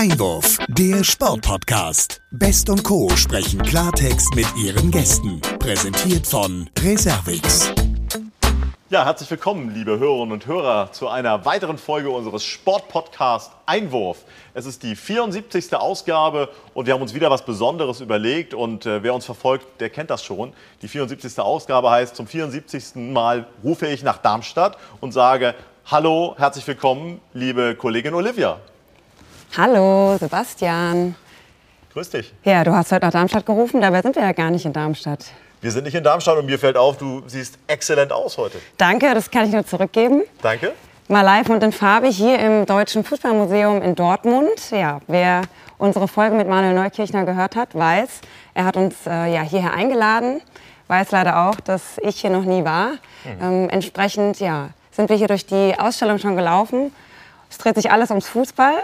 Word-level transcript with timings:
Einwurf, 0.00 0.56
der 0.68 1.04
Sportpodcast. 1.04 2.22
Best 2.30 2.70
und 2.70 2.82
Co. 2.84 3.10
sprechen 3.16 3.60
Klartext 3.60 4.34
mit 4.34 4.46
ihren 4.56 4.90
Gästen. 4.90 5.42
Präsentiert 5.58 6.26
von 6.26 6.70
Reservix. 6.82 7.70
Ja, 8.88 9.04
herzlich 9.04 9.30
willkommen, 9.30 9.74
liebe 9.74 9.98
Hörerinnen 9.98 10.32
und 10.32 10.46
Hörer, 10.46 10.90
zu 10.92 11.08
einer 11.08 11.44
weiteren 11.44 11.76
Folge 11.76 12.08
unseres 12.08 12.44
Sportpodcast 12.44 13.52
Einwurf. 13.66 14.24
Es 14.54 14.64
ist 14.64 14.82
die 14.84 14.96
74. 14.96 15.74
Ausgabe 15.74 16.48
und 16.72 16.86
wir 16.86 16.94
haben 16.94 17.02
uns 17.02 17.12
wieder 17.12 17.30
was 17.30 17.44
Besonderes 17.44 18.00
überlegt. 18.00 18.54
Und 18.54 18.86
äh, 18.86 19.02
wer 19.02 19.12
uns 19.12 19.26
verfolgt, 19.26 19.82
der 19.82 19.90
kennt 19.90 20.08
das 20.08 20.24
schon. 20.24 20.54
Die 20.80 20.88
74. 20.88 21.38
Ausgabe 21.40 21.90
heißt, 21.90 22.16
zum 22.16 22.26
74. 22.26 22.94
Mal 22.94 23.46
rufe 23.62 23.86
ich 23.86 24.02
nach 24.02 24.16
Darmstadt 24.16 24.78
und 25.02 25.12
sage, 25.12 25.54
hallo, 25.84 26.36
herzlich 26.38 26.66
willkommen, 26.66 27.20
liebe 27.34 27.74
Kollegin 27.74 28.14
Olivia. 28.14 28.60
Hallo, 29.56 30.16
Sebastian. 30.16 31.16
Grüß 31.92 32.10
dich. 32.10 32.32
Ja, 32.44 32.62
du 32.62 32.72
hast 32.72 32.92
heute 32.92 33.06
nach 33.06 33.12
Darmstadt 33.12 33.44
gerufen, 33.44 33.80
dabei 33.80 34.00
sind 34.00 34.14
wir 34.14 34.22
ja 34.22 34.30
gar 34.30 34.48
nicht 34.48 34.64
in 34.64 34.72
Darmstadt. 34.72 35.24
Wir 35.60 35.72
sind 35.72 35.84
nicht 35.84 35.96
in 35.96 36.04
Darmstadt 36.04 36.38
und 36.38 36.46
mir 36.46 36.58
fällt 36.58 36.76
auf, 36.76 36.98
du 36.98 37.22
siehst 37.26 37.58
exzellent 37.66 38.12
aus 38.12 38.38
heute. 38.38 38.58
Danke, 38.76 39.12
das 39.12 39.28
kann 39.28 39.46
ich 39.46 39.52
nur 39.52 39.66
zurückgeben. 39.66 40.22
Danke. 40.40 40.72
Mal 41.08 41.22
live 41.22 41.48
und 41.48 41.64
in 41.64 41.72
Farbe 41.72 42.06
hier 42.06 42.38
im 42.38 42.64
Deutschen 42.64 43.02
Fußballmuseum 43.02 43.82
in 43.82 43.96
Dortmund. 43.96 44.70
Ja, 44.70 45.00
wer 45.08 45.42
unsere 45.78 46.06
Folge 46.06 46.36
mit 46.36 46.46
Manuel 46.46 46.74
Neukirchner 46.74 47.24
gehört 47.24 47.56
hat, 47.56 47.74
weiß, 47.74 48.20
er 48.54 48.64
hat 48.64 48.76
uns 48.76 48.94
äh, 49.04 49.34
ja, 49.34 49.42
hierher 49.42 49.74
eingeladen. 49.74 50.40
Weiß 50.86 51.10
leider 51.10 51.48
auch, 51.48 51.56
dass 51.56 51.98
ich 51.98 52.20
hier 52.20 52.30
noch 52.30 52.44
nie 52.44 52.64
war. 52.64 52.92
Mhm. 53.24 53.42
Ähm, 53.42 53.68
entsprechend 53.68 54.38
ja, 54.38 54.70
sind 54.92 55.08
wir 55.08 55.16
hier 55.16 55.28
durch 55.28 55.44
die 55.44 55.74
Ausstellung 55.76 56.18
schon 56.18 56.36
gelaufen. 56.36 56.92
Es 57.50 57.58
dreht 57.58 57.74
sich 57.74 57.90
alles 57.90 58.10
ums 58.10 58.28
Fußball. 58.28 58.74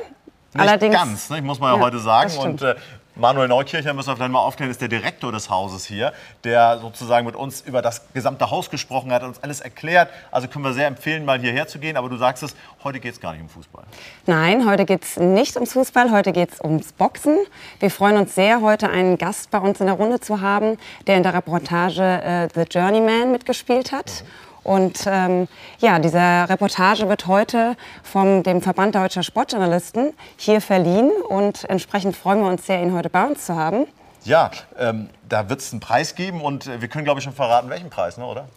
Allerdings, 0.60 0.94
ganz, 0.94 1.30
ne, 1.30 1.42
muss 1.42 1.60
man 1.60 1.72
ja, 1.72 1.78
ja 1.78 1.82
heute 1.82 1.98
sagen. 1.98 2.36
Und 2.38 2.62
äh, 2.62 2.74
Manuel 3.18 3.48
Neukircher, 3.48 3.94
müssen 3.94 4.08
wir 4.08 4.16
vielleicht 4.16 4.32
mal 4.32 4.40
aufklären, 4.40 4.70
ist 4.70 4.82
der 4.82 4.88
Direktor 4.88 5.32
des 5.32 5.48
Hauses 5.48 5.86
hier, 5.86 6.12
der 6.44 6.78
sozusagen 6.78 7.24
mit 7.24 7.34
uns 7.34 7.62
über 7.62 7.80
das 7.80 8.02
gesamte 8.12 8.50
Haus 8.50 8.68
gesprochen 8.68 9.10
hat, 9.10 9.22
uns 9.22 9.42
alles 9.42 9.62
erklärt. 9.62 10.10
Also 10.30 10.48
können 10.48 10.64
wir 10.66 10.74
sehr 10.74 10.86
empfehlen, 10.86 11.24
mal 11.24 11.40
hierher 11.40 11.66
zu 11.66 11.78
gehen. 11.78 11.96
Aber 11.96 12.10
du 12.10 12.16
sagst 12.16 12.42
es, 12.42 12.54
heute 12.84 13.00
geht 13.00 13.14
es 13.14 13.20
gar 13.20 13.32
nicht 13.32 13.40
um 13.40 13.48
Fußball. 13.48 13.84
Nein, 14.26 14.68
heute 14.68 14.84
geht 14.84 15.02
es 15.02 15.16
nicht 15.16 15.54
ums 15.56 15.72
Fußball, 15.72 16.10
heute 16.10 16.32
geht 16.32 16.52
es 16.52 16.60
ums 16.60 16.92
Boxen. 16.92 17.38
Wir 17.80 17.90
freuen 17.90 18.18
uns 18.18 18.34
sehr, 18.34 18.60
heute 18.60 18.90
einen 18.90 19.16
Gast 19.16 19.50
bei 19.50 19.58
uns 19.58 19.80
in 19.80 19.86
der 19.86 19.94
Runde 19.94 20.20
zu 20.20 20.42
haben, 20.42 20.76
der 21.06 21.16
in 21.16 21.22
der 21.22 21.32
Reportage 21.32 22.02
äh, 22.02 22.48
The 22.54 22.64
Journeyman 22.70 23.32
mitgespielt 23.32 23.92
hat. 23.92 24.24
Mhm. 24.24 24.45
Und 24.66 25.04
ähm, 25.06 25.46
ja, 25.78 26.00
diese 26.00 26.18
Reportage 26.18 27.08
wird 27.08 27.28
heute 27.28 27.76
vom 28.02 28.42
dem 28.42 28.60
Verband 28.60 28.96
Deutscher 28.96 29.22
Sportjournalisten 29.22 30.12
hier 30.36 30.60
verliehen 30.60 31.12
und 31.28 31.70
entsprechend 31.70 32.16
freuen 32.16 32.40
wir 32.40 32.48
uns 32.48 32.66
sehr, 32.66 32.82
ihn 32.82 32.92
heute 32.92 33.08
bei 33.08 33.24
uns 33.24 33.46
zu 33.46 33.54
haben. 33.54 33.86
Ja, 34.24 34.50
ähm, 34.76 35.08
da 35.28 35.48
wird 35.48 35.60
es 35.60 35.70
einen 35.70 35.78
Preis 35.78 36.16
geben 36.16 36.40
und 36.40 36.66
äh, 36.66 36.80
wir 36.80 36.88
können, 36.88 37.04
glaube 37.04 37.20
ich, 37.20 37.24
schon 37.24 37.32
verraten, 37.32 37.70
welchen 37.70 37.90
Preis, 37.90 38.18
ne, 38.18 38.26
oder? 38.26 38.48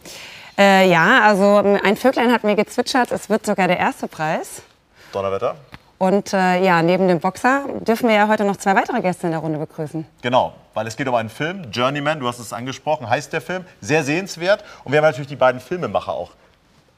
Äh, 0.58 0.90
ja, 0.90 1.22
also 1.22 1.58
ein 1.58 1.96
Vöglein 1.96 2.32
hat 2.32 2.44
mir 2.44 2.56
gezwitschert, 2.56 3.12
es 3.12 3.30
wird 3.30 3.46
sogar 3.46 3.68
der 3.68 3.78
erste 3.78 4.08
Preis. 4.08 4.64
Donnerwetter. 5.12 5.58
Und 6.00 6.34
äh, 6.34 6.64
ja, 6.64 6.82
neben 6.82 7.10
dem 7.10 7.20
Boxer 7.20 7.66
dürfen 7.82 8.08
wir 8.08 8.16
ja 8.16 8.28
heute 8.30 8.46
noch 8.46 8.56
zwei 8.56 8.74
weitere 8.74 9.02
Gäste 9.02 9.28
in 9.28 9.32
der 9.32 9.42
Runde 9.42 9.60
begrüßen. 9.60 10.06
Genau, 10.22 10.54
weil 10.74 10.88
es 10.88 10.96
geht 10.96 11.10
um 11.10 11.16
einen 11.16 11.30
Film, 11.30 11.70
Journeyman, 11.72 12.22
du 12.22 12.28
hast 12.28 12.40
es 12.40 12.54
angesprochen, 12.54 13.10
heißt 13.10 13.34
der 13.34 13.42
Film, 13.42 13.66
sehr 13.82 14.06
sehenswert. 14.06 14.64
Und 14.86 14.94
wir 14.94 15.00
haben 15.00 15.06
natürlich 15.06 15.28
die 15.28 15.36
beiden 15.36 15.60
Filmemacher 15.60 16.14
auch 16.14 16.32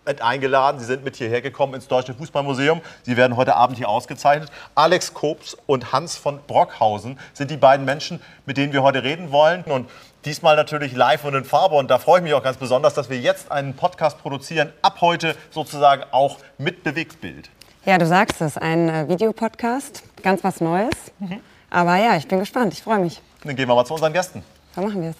mit 0.05 0.21
eingeladen. 0.21 0.79
Sie 0.79 0.85
sind 0.85 1.03
mit 1.03 1.15
hierher 1.15 1.41
gekommen 1.41 1.73
ins 1.73 1.87
Deutsche 1.87 2.13
Fußballmuseum. 2.13 2.81
Sie 3.01 3.17
werden 3.17 3.37
heute 3.37 3.55
Abend 3.55 3.77
hier 3.77 3.89
ausgezeichnet. 3.89 4.51
Alex 4.75 5.15
Kops 5.15 5.57
und 5.65 5.91
Hans 5.91 6.15
von 6.15 6.39
Brockhausen 6.45 7.19
sind 7.33 7.49
die 7.49 7.57
beiden 7.57 7.85
Menschen, 7.85 8.21
mit 8.45 8.57
denen 8.57 8.71
wir 8.71 8.83
heute 8.83 9.03
reden 9.03 9.31
wollen. 9.31 9.63
Und 9.63 9.89
diesmal 10.25 10.55
natürlich 10.55 10.93
live 10.93 11.25
und 11.25 11.33
in 11.33 11.43
Farbe. 11.43 11.73
Und 11.73 11.89
da 11.89 11.97
freue 11.97 12.19
ich 12.19 12.23
mich 12.23 12.35
auch 12.35 12.43
ganz 12.43 12.57
besonders, 12.57 12.93
dass 12.93 13.09
wir 13.09 13.17
jetzt 13.17 13.51
einen 13.51 13.75
Podcast 13.75 14.19
produzieren, 14.19 14.71
ab 14.83 15.01
heute 15.01 15.35
sozusagen 15.49 16.03
auch 16.11 16.37
mit 16.59 16.83
Bewegtbild. 16.83 17.49
Ja, 17.83 17.97
du 17.97 18.05
sagst 18.05 18.39
es, 18.41 18.57
ein 18.59 18.89
äh, 18.89 19.07
Videopodcast, 19.07 20.03
ganz 20.21 20.43
was 20.43 20.61
Neues. 20.61 20.93
Mhm. 21.17 21.39
Aber 21.71 21.95
ja, 21.95 22.15
ich 22.15 22.27
bin 22.27 22.39
gespannt, 22.39 22.73
ich 22.73 22.83
freue 22.83 22.99
mich. 22.99 23.19
Dann 23.43 23.55
gehen 23.55 23.67
wir 23.67 23.73
mal 23.73 23.85
zu 23.85 23.93
unseren 23.95 24.13
Gästen. 24.13 24.43
Dann 24.75 24.85
machen 24.85 25.01
wir 25.01 25.09
es. 25.09 25.15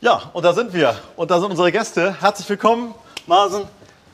Ja, 0.00 0.30
und 0.32 0.44
da 0.44 0.52
sind 0.52 0.72
wir. 0.72 0.96
Und 1.16 1.32
da 1.32 1.40
sind 1.40 1.50
unsere 1.50 1.72
Gäste. 1.72 2.20
Herzlich 2.20 2.48
willkommen, 2.48 2.94
Marsen. 3.26 3.64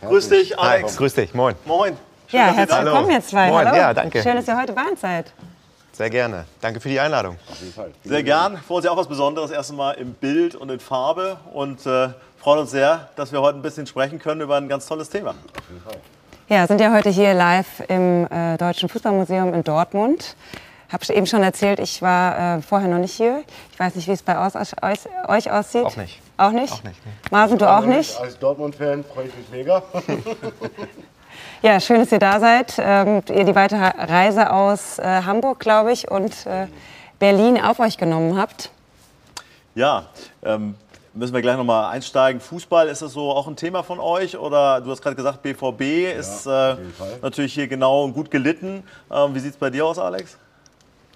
Grüß 0.00 0.30
dich, 0.30 0.59
Alex. 0.59 0.92
Hi, 0.92 0.97
grüß 0.97 1.14
dich, 1.14 1.34
moin. 1.34 1.56
Moin. 1.66 1.94
Schön, 2.26 2.41
ja, 2.41 2.53
herzlich 2.53 2.84
willkommen, 2.84 3.10
ihr 3.10 3.22
zwei. 3.22 3.48
Moin, 3.48 3.66
Hallo. 3.66 3.76
ja, 3.76 3.92
danke. 3.92 4.22
Schön, 4.22 4.36
dass 4.36 4.48
ihr 4.48 4.56
heute 4.56 4.72
bei 4.72 4.84
uns 4.84 5.03
seid. 5.03 5.30
Sehr 5.92 6.09
gerne. 6.09 6.47
Danke 6.62 6.80
für 6.80 6.88
die 6.88 7.00
Einladung. 7.00 7.36
Auf 7.50 7.60
jeden 7.60 7.75
Fall. 7.75 7.91
Sehr 8.03 8.22
gern. 8.22 8.56
Für 8.56 8.75
uns 8.75 8.86
ja 8.86 8.92
auch 8.92 8.97
was 8.97 9.09
Besonderes, 9.09 9.50
erst 9.50 9.72
einmal 9.72 9.97
im 9.97 10.14
Bild 10.14 10.54
und 10.54 10.70
in 10.70 10.80
Farbe. 10.80 11.36
Und 11.53 11.84
äh, 11.84 12.09
freuen 12.38 12.60
uns 12.60 12.70
sehr, 12.70 13.10
dass 13.16 13.30
wir 13.30 13.42
heute 13.42 13.59
ein 13.59 13.62
bisschen 13.62 13.86
sprechen 13.86 14.19
können 14.19 14.41
über 14.41 14.56
ein 14.56 14.69
ganz 14.69 14.86
tolles 14.86 15.10
Thema. 15.10 15.32
Auf 15.32 15.69
jeden 15.69 15.82
Fall. 15.82 15.98
Ja, 16.50 16.66
sind 16.66 16.81
ja 16.81 16.93
heute 16.93 17.11
hier 17.11 17.33
live 17.33 17.81
im 17.87 18.27
äh, 18.27 18.56
Deutschen 18.56 18.88
Fußballmuseum 18.88 19.55
in 19.55 19.62
Dortmund. 19.62 20.34
Habe 20.91 21.15
eben 21.15 21.25
schon 21.25 21.44
erzählt, 21.44 21.78
ich 21.78 22.03
war 22.03 22.56
äh, 22.56 22.61
vorher 22.61 22.88
noch 22.88 22.99
nicht 22.99 23.12
hier. 23.12 23.44
Ich 23.72 23.78
weiß 23.78 23.94
nicht, 23.94 24.09
wie 24.09 24.12
es 24.12 24.25
bei 24.25 24.37
aus, 24.37 24.56
euch, 24.56 24.99
euch, 25.28 25.49
aussieht. 25.49 25.84
Auch 25.84 25.94
nicht. 25.94 26.21
Auch 26.37 26.50
nicht? 26.50 26.72
Auch 26.72 26.83
nicht. 26.83 27.06
Nee. 27.06 27.12
Marvin, 27.31 27.56
du 27.56 27.71
auch 27.71 27.84
nicht? 27.84 28.19
Als 28.19 28.37
Dortmund-Fan 28.41 29.05
freue 29.05 29.27
ich 29.28 29.37
mich 29.37 29.49
mega. 29.53 29.81
ja, 31.62 31.78
schön, 31.78 32.00
dass 32.00 32.10
ihr 32.10 32.19
da 32.19 32.41
seid. 32.41 32.75
Ähm, 32.81 33.22
ihr 33.28 33.44
die 33.44 33.55
weitere 33.55 33.84
Reise 33.84 34.53
aus 34.53 34.99
äh, 34.99 35.05
Hamburg, 35.05 35.60
glaube 35.60 35.93
ich, 35.93 36.10
und 36.10 36.47
äh, 36.47 36.66
Berlin 37.21 37.62
auf 37.62 37.78
euch 37.78 37.97
genommen 37.97 38.37
habt. 38.37 38.72
Ja, 39.77 40.06
ähm, 40.43 40.75
müssen 41.15 41.34
wir 41.34 41.43
gleich 41.43 41.56
noch 41.56 41.65
mal 41.65 41.91
einsteigen. 41.91 42.41
Fußball, 42.41 42.88
ist 42.88 43.03
das 43.03 43.12
so 43.12 43.31
auch 43.31 43.48
ein 43.48 43.56
Thema 43.56 43.82
von 43.82 44.00
euch? 44.00 44.37
Oder 44.37 44.81
du 44.81 44.91
hast 44.91 45.03
gerade 45.03 45.16
gesagt, 45.16 45.43
BVB 45.43 45.81
ja, 45.81 46.10
ist 46.12 46.47
äh, 46.47 46.76
natürlich 47.22 47.54
hier 47.54 47.69
genau 47.69 48.04
und 48.04 48.12
gut 48.12 48.31
gelitten. 48.31 48.84
Ähm, 49.10 49.34
wie 49.34 49.41
sieht 49.41 49.53
es 49.53 49.56
bei 49.56 49.71
dir 49.71 49.87
aus, 49.87 49.98
Alex? 49.98 50.37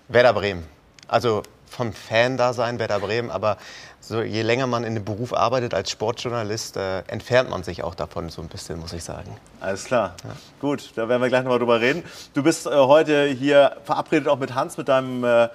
Werder 0.08 0.32
Bremen. 0.32 0.64
Also 1.08 1.42
vom 1.68 1.92
Fan-Dasein 1.92 2.78
Werder 2.78 3.00
Bremen, 3.00 3.30
aber 3.30 3.56
so, 4.00 4.22
je 4.22 4.42
länger 4.42 4.66
man 4.66 4.84
in 4.84 4.94
dem 4.94 5.04
Beruf 5.04 5.32
arbeitet 5.32 5.72
als 5.74 5.90
Sportjournalist, 5.90 6.76
äh, 6.76 7.00
entfernt 7.08 7.48
man 7.48 7.62
sich 7.62 7.82
auch 7.82 7.94
davon 7.94 8.28
so 8.28 8.42
ein 8.42 8.48
bisschen, 8.48 8.78
muss 8.78 8.92
ich 8.92 9.02
sagen. 9.02 9.34
Alles 9.60 9.84
klar. 9.84 10.14
Ja. 10.24 10.30
Gut, 10.60 10.90
da 10.94 11.08
werden 11.08 11.22
wir 11.22 11.28
gleich 11.28 11.42
noch 11.42 11.50
mal 11.50 11.58
drüber 11.58 11.80
reden. 11.80 12.04
Du 12.34 12.42
bist 12.42 12.66
äh, 12.66 12.70
heute 12.70 13.26
hier 13.26 13.76
verabredet 13.84 14.28
auch 14.28 14.38
mit 14.38 14.54
Hans, 14.54 14.76
mit 14.76 14.88
deinem 14.88 15.24
äh, 15.24 15.48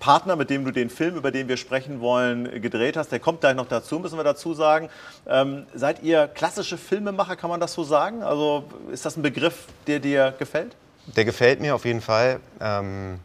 Partner, 0.00 0.34
mit 0.34 0.50
dem 0.50 0.64
du 0.64 0.72
den 0.72 0.90
Film, 0.90 1.14
über 1.14 1.30
den 1.30 1.46
wir 1.46 1.56
sprechen 1.56 2.00
wollen, 2.00 2.60
gedreht 2.60 2.96
hast. 2.96 3.12
Der 3.12 3.20
kommt 3.20 3.40
gleich 3.40 3.54
noch 3.54 3.68
dazu, 3.68 4.00
müssen 4.00 4.18
wir 4.18 4.24
dazu 4.24 4.54
sagen. 4.54 4.88
Ähm, 5.28 5.66
seid 5.74 6.02
ihr 6.02 6.26
klassische 6.26 6.76
Filmemacher, 6.76 7.36
kann 7.36 7.50
man 7.50 7.60
das 7.60 7.74
so 7.74 7.84
sagen? 7.84 8.22
Also 8.22 8.64
ist 8.90 9.06
das 9.06 9.16
ein 9.16 9.22
Begriff, 9.22 9.66
der 9.86 10.00
dir 10.00 10.34
gefällt? 10.38 10.74
Der 11.16 11.24
gefällt 11.24 11.60
mir 11.60 11.74
auf 11.74 11.84
jeden 11.84 12.00
Fall. 12.00 12.40
Ähm 12.60 13.20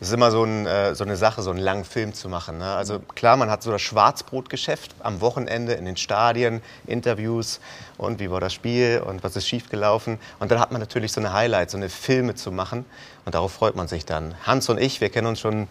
es 0.00 0.08
ist 0.08 0.14
immer 0.14 0.30
so, 0.30 0.42
ein, 0.44 0.66
äh, 0.66 0.94
so, 0.94 1.04
eine 1.04 1.16
Sache, 1.16 1.40
so 1.40 1.50
einen 1.50 1.60
langen 1.60 1.84
Film 1.84 2.12
zu 2.12 2.28
machen. 2.28 2.58
Ne? 2.58 2.74
Also 2.74 2.98
klar, 2.98 3.36
man 3.36 3.48
hat 3.48 3.62
so 3.62 3.70
das 3.70 3.80
Schwarzbrotgeschäft 3.80 4.94
am 5.00 5.20
Wochenende 5.20 5.74
in 5.74 5.84
den 5.84 5.96
Stadien, 5.96 6.62
Interviews 6.86 7.60
und 7.96 8.18
wie 8.18 8.30
war 8.30 8.40
das 8.40 8.52
Spiel 8.52 9.02
und 9.06 9.22
was 9.22 9.36
ist 9.36 9.46
schiefgelaufen. 9.46 10.18
Und 10.40 10.50
dann 10.50 10.58
hat 10.58 10.72
man 10.72 10.80
natürlich 10.80 11.12
so 11.12 11.20
eine 11.20 11.32
Highlight, 11.32 11.70
so 11.70 11.76
eine 11.76 11.88
Filme 11.88 12.34
zu 12.34 12.50
machen 12.50 12.84
und 13.24 13.34
darauf 13.34 13.52
freut 13.52 13.76
man 13.76 13.86
sich 13.86 14.04
dann. 14.04 14.34
Hans 14.42 14.68
und 14.68 14.78
ich, 14.78 15.00
wir 15.00 15.10
kennen 15.10 15.28
uns 15.28 15.40
schon 15.40 15.68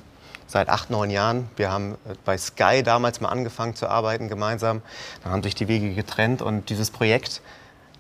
seit 0.53 0.69
acht, 0.69 0.89
neun 0.89 1.09
Jahren. 1.09 1.49
Wir 1.57 1.69
haben 1.71 1.93
äh, 2.05 2.13
bei 2.23 2.37
Sky 2.37 2.81
damals 2.83 3.19
mal 3.19 3.29
angefangen 3.29 3.75
zu 3.75 3.89
arbeiten 3.89 4.29
gemeinsam. 4.29 4.81
Dann 5.23 5.33
haben 5.33 5.43
sich 5.43 5.55
die 5.55 5.67
Wege 5.67 5.93
getrennt 5.93 6.41
und 6.41 6.69
dieses 6.69 6.89
Projekt 6.89 7.41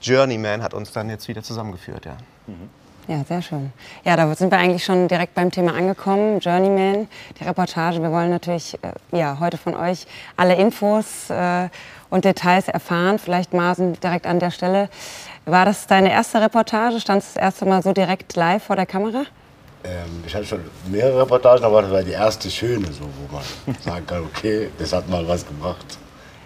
Journeyman 0.01 0.63
hat 0.63 0.73
uns 0.73 0.91
dann 0.91 1.09
jetzt 1.09 1.27
wieder 1.27 1.43
zusammengeführt. 1.43 2.05
Ja. 2.05 2.17
Mhm. 2.47 2.69
Ja, 3.07 3.21
sehr 3.25 3.41
schön. 3.41 3.73
Ja, 4.05 4.15
da 4.15 4.33
sind 4.33 4.49
wir 4.49 4.57
eigentlich 4.57 4.85
schon 4.85 5.09
direkt 5.09 5.33
beim 5.33 5.51
Thema 5.51 5.73
angekommen. 5.73 6.39
Journeyman, 6.39 7.09
die 7.37 7.43
Reportage. 7.43 8.01
Wir 8.01 8.11
wollen 8.11 8.29
natürlich 8.29 8.79
äh, 8.81 9.17
ja, 9.17 9.39
heute 9.41 9.57
von 9.57 9.75
euch 9.75 10.07
alle 10.37 10.55
Infos 10.55 11.29
äh, 11.29 11.67
und 12.09 12.23
Details 12.23 12.69
erfahren. 12.69 13.19
Vielleicht 13.19 13.53
Marsen 13.53 13.99
direkt 13.99 14.25
an 14.25 14.39
der 14.39 14.51
Stelle. 14.51 14.89
War 15.45 15.65
das 15.65 15.87
deine 15.87 16.13
erste 16.13 16.39
Reportage? 16.39 17.01
Standst 17.01 17.31
du 17.31 17.39
das 17.39 17.43
erste 17.43 17.65
Mal 17.65 17.83
so 17.83 17.91
direkt 17.91 18.37
live 18.37 18.63
vor 18.63 18.77
der 18.77 18.85
Kamera? 18.85 19.25
Ähm, 19.85 20.23
ich 20.25 20.33
hatte 20.33 20.45
schon 20.45 20.61
mehrere 20.89 21.21
Reportagen, 21.21 21.63
aber 21.63 21.81
das 21.81 21.91
war 21.91 22.03
die 22.03 22.11
erste 22.11 22.49
schöne, 22.49 22.87
so, 22.87 23.01
wo 23.03 23.35
man 23.35 23.75
sagen 23.83 24.05
kann, 24.05 24.23
okay, 24.23 24.69
das 24.77 24.93
hat 24.93 25.09
mal 25.09 25.27
was 25.27 25.45
gebracht. 25.45 25.97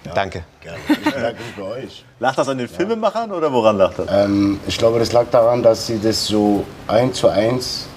Ja, 0.05 0.13
Danke. 0.13 0.43
Gerne. 0.61 0.79
Ich 0.89 0.99
mich 0.99 1.55
bei 1.57 1.63
euch. 1.63 2.05
Lag 2.19 2.35
das 2.35 2.47
an 2.49 2.57
den 2.57 2.67
Filmemachern 2.67 3.31
oder 3.31 3.51
woran 3.51 3.77
lag 3.77 3.93
das? 3.93 4.07
Ähm, 4.09 4.59
ich 4.67 4.77
glaube, 4.77 4.99
das 4.99 5.11
lag 5.11 5.25
daran, 5.29 5.61
dass 5.61 5.87
sie 5.87 5.99
das 5.99 6.25
so 6.25 6.65
eins 6.87 7.17
zu 7.17 7.27
eins 7.27 7.87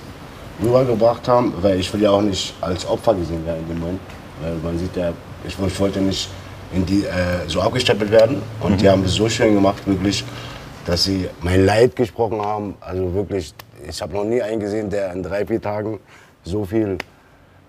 rübergebracht 0.62 1.26
haben, 1.28 1.54
weil 1.60 1.78
ich 1.78 1.92
will 1.92 2.02
ja 2.02 2.10
auch 2.10 2.22
nicht 2.22 2.54
als 2.60 2.86
Opfer 2.86 3.14
gesehen 3.14 3.44
werden 3.46 3.60
in 3.62 3.68
dem 3.68 3.80
Moment. 3.80 4.00
Weil 4.42 4.54
man 4.56 4.78
sieht 4.78 4.96
ja, 4.96 5.12
ich, 5.46 5.56
ich 5.58 5.80
wollte 5.80 6.00
nicht 6.00 6.28
in 6.72 6.86
die, 6.86 7.04
äh, 7.04 7.48
so 7.48 7.60
abgestempelt 7.60 8.10
werden. 8.10 8.42
Und 8.60 8.72
mhm. 8.72 8.76
die 8.78 8.88
haben 8.88 9.02
das 9.02 9.14
so 9.14 9.28
schön 9.28 9.54
gemacht, 9.54 9.86
wirklich, 9.86 10.24
dass 10.86 11.04
sie 11.04 11.28
mein 11.40 11.64
Leid 11.64 11.96
gesprochen 11.96 12.40
haben. 12.40 12.74
Also 12.80 13.14
wirklich, 13.14 13.54
ich 13.90 14.00
habe 14.02 14.14
noch 14.14 14.24
nie 14.24 14.40
einen 14.40 14.60
gesehen, 14.60 14.88
der 14.88 15.12
in 15.12 15.22
drei, 15.22 15.44
vier 15.44 15.60
Tagen 15.60 16.00
so 16.44 16.64
viel 16.64 16.96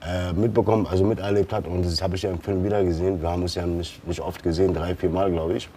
äh, 0.05 0.31
mitbekommen, 0.33 0.87
also 0.89 1.03
miterlebt 1.03 1.51
hat. 1.51 1.67
Und 1.67 1.83
das 1.85 2.01
habe 2.01 2.15
ich 2.15 2.21
ja 2.23 2.29
im 2.31 2.39
Film 2.39 2.63
wieder 2.63 2.83
gesehen. 2.83 3.21
Wir 3.21 3.29
haben 3.29 3.41
uns 3.41 3.55
ja 3.55 3.65
nicht, 3.65 4.05
nicht 4.07 4.19
oft 4.21 4.41
gesehen, 4.41 4.73
drei, 4.73 4.95
vier 4.95 5.09
Mal, 5.09 5.31
glaube 5.31 5.53
ich. 5.55 5.69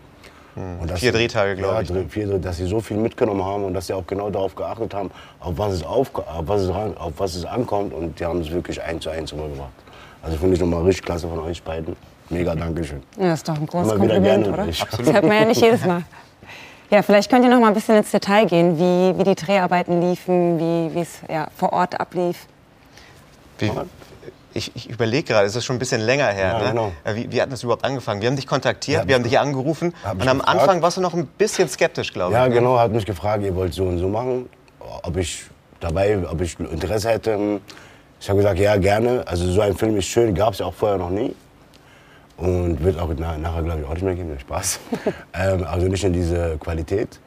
Und 0.57 0.89
dass 0.89 1.01
Vier 1.01 1.11
Drehtage, 1.11 1.57
glaub 1.57 1.73
ja, 1.75 1.81
ich, 1.81 1.91
ne? 1.91 2.05
Vier, 2.09 2.39
dass 2.39 2.59
sie 2.59 2.67
so 2.67 2.79
viel 2.81 2.97
mitgenommen 2.97 3.45
haben 3.45 3.65
und 3.65 3.75
dass 3.75 3.89
sie 3.89 3.93
auch 3.93 4.07
genau 4.07 4.31
darauf 4.31 4.55
geachtet 4.55 4.95
haben, 4.95 5.11
auf 5.41 5.55
was 5.59 5.73
es, 5.73 5.83
auf, 5.85 6.15
auf 6.15 6.47
was 6.47 6.61
es, 6.63 6.71
auf 6.71 7.13
was 7.17 7.35
es 7.35 7.45
ankommt. 7.45 7.93
Und 7.93 8.21
die 8.21 8.25
haben 8.25 8.41
es 8.41 8.51
wirklich 8.53 8.81
eins 8.81 9.03
zu 9.03 9.11
eins 9.11 9.33
rübergebracht. 9.33 9.73
Also 10.23 10.37
finde 10.39 10.55
ich 10.55 10.61
nochmal 10.61 10.83
richtig 10.85 11.05
klasse 11.05 11.27
von 11.29 11.41
euch 11.41 11.61
beiden. 11.63 11.97
Mega 12.31 12.55
Dankeschön. 12.55 13.03
Ja, 13.19 13.31
das 13.31 13.41
ist 13.41 13.49
doch 13.49 13.59
ein 13.59 13.67
großes 13.67 13.93
Immer 13.95 14.03
wieder 14.05 14.15
Kompliment, 14.15 14.45
gerne. 14.45 14.63
oder? 14.63 14.69
Ich- 14.69 14.85
Das 14.85 15.13
hört 15.13 15.25
man 15.25 15.37
ja 15.41 15.45
nicht 15.45 15.61
jedes 15.61 15.85
Mal. 15.85 16.03
Ja, 16.95 17.03
vielleicht 17.03 17.29
könnt 17.29 17.45
ihr 17.45 17.51
noch 17.51 17.59
mal 17.59 17.67
ein 17.67 17.75
bisschen 17.75 17.97
ins 17.97 18.13
Detail 18.13 18.47
gehen, 18.47 18.79
wie, 18.79 19.19
wie 19.19 19.25
die 19.25 19.35
Dreharbeiten 19.35 20.01
liefen, 20.01 20.61
wie 20.61 20.95
wie 20.95 21.01
es 21.01 21.19
ja, 21.29 21.49
vor 21.57 21.73
Ort 21.73 21.99
ablief. 22.01 22.47
Wie, 23.59 23.69
ich 24.53 24.71
ich 24.77 24.89
überlege 24.89 25.25
gerade, 25.25 25.45
es 25.45 25.57
ist 25.57 25.65
schon 25.65 25.75
ein 25.75 25.81
bisschen 25.81 26.03
länger 26.03 26.29
her. 26.29 26.53
Ja, 26.53 26.59
ne? 26.61 26.69
genau. 26.69 26.93
Äh, 27.03 27.17
Wie, 27.17 27.33
wie 27.33 27.43
hat 27.43 27.51
das 27.51 27.65
überhaupt 27.65 27.85
angefangen? 27.85 28.21
Wir 28.21 28.29
haben 28.29 28.37
dich 28.37 28.47
kontaktiert, 28.47 29.03
Ja, 29.03 29.09
wir 29.09 29.17
haben 29.17 29.25
dich 29.25 29.37
angerufen 29.37 29.93
Hab 30.05 30.21
und 30.23 30.29
am 30.29 30.39
gefragt. 30.39 30.61
Anfang 30.61 30.83
warst 30.83 30.97
du 30.97 31.01
noch 31.01 31.15
ein 31.15 31.27
bisschen 31.27 31.69
skeptisch, 31.69 32.13
glaube 32.13 32.33
Ja, 32.33 32.45
ich. 32.45 32.51
ne? 32.51 32.61
genau, 32.61 32.79
hat 32.79 32.93
mich 32.93 33.05
gefragt, 33.05 33.43
ihr 33.43 33.57
wollt 33.57 33.75
so 33.75 33.87
und 33.87 33.99
so 33.99 34.07
machen, 34.09 34.49
ob 35.03 35.17
ich 35.17 35.47
dabei, 35.81 36.17
ob 36.31 36.41
ich 36.43 36.61
Interesse 36.61 37.09
hätte. 37.09 37.61
Ich 38.21 38.29
habe 38.31 38.37
gesagt, 38.37 38.61
ja, 38.61 38.77
gerne. 38.77 39.25
Also 39.27 39.51
so 39.51 39.63
ein 39.63 39.75
Film 39.75 39.97
ist 39.97 40.07
schön, 40.07 40.33
gab 40.33 40.53
es 40.53 40.61
ja 40.61 40.67
auch 40.67 40.75
vorher 40.75 40.99
noch 40.99 41.11
nie. 41.11 41.35
Und 42.37 42.83
wird 42.83 42.99
auch 42.99 43.11
na, 43.17 43.39
nachher, 43.39 43.63
glaube 43.63 43.81
ich, 43.81 43.87
auch 43.87 43.95
nicht 43.95 44.03
mehr 44.03 44.15
geben, 44.15 44.37
Spaß. 44.39 44.81
ähm, 45.35 45.65
also 45.65 45.87
nicht 45.87 46.03
in 46.05 46.13
diese 46.13 46.57
Qualität. 46.59 47.21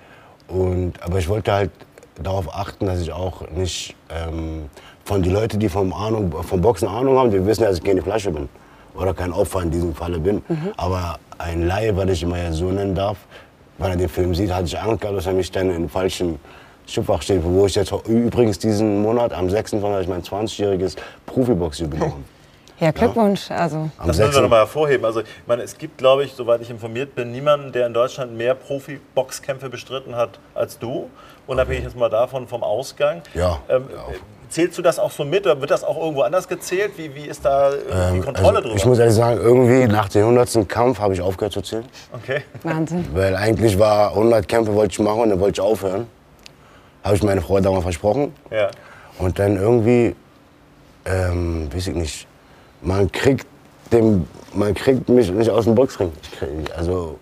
Und, 0.47 1.01
aber 1.01 1.19
ich 1.19 1.29
wollte 1.29 1.51
halt 1.51 1.71
darauf 2.21 2.53
achten, 2.53 2.85
dass 2.85 3.01
ich 3.01 3.11
auch 3.11 3.49
nicht 3.49 3.95
ähm, 4.09 4.69
von 5.05 5.23
den 5.23 5.31
Leuten, 5.31 5.59
die 5.59 5.69
vom, 5.69 5.93
Ahnung, 5.93 6.31
vom 6.43 6.61
Boxen 6.61 6.87
Ahnung 6.87 7.17
haben, 7.17 7.31
die 7.31 7.45
wissen 7.45 7.63
ja, 7.63 7.69
dass 7.69 7.77
ich 7.77 7.83
keine 7.83 8.01
Flasche 8.01 8.31
bin. 8.31 8.49
Oder 8.95 9.13
kein 9.13 9.31
Opfer 9.31 9.61
in 9.61 9.71
diesem 9.71 9.93
Falle 9.93 10.19
bin. 10.19 10.41
Aber 10.75 11.19
ein 11.37 11.67
Laie, 11.67 11.95
weil 11.95 12.09
ich 12.09 12.23
immer 12.23 12.37
ja 12.37 12.51
so 12.51 12.71
nennen 12.71 12.95
darf, 12.95 13.17
wenn 13.77 13.91
er 13.91 13.95
den 13.95 14.09
Film 14.09 14.33
sieht, 14.33 14.51
hatte 14.51 14.65
ich 14.65 14.79
Angst 14.79 15.01
gehabt, 15.01 15.17
dass 15.17 15.27
er 15.27 15.33
mich 15.33 15.51
dann 15.51 15.69
in 15.69 15.87
falschen 15.87 16.39
Schubfach 16.87 17.21
steht. 17.21 17.43
Wo 17.43 17.67
ich 17.67 17.75
jetzt 17.75 17.93
übrigens 18.07 18.57
diesen 18.57 19.01
Monat, 19.03 19.33
am 19.33 19.49
26. 19.49 19.83
habe 19.83 20.01
ich 20.01 20.09
mein 20.09 20.23
20-jähriges 20.23 20.95
Profibox-Jubiläum. 21.25 22.23
Ja, 22.79 22.91
Glückwunsch. 22.91 23.49
Also, 23.49 23.89
Das 23.97 24.07
müssen 24.07 24.19
wir 24.19 24.25
6. 24.27 24.41
noch 24.41 24.49
mal 24.49 24.59
hervorheben. 24.59 25.05
Also, 25.05 25.21
ich 25.21 25.27
meine, 25.47 25.63
es 25.63 25.77
gibt, 25.77 25.97
glaube 25.97 26.23
ich, 26.23 26.33
soweit 26.33 26.61
ich 26.61 26.69
informiert 26.69 27.15
bin, 27.15 27.31
niemanden, 27.31 27.71
der 27.71 27.87
in 27.87 27.93
Deutschland 27.93 28.37
mehr 28.37 28.53
Profi-Boxkämpfe 28.53 29.69
bestritten 29.69 30.15
hat 30.15 30.39
als 30.53 30.77
du. 30.77 31.09
Unabhängig 31.47 31.83
jetzt 31.85 31.95
mal 31.97 32.09
davon 32.09 32.47
vom 32.47 32.63
Ausgang. 32.63 33.21
Ja, 33.33 33.59
Ähm, 33.69 33.85
ja. 33.93 34.03
Zählst 34.49 34.77
du 34.77 34.81
das 34.81 34.97
auch 34.97 35.11
so 35.11 35.25
mit 35.25 35.45
oder 35.45 35.59
wird 35.59 35.71
das 35.71 35.83
auch 35.83 35.97
irgendwo 35.97 36.21
anders 36.21 36.47
gezählt? 36.47 36.93
Wie, 36.95 37.13
wie 37.15 37.25
ist 37.25 37.43
da 37.43 37.71
die 38.13 38.21
Kontrolle 38.21 38.57
Also, 38.57 38.61
drüber? 38.61 38.75
ich 38.77 38.85
muss 38.85 38.97
ehrlich 38.97 39.15
sagen, 39.15 39.41
irgendwie 39.41 39.87
nach 39.91 40.07
dem 40.07 40.21
100. 40.21 40.69
Kampf 40.69 40.99
habe 41.01 41.13
ich 41.13 41.19
aufgehört 41.21 41.51
zu 41.51 41.61
zählen. 41.61 41.83
okay. 42.13 42.43
Wahnsinn. 42.63 43.05
Weil 43.13 43.35
eigentlich 43.35 43.77
war 43.77 44.11
100 44.11 44.47
Kämpfe 44.47 44.73
wollte 44.73 44.93
ich 44.93 44.99
machen 44.99 45.19
und 45.23 45.29
dann 45.31 45.39
wollte 45.41 45.59
ich 45.59 45.67
aufhören. 45.67 46.07
Habe 47.03 47.15
ich 47.17 47.23
meine 47.23 47.41
Frau 47.41 47.59
damals 47.59 47.83
versprochen. 47.83 48.33
Ja. 48.49 48.69
Und 49.19 49.37
dann 49.37 49.57
irgendwie, 49.57 50.15
ähm, 51.05 51.69
weiß 51.73 51.87
ich 51.87 51.95
nicht, 51.95 52.27
man 52.81 53.11
kriegt, 53.11 53.47
dem, 53.91 54.27
man 54.53 54.73
kriegt 54.73 55.09
mich 55.09 55.31
nicht 55.31 55.49
aus 55.49 55.65
dem 55.65 55.75
Boxring. 55.75 56.11
Ich 56.21 56.31
krieg, 56.31 56.49
also, 56.75 57.17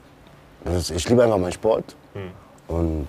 ist, 0.66 0.92
ich 0.92 1.08
liebe 1.10 1.24
einfach 1.24 1.38
meinen 1.38 1.52
Sport. 1.52 1.96
Und 2.68 3.08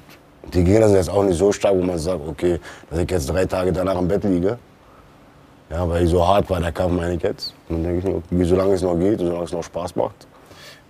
die 0.52 0.64
Gegner 0.64 0.88
sind 0.88 0.96
jetzt 0.96 1.10
auch 1.10 1.24
nicht 1.24 1.38
so 1.38 1.52
stark, 1.52 1.74
wo 1.74 1.82
man 1.82 1.98
sagt, 1.98 2.20
okay, 2.26 2.60
dass 2.90 2.98
ich 2.98 3.10
jetzt 3.10 3.28
drei 3.28 3.46
Tage 3.46 3.72
danach 3.72 3.98
im 3.98 4.08
Bett 4.08 4.24
liege. 4.24 4.58
Ja, 5.70 5.88
weil 5.88 6.06
so 6.06 6.26
hart 6.26 6.48
war 6.48 6.60
der 6.60 6.72
Kampf, 6.72 6.92
meine 6.92 7.14
ich 7.14 7.22
jetzt. 7.22 7.54
Und 7.68 7.82
dann 7.82 7.84
denke 7.84 7.98
ich 7.98 8.04
mir, 8.04 8.16
okay, 8.18 8.44
solange 8.44 8.74
es 8.74 8.82
noch 8.82 8.96
geht 8.96 9.20
und 9.20 9.26
solange 9.26 9.44
es 9.44 9.52
noch 9.52 9.64
Spaß 9.64 9.96
macht. 9.96 10.26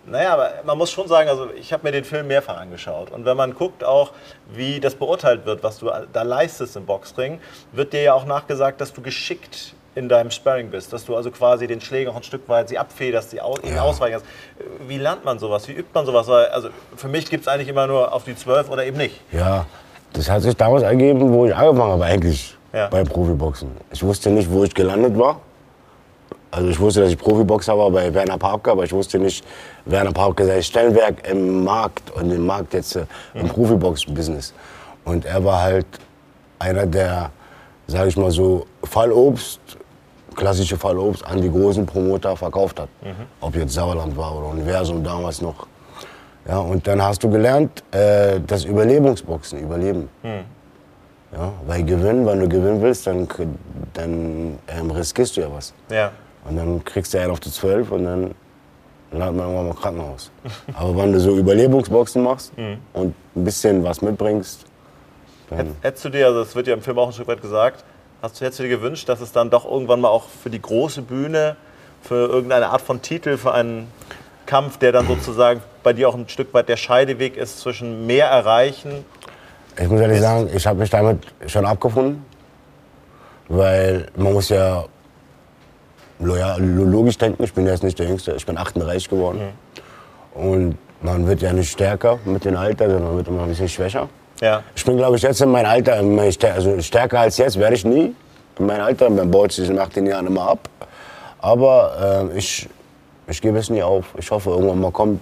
Naja, 0.04 0.34
aber 0.34 0.50
man 0.64 0.78
muss 0.78 0.90
schon 0.90 1.08
sagen, 1.08 1.28
also 1.28 1.48
ich 1.58 1.72
habe 1.72 1.82
mir 1.84 1.92
den 1.92 2.04
Film 2.04 2.28
mehrfach 2.28 2.58
angeschaut. 2.58 3.10
Und 3.10 3.24
wenn 3.24 3.36
man 3.36 3.54
guckt 3.54 3.82
auch, 3.82 4.12
wie 4.52 4.78
das 4.78 4.94
beurteilt 4.94 5.46
wird, 5.46 5.62
was 5.62 5.78
du 5.78 5.90
da 6.12 6.22
leistest 6.22 6.76
im 6.76 6.84
Boxring, 6.84 7.40
wird 7.72 7.92
dir 7.92 8.02
ja 8.02 8.14
auch 8.14 8.26
nachgesagt, 8.26 8.80
dass 8.80 8.92
du 8.92 9.00
geschickt 9.00 9.74
in 9.96 10.08
deinem 10.08 10.30
Sparring 10.30 10.70
bist. 10.70 10.92
Dass 10.92 11.04
du 11.04 11.16
also 11.16 11.30
quasi 11.32 11.66
den 11.66 11.80
Schläger 11.80 12.12
auch 12.12 12.16
ein 12.16 12.22
Stück 12.22 12.48
weit 12.48 12.68
sie 12.68 12.78
abfederst, 12.78 13.30
sie 13.30 13.40
aus, 13.40 13.58
Ja. 13.64 13.82
ausweichen 13.82 14.12
kannst. 14.20 14.26
Wie 14.88 14.98
lernt 14.98 15.24
man 15.24 15.38
sowas? 15.40 15.66
Wie 15.66 15.72
übt 15.72 15.88
man 15.92 16.06
sowas? 16.06 16.28
Weil, 16.28 16.46
also 16.46 16.68
für 16.96 17.08
mich 17.08 17.28
gibt 17.28 17.42
es 17.42 17.48
eigentlich 17.48 17.68
immer 17.68 17.86
nur 17.88 18.12
auf 18.12 18.22
die 18.24 18.36
12 18.36 18.70
oder 18.70 18.84
eben 18.84 18.98
nicht. 18.98 19.20
Ja, 19.32 19.66
das 20.12 20.30
hat 20.30 20.42
sich 20.42 20.54
damals 20.56 20.82
ergeben, 20.84 21.32
wo 21.32 21.46
ich 21.46 21.54
angefangen 21.54 21.92
habe 21.92 22.04
eigentlich 22.04 22.56
Ja. 22.72 22.88
bei 22.88 23.02
Profiboxen. 23.04 23.70
Ich 23.90 24.02
wusste 24.02 24.30
nicht, 24.30 24.50
wo 24.50 24.62
ich 24.64 24.74
gelandet 24.74 25.18
war. 25.18 25.40
Also 26.50 26.68
ich 26.68 26.78
wusste, 26.78 27.00
dass 27.00 27.10
ich 27.10 27.18
Profiboxer 27.18 27.76
war 27.76 27.90
bei 27.90 28.12
Werner 28.14 28.38
Papke, 28.38 28.70
aber 28.70 28.84
ich 28.84 28.92
wusste 28.92 29.18
nicht, 29.18 29.44
Werner 29.84 30.12
Papke 30.12 30.44
sein 30.46 30.62
Stellenwerk 30.62 31.28
im 31.28 31.64
Markt 31.64 32.10
und 32.12 32.30
im 32.30 32.46
Markt 32.46 32.72
jetzt 32.74 32.96
äh, 32.96 33.04
im 33.34 33.48
Profibox-Business. 33.48 34.54
Und 35.04 35.24
er 35.24 35.44
war 35.44 35.60
halt 35.62 35.86
einer 36.58 36.86
der, 36.86 37.30
sage 37.88 38.08
ich 38.08 38.16
mal 38.16 38.30
so, 38.30 38.66
Fallobst, 38.84 39.60
klassische 40.36 40.76
Fallobst 40.76 41.26
an 41.26 41.40
die 41.40 41.50
großen 41.50 41.86
Promoter 41.86 42.36
verkauft 42.36 42.78
hat. 42.78 42.88
Ob 43.40 43.56
jetzt 43.56 43.72
Sauerland 43.72 44.16
war 44.16 44.36
oder 44.36 44.48
Universum 44.48 45.02
damals 45.02 45.40
noch. 45.40 45.66
Ja, 46.48 46.58
und 46.58 46.86
dann 46.86 47.02
hast 47.02 47.24
du 47.24 47.30
gelernt, 47.30 47.82
äh, 47.90 48.38
das 48.46 48.64
Überlebensboxen, 48.64 49.58
Überleben. 49.58 50.08
Ja, 51.32 51.52
weil 51.66 51.82
gewinnen, 51.84 52.24
wenn 52.24 52.40
du 52.40 52.48
gewinnen 52.48 52.80
willst, 52.80 53.06
dann, 53.06 53.26
dann 53.94 54.58
ähm, 54.68 54.90
riskierst 54.90 55.36
du 55.36 55.40
ja 55.40 55.48
was. 55.52 55.74
Ja. 55.90 56.12
Und 56.48 56.56
dann 56.56 56.84
kriegst 56.84 57.12
du 57.12 57.20
einen 57.20 57.32
auf 57.32 57.40
die 57.40 57.50
12 57.50 57.90
und 57.90 58.04
dann 58.04 58.34
landet 59.10 59.36
man 59.36 59.46
irgendwann 59.48 59.66
im 59.70 59.76
Krankenhaus. 59.76 60.30
Aber 60.74 60.96
wenn 60.96 61.12
du 61.12 61.20
so 61.20 61.36
Überlebensboxen 61.36 62.22
machst 62.22 62.52
und 62.92 63.14
ein 63.34 63.44
bisschen 63.44 63.82
was 63.82 64.00
mitbringst, 64.02 64.66
dann 65.50 65.76
Hättest 65.80 66.04
du 66.04 66.08
dir, 66.08 66.26
also 66.26 66.40
das 66.40 66.54
wird 66.54 66.66
ja 66.66 66.74
im 66.74 66.82
Film 66.82 66.98
auch 66.98 67.08
ein 67.08 67.12
Stück 67.12 67.28
weit 67.28 67.42
gesagt, 67.42 67.84
hast 68.22 68.40
du, 68.40 68.50
du 68.50 68.62
dir 68.62 68.68
gewünscht, 68.68 69.08
dass 69.08 69.20
es 69.20 69.32
dann 69.32 69.50
doch 69.50 69.64
irgendwann 69.70 70.00
mal 70.00 70.08
auch 70.08 70.24
für 70.42 70.50
die 70.50 70.60
große 70.60 71.02
Bühne, 71.02 71.56
für 72.02 72.28
irgendeine 72.28 72.68
Art 72.68 72.82
von 72.82 73.02
Titel, 73.02 73.36
für 73.36 73.52
einen 73.52 73.88
Kampf, 74.46 74.78
der 74.78 74.92
dann 74.92 75.06
sozusagen 75.06 75.60
bei 75.82 75.92
dir 75.92 76.08
auch 76.08 76.14
ein 76.14 76.28
Stück 76.28 76.54
weit 76.54 76.68
der 76.68 76.76
Scheideweg 76.76 77.36
ist 77.36 77.60
zwischen 77.60 78.06
mehr 78.06 78.26
erreichen 78.26 79.04
Ich 79.78 79.88
muss 79.88 80.00
ehrlich 80.00 80.20
sagen, 80.20 80.48
ich 80.54 80.66
habe 80.66 80.78
mich 80.78 80.90
damit 80.90 81.20
schon 81.46 81.66
abgefunden, 81.66 82.24
weil 83.48 84.06
man 84.16 84.32
muss 84.32 84.48
ja 84.48 84.84
logisch 86.18 87.18
denken. 87.18 87.42
Ich 87.42 87.52
bin 87.52 87.66
jetzt 87.66 87.82
nicht 87.82 87.98
der 87.98 88.06
Jüngste, 88.06 88.32
ich 88.32 88.46
bin 88.46 88.56
38 88.56 89.08
geworden. 89.08 89.40
Und 90.34 90.78
man 91.02 91.26
wird 91.26 91.42
ja 91.42 91.52
nicht 91.52 91.70
stärker 91.70 92.18
mit 92.24 92.44
dem 92.44 92.56
Alter, 92.56 92.86
sondern 92.86 93.08
man 93.08 93.16
wird 93.16 93.28
immer 93.28 93.42
ein 93.42 93.48
bisschen 93.48 93.68
schwächer. 93.68 94.08
Ja. 94.40 94.62
Ich 94.74 94.84
bin, 94.84 94.96
glaube 94.96 95.16
ich, 95.16 95.22
jetzt 95.22 95.40
in 95.40 95.50
meinem 95.50 95.66
Alter, 95.66 95.98
in 95.98 96.14
mein 96.14 96.32
also 96.54 96.80
stärker 96.80 97.20
als 97.20 97.38
jetzt 97.38 97.58
werde 97.58 97.74
ich 97.74 97.84
nie. 97.84 98.14
In 98.58 98.66
meinem 98.66 98.82
Alter, 98.82 99.10
man 99.10 99.30
baut 99.30 99.52
sich 99.52 99.68
nach 99.70 99.88
den 99.88 100.06
Jahren 100.06 100.26
immer 100.26 100.48
ab. 100.48 100.68
Aber 101.38 102.28
äh, 102.32 102.38
ich, 102.38 102.68
ich 103.28 103.40
gebe 103.40 103.58
es 103.58 103.70
nie 103.70 103.82
auf. 103.82 104.06
Ich 104.18 104.30
hoffe, 104.30 104.50
irgendwann 104.50 104.80
mal 104.80 104.90
kommt 104.90 105.20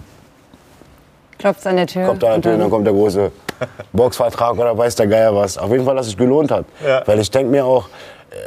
Klopft 1.37 1.67
an 1.67 1.75
der 1.75 1.87
Tür. 1.87 2.05
kommt 2.07 2.23
da 2.23 2.27
und 2.27 2.37
natürlich, 2.37 2.59
dann 2.59 2.69
kommt 2.69 2.87
der 2.87 2.93
große 2.93 3.31
Boxvertrag 3.93 4.57
oder 4.57 4.77
weiß 4.77 4.95
der 4.95 5.07
Geier 5.07 5.35
was. 5.35 5.57
Auf 5.57 5.69
jeden 5.69 5.85
Fall, 5.85 5.95
dass 5.95 6.07
es 6.07 6.17
gelohnt 6.17 6.51
hat. 6.51 6.65
Ja. 6.85 7.03
Weil 7.05 7.19
ich 7.19 7.29
denke 7.29 7.51
mir 7.51 7.65
auch, 7.65 7.89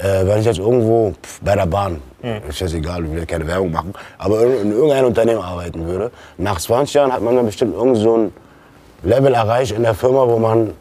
äh, 0.03 0.27
wenn 0.27 0.41
ich 0.41 0.47
jetzt 0.47 0.59
irgendwo 0.59 1.13
pf, 1.23 1.41
bei 1.43 1.55
der 1.55 1.67
Bahn, 1.67 2.01
ist 2.49 2.61
jetzt 2.61 2.75
egal, 2.75 3.05
ich 3.05 3.13
will 3.13 3.27
keine 3.27 3.47
Werbung 3.47 3.71
machen, 3.71 3.95
aber 4.19 4.43
in 4.43 4.63
in 4.63 4.73
irgendeinem 4.73 5.07
Unternehmen 5.07 5.41
arbeiten 5.41 5.87
würde, 5.87 6.11
nach 6.37 6.59
20 6.59 6.95
Jahren 6.95 7.13
hat 7.13 7.23
man 7.23 7.37
dann 7.37 7.47
bestimmt 7.47 7.75
irgend 7.75 7.97
so 7.99 8.17
ein 8.17 8.33
Level 9.03 9.33
erreicht 9.35 9.73
in 9.73 9.83
der 9.83 9.95
Firma, 9.95 10.27
wo 10.29 10.39
man 10.39 10.73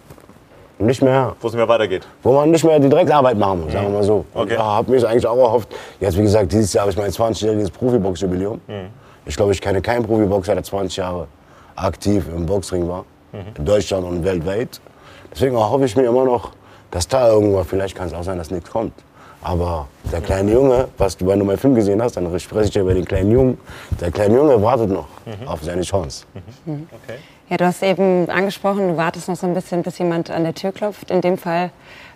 nicht 0.80 1.02
mehr 1.02 1.36
wo 1.42 1.48
es 1.48 1.54
mir 1.54 1.68
weitergeht. 1.68 2.08
wo 2.24 2.34
man 2.34 2.52
nicht 2.52 2.64
mehr 2.64 2.80
die 2.80 2.90
Drecksarbeit 2.90 3.38
machen 3.38 3.64
muss, 3.64 3.74
sagen 3.74 3.88
wir 3.88 3.94
mal 3.94 4.04
so. 4.04 4.26
Und 4.34 4.44
Okay. 4.44 4.54
ja, 4.56 4.64
habe 4.64 4.92
mir 4.92 5.00
das 5.00 5.10
eigentlich 5.10 5.26
auch 5.28 5.38
erhofft. 5.38 5.70
Jetzt, 6.00 6.18
wie 6.18 6.22
gesagt, 6.22 6.52
dieses 6.52 6.72
Jahr 6.74 6.84
habe 6.84 6.92
ich 6.92 6.98
mein 6.98 7.10
20-jähriges 7.12 7.72
Profibox-Jubiläum. 7.72 8.62
Ich 9.26 9.36
glaube, 9.36 9.52
ich 9.54 9.62
kenne 9.62 9.82
keinen 9.82 10.06
Profiboxer, 10.06 10.54
der 10.54 10.64
20 10.64 10.98
Jahre 10.98 11.28
aktiv 11.76 12.26
im 12.36 12.46
Boxring 12.46 12.88
war. 12.88 13.06
In 13.58 13.66
Deutschland 13.66 14.06
und 14.06 14.24
weltweit. 14.24 14.80
Deswegen 15.34 15.58
hoffe 15.58 15.86
ich 15.86 15.96
mir 15.96 16.06
immer 16.06 16.26
noch, 16.26 16.52
dass 16.92 17.08
da 17.08 17.28
irgendwann, 17.28 17.66
vielleicht 17.66 17.96
kann 17.96 18.08
es 18.08 18.14
auch 18.14 18.24
sein, 18.24 18.38
dass 18.38 18.50
nichts 18.52 18.70
kommt. 18.72 18.94
Aber 19.48 19.88
der 20.12 20.20
kleine 20.20 20.52
Junge, 20.52 20.90
was 20.98 21.16
du, 21.16 21.26
du 21.26 21.46
meinen 21.46 21.58
Film 21.58 21.74
gesehen 21.74 22.02
hast, 22.02 22.18
dann 22.18 22.38
spreche 22.38 22.68
ich 22.68 22.76
ja 22.76 22.82
über 22.82 22.94
den 22.94 23.06
kleinen 23.06 23.32
Jungen. 23.32 23.58
Der 24.02 24.12
kleine 24.12 24.36
Junge 24.36 24.62
wartet 24.62 24.90
noch 24.90 25.08
auf 25.46 25.64
seine 25.64 25.84
Chance. 25.84 26.26
Okay. 26.66 27.18
Ja, 27.50 27.56
du 27.56 27.66
hast 27.66 27.82
eben 27.82 28.30
angesprochen, 28.30 28.90
du 28.90 28.98
wartest 28.98 29.30
noch 29.30 29.38
so 29.38 29.48
ein 29.48 29.54
bisschen, 29.54 29.82
bis 29.84 30.00
jemand 30.00 30.30
an 30.30 30.44
der 30.44 30.54
Tür 30.54 30.74
klopft. 30.74 31.10
In 31.12 31.22
dem 31.22 31.38
Fall 31.38 31.70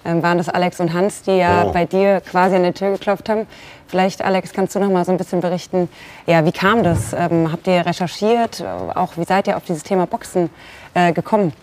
ähm, 0.03 0.21
waren 0.21 0.39
das 0.39 0.50
Alex 0.50 0.81
und 0.81 0.91
Hans, 0.93 1.21
die 1.21 1.38
ja 1.38 1.67
Oh. 1.67 1.71
bei 1.71 1.85
dir 1.85 2.19
quasi 2.19 2.57
an 2.57 2.63
der 2.63 2.73
Tür 2.73 2.91
geklopft 2.91 3.29
haben. 3.29 3.47
Vielleicht, 3.88 4.21
Alex, 4.21 4.51
kannst 4.51 4.75
du 4.75 4.79
noch 4.79 4.89
mal 4.89 5.05
so 5.05 5.11
ein 5.13 5.17
bisschen 5.17 5.39
berichten, 5.39 5.88
ja, 6.25 6.43
wie 6.43 6.51
kam 6.51 6.83
das? 6.83 7.13
Ähm, 7.13 7.50
habt 7.50 7.65
ihr 7.67 7.85
recherchiert? 7.85 8.61
Auch 8.93 9.15
wie 9.15 9.23
seid 9.23 9.47
ihr 9.47 9.55
auf 9.55 9.63
dieses 9.63 9.83
Thema 9.83 10.05
Boxen 10.05 10.50
äh, 10.95 11.13
gekommen? 11.13 11.53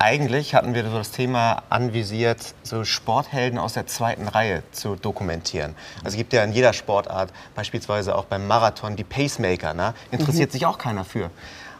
Eigentlich 0.00 0.54
hatten 0.54 0.74
wir 0.74 0.82
so 0.88 0.96
das 0.96 1.10
Thema 1.10 1.62
anvisiert, 1.68 2.54
so 2.62 2.84
Sporthelden 2.84 3.58
aus 3.58 3.74
der 3.74 3.86
zweiten 3.86 4.28
Reihe 4.28 4.62
zu 4.72 4.96
dokumentieren. 4.96 5.74
Also 5.98 6.08
es 6.08 6.16
gibt 6.16 6.32
ja 6.32 6.42
in 6.42 6.52
jeder 6.52 6.72
Sportart, 6.72 7.30
beispielsweise 7.54 8.16
auch 8.16 8.24
beim 8.24 8.46
Marathon, 8.46 8.96
die 8.96 9.04
Pacemaker. 9.04 9.74
Ne? 9.74 9.92
Interessiert 10.10 10.52
sich 10.52 10.64
auch 10.64 10.78
keiner 10.78 11.04
für. 11.04 11.30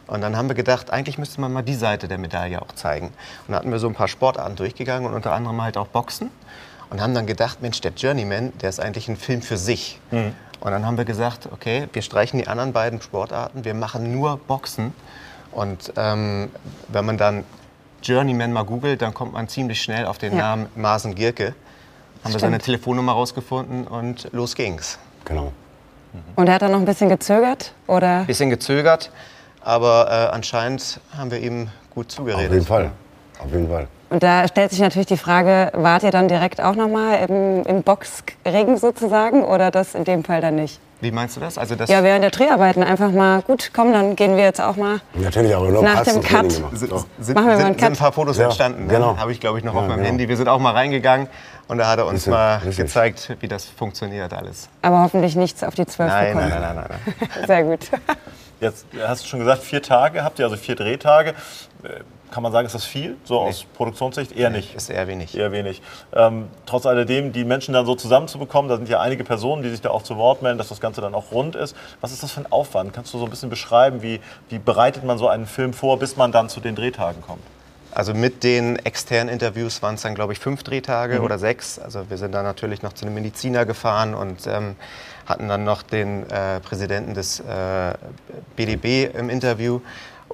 Und 0.05 0.21
dann 0.21 0.37
haben 0.37 0.49
wir 0.49 0.55
gedacht, 0.55 0.91
eigentlich 0.91 1.17
müsste 1.17 1.41
man 1.41 1.51
mal 1.51 1.63
die 1.63 1.73
Seite 1.73 2.07
der 2.07 2.19
Medaille 2.19 2.61
auch 2.61 2.73
zeigen. 2.73 3.07
Und 3.07 3.13
dann 3.47 3.55
hatten 3.55 3.71
wir 3.71 3.79
so 3.79 3.87
ein 3.87 3.95
paar 3.95 4.07
Sportarten 4.07 4.55
durchgegangen 4.55 5.09
und 5.09 5.15
unter 5.15 5.31
anderem 5.33 5.59
halt 5.59 5.75
auch 5.75 5.87
Boxen. 5.87 6.29
Und 6.91 7.01
haben 7.01 7.15
dann 7.15 7.25
gedacht, 7.25 7.63
Mensch, 7.63 7.81
der 7.81 7.93
Journeyman, 7.93 8.53
der 8.61 8.69
ist 8.69 8.79
eigentlich 8.79 9.07
ein 9.09 9.17
Film 9.17 9.41
für 9.41 9.57
sich. 9.57 9.99
Und 10.59 10.71
dann 10.71 10.85
haben 10.85 10.97
wir 10.97 11.05
gesagt, 11.05 11.49
okay, 11.51 11.87
wir 11.91 12.03
streichen 12.03 12.37
die 12.37 12.47
anderen 12.47 12.71
beiden 12.71 13.01
Sportarten, 13.01 13.65
wir 13.65 13.73
machen 13.73 14.11
nur 14.11 14.37
Boxen. 14.37 14.93
Und 15.51 15.93
ähm, 15.97 16.51
wenn 16.89 17.05
man 17.05 17.17
dann 17.17 17.45
Journeyman 18.01 18.51
mal 18.53 18.63
googelt, 18.63 19.01
dann 19.01 19.13
kommt 19.13 19.33
man 19.33 19.47
ziemlich 19.47 19.81
schnell 19.81 20.05
auf 20.05 20.17
den 20.17 20.33
Ja. 20.33 20.39
Namen 20.39 20.67
Marsen 20.75 21.15
Gierke. 21.15 21.53
Haben 22.23 22.33
wir 22.33 22.39
seine 22.39 22.59
Telefonnummer 22.59 23.13
rausgefunden 23.13 23.87
und 23.87 24.27
los 24.31 24.55
ging's. 24.55 24.99
Genau. 25.25 25.51
Und 26.35 26.47
er 26.47 26.55
hat 26.55 26.61
dann 26.61 26.71
noch 26.71 26.79
ein 26.79 26.85
bisschen 26.85 27.09
gezögert? 27.09 27.73
Oder? 27.87 28.25
Bisschen 28.25 28.49
gezögert, 28.49 29.11
aber 29.61 30.07
äh, 30.09 30.35
anscheinend 30.35 30.99
haben 31.17 31.31
wir 31.31 31.39
ihm 31.39 31.69
gut 31.93 32.11
zugeredet. 32.11 32.47
Auf 32.47 32.53
jeden 32.53 32.65
Fall. 32.65 32.91
Auf 33.39 33.51
jeden 33.51 33.69
Fall. 33.69 33.87
Und 34.09 34.21
da 34.23 34.47
stellt 34.47 34.71
sich 34.71 34.81
natürlich 34.81 35.07
die 35.07 35.17
Frage, 35.17 35.71
wart 35.73 36.03
ihr 36.03 36.11
dann 36.11 36.27
direkt 36.27 36.59
auch 36.61 36.75
nochmal 36.75 37.27
im, 37.29 37.63
im 37.63 37.81
Boxring 37.81 38.77
sozusagen 38.77 39.43
oder 39.43 39.71
das 39.71 39.95
in 39.95 40.03
dem 40.03 40.23
Fall 40.23 40.41
dann 40.41 40.55
nicht? 40.55 40.79
Wie 41.01 41.11
meinst 41.11 41.35
du 41.35 41.39
das? 41.41 41.57
Also 41.57 41.75
das 41.75 41.89
Ja, 41.89 42.03
während 42.03 42.23
der 42.23 42.29
Dreharbeiten 42.31 42.83
einfach 42.83 43.11
mal, 43.11 43.41
gut, 43.41 43.71
komm, 43.73 43.91
dann 43.91 44.15
gehen 44.15 44.37
wir 44.37 44.43
jetzt 44.43 44.61
auch 44.61 44.75
mal. 44.75 45.01
Natürlich 45.15 45.53
auch 45.55 45.67
nur 45.67 45.83
Nach 45.83 46.03
dem 46.03 46.21
Cut. 46.21 46.47
gemacht. 46.53 46.77
sind, 46.77 46.93
sind, 47.19 47.35
Machen 47.35 47.47
wir 47.49 47.57
mal 47.57 47.57
sind, 47.73 47.83
ein 47.83 47.95
paar 47.95 48.11
Fotos 48.11 48.37
Ja, 48.37 48.45
entstanden. 48.45 48.85
Ne? 48.85 48.93
genau. 48.93 49.17
Habe 49.17 49.31
ich, 49.31 49.39
glaube 49.39 49.57
ich, 49.57 49.63
noch 49.65 49.73
Ja, 49.73 49.79
auf 49.81 49.87
meinem 49.87 49.97
genau. 49.97 50.09
Handy. 50.09 50.29
Wir 50.29 50.37
sind 50.37 50.47
auch 50.47 50.59
mal 50.59 50.71
reingegangen 50.73 51.27
und 51.67 51.79
da 51.79 51.87
hat 51.87 51.97
er 51.97 52.05
uns 52.05 52.15
Richtig, 52.27 52.31
mal 52.31 52.55
richtig. 52.57 52.77
gezeigt, 52.77 53.35
wie 53.39 53.47
das 53.47 53.65
funktioniert 53.65 54.31
alles. 54.33 54.69
Aber 54.83 54.99
hoffentlich 55.01 55.35
nichts 55.35 55.63
auf 55.63 55.73
die 55.73 55.85
Zwölf 55.87 56.09
Nein, 56.11 56.33
bekommen. 56.35 56.49
nein, 56.49 56.61
nein, 56.61 56.75
nein, 56.75 56.85
nein. 56.89 57.15
nein. 57.35 57.39
Sehr 57.47 57.63
gut. 57.63 57.79
Jetzt 58.59 58.85
hast 59.07 59.23
du 59.23 59.27
schon 59.27 59.39
gesagt, 59.39 59.63
vier 59.63 59.81
Tage 59.81 60.23
habt 60.23 60.37
ihr, 60.37 60.45
also 60.45 60.55
vier 60.55 60.75
Drehtage. 60.75 61.33
Kann 62.31 62.43
man 62.43 62.51
sagen, 62.53 62.65
ist 62.65 62.73
das 62.73 62.85
viel, 62.85 63.17
so 63.25 63.39
aus 63.39 63.65
Produktionssicht? 63.75 64.31
Eher 64.31 64.49
nicht. 64.49 64.73
Ist 64.73 64.89
eher 64.89 65.07
wenig. 65.07 65.37
Eher 65.37 65.51
wenig. 65.51 65.81
Ähm, 66.13 66.47
trotz 66.65 66.85
alledem, 66.85 67.33
die 67.33 67.43
Menschen 67.43 67.73
dann 67.73 67.85
so 67.85 67.93
zusammenzubekommen, 67.93 68.69
da 68.69 68.77
sind 68.77 68.87
ja 68.87 69.01
einige 69.01 69.25
Personen, 69.25 69.63
die 69.63 69.69
sich 69.69 69.81
da 69.81 69.89
auch 69.89 70.01
zu 70.01 70.15
Wort 70.17 70.41
melden, 70.41 70.57
dass 70.57 70.69
das 70.69 70.79
Ganze 70.79 71.01
dann 71.01 71.13
auch 71.13 71.31
rund 71.31 71.55
ist. 71.55 71.75
Was 71.99 72.13
ist 72.13 72.23
das 72.23 72.31
für 72.31 72.39
ein 72.39 72.51
Aufwand? 72.51 72.93
Kannst 72.93 73.13
du 73.13 73.19
so 73.19 73.25
ein 73.25 73.29
bisschen 73.29 73.49
beschreiben, 73.49 74.01
wie, 74.01 74.21
wie 74.49 74.59
bereitet 74.59 75.03
man 75.03 75.17
so 75.17 75.27
einen 75.27 75.45
Film 75.45 75.73
vor, 75.73 75.99
bis 75.99 76.15
man 76.15 76.31
dann 76.31 76.47
zu 76.47 76.61
den 76.61 76.75
Drehtagen 76.75 77.21
kommt? 77.21 77.43
Also 77.93 78.13
mit 78.13 78.43
den 78.43 78.77
externen 78.77 79.33
Interviews 79.33 79.81
waren 79.81 79.95
es 79.95 80.01
dann, 80.01 80.15
glaube 80.15 80.31
ich, 80.31 80.39
fünf 80.39 80.63
Drehtage 80.63 81.19
oder 81.21 81.37
sechs. 81.37 81.77
Also 81.77 82.09
wir 82.09 82.17
sind 82.17 82.31
dann 82.31 82.45
natürlich 82.45 82.81
noch 82.81 82.93
zu 82.93 83.05
einem 83.05 83.15
Mediziner 83.15 83.65
gefahren 83.65 84.13
und 84.13 84.47
ähm, 84.47 84.77
hatten 85.25 85.49
dann 85.49 85.65
noch 85.65 85.83
den 85.83 86.29
äh, 86.29 86.61
Präsidenten 86.61 87.13
des 87.13 87.41
äh, 87.41 87.93
BDB 88.55 89.13
im 89.13 89.29
Interview. 89.29 89.81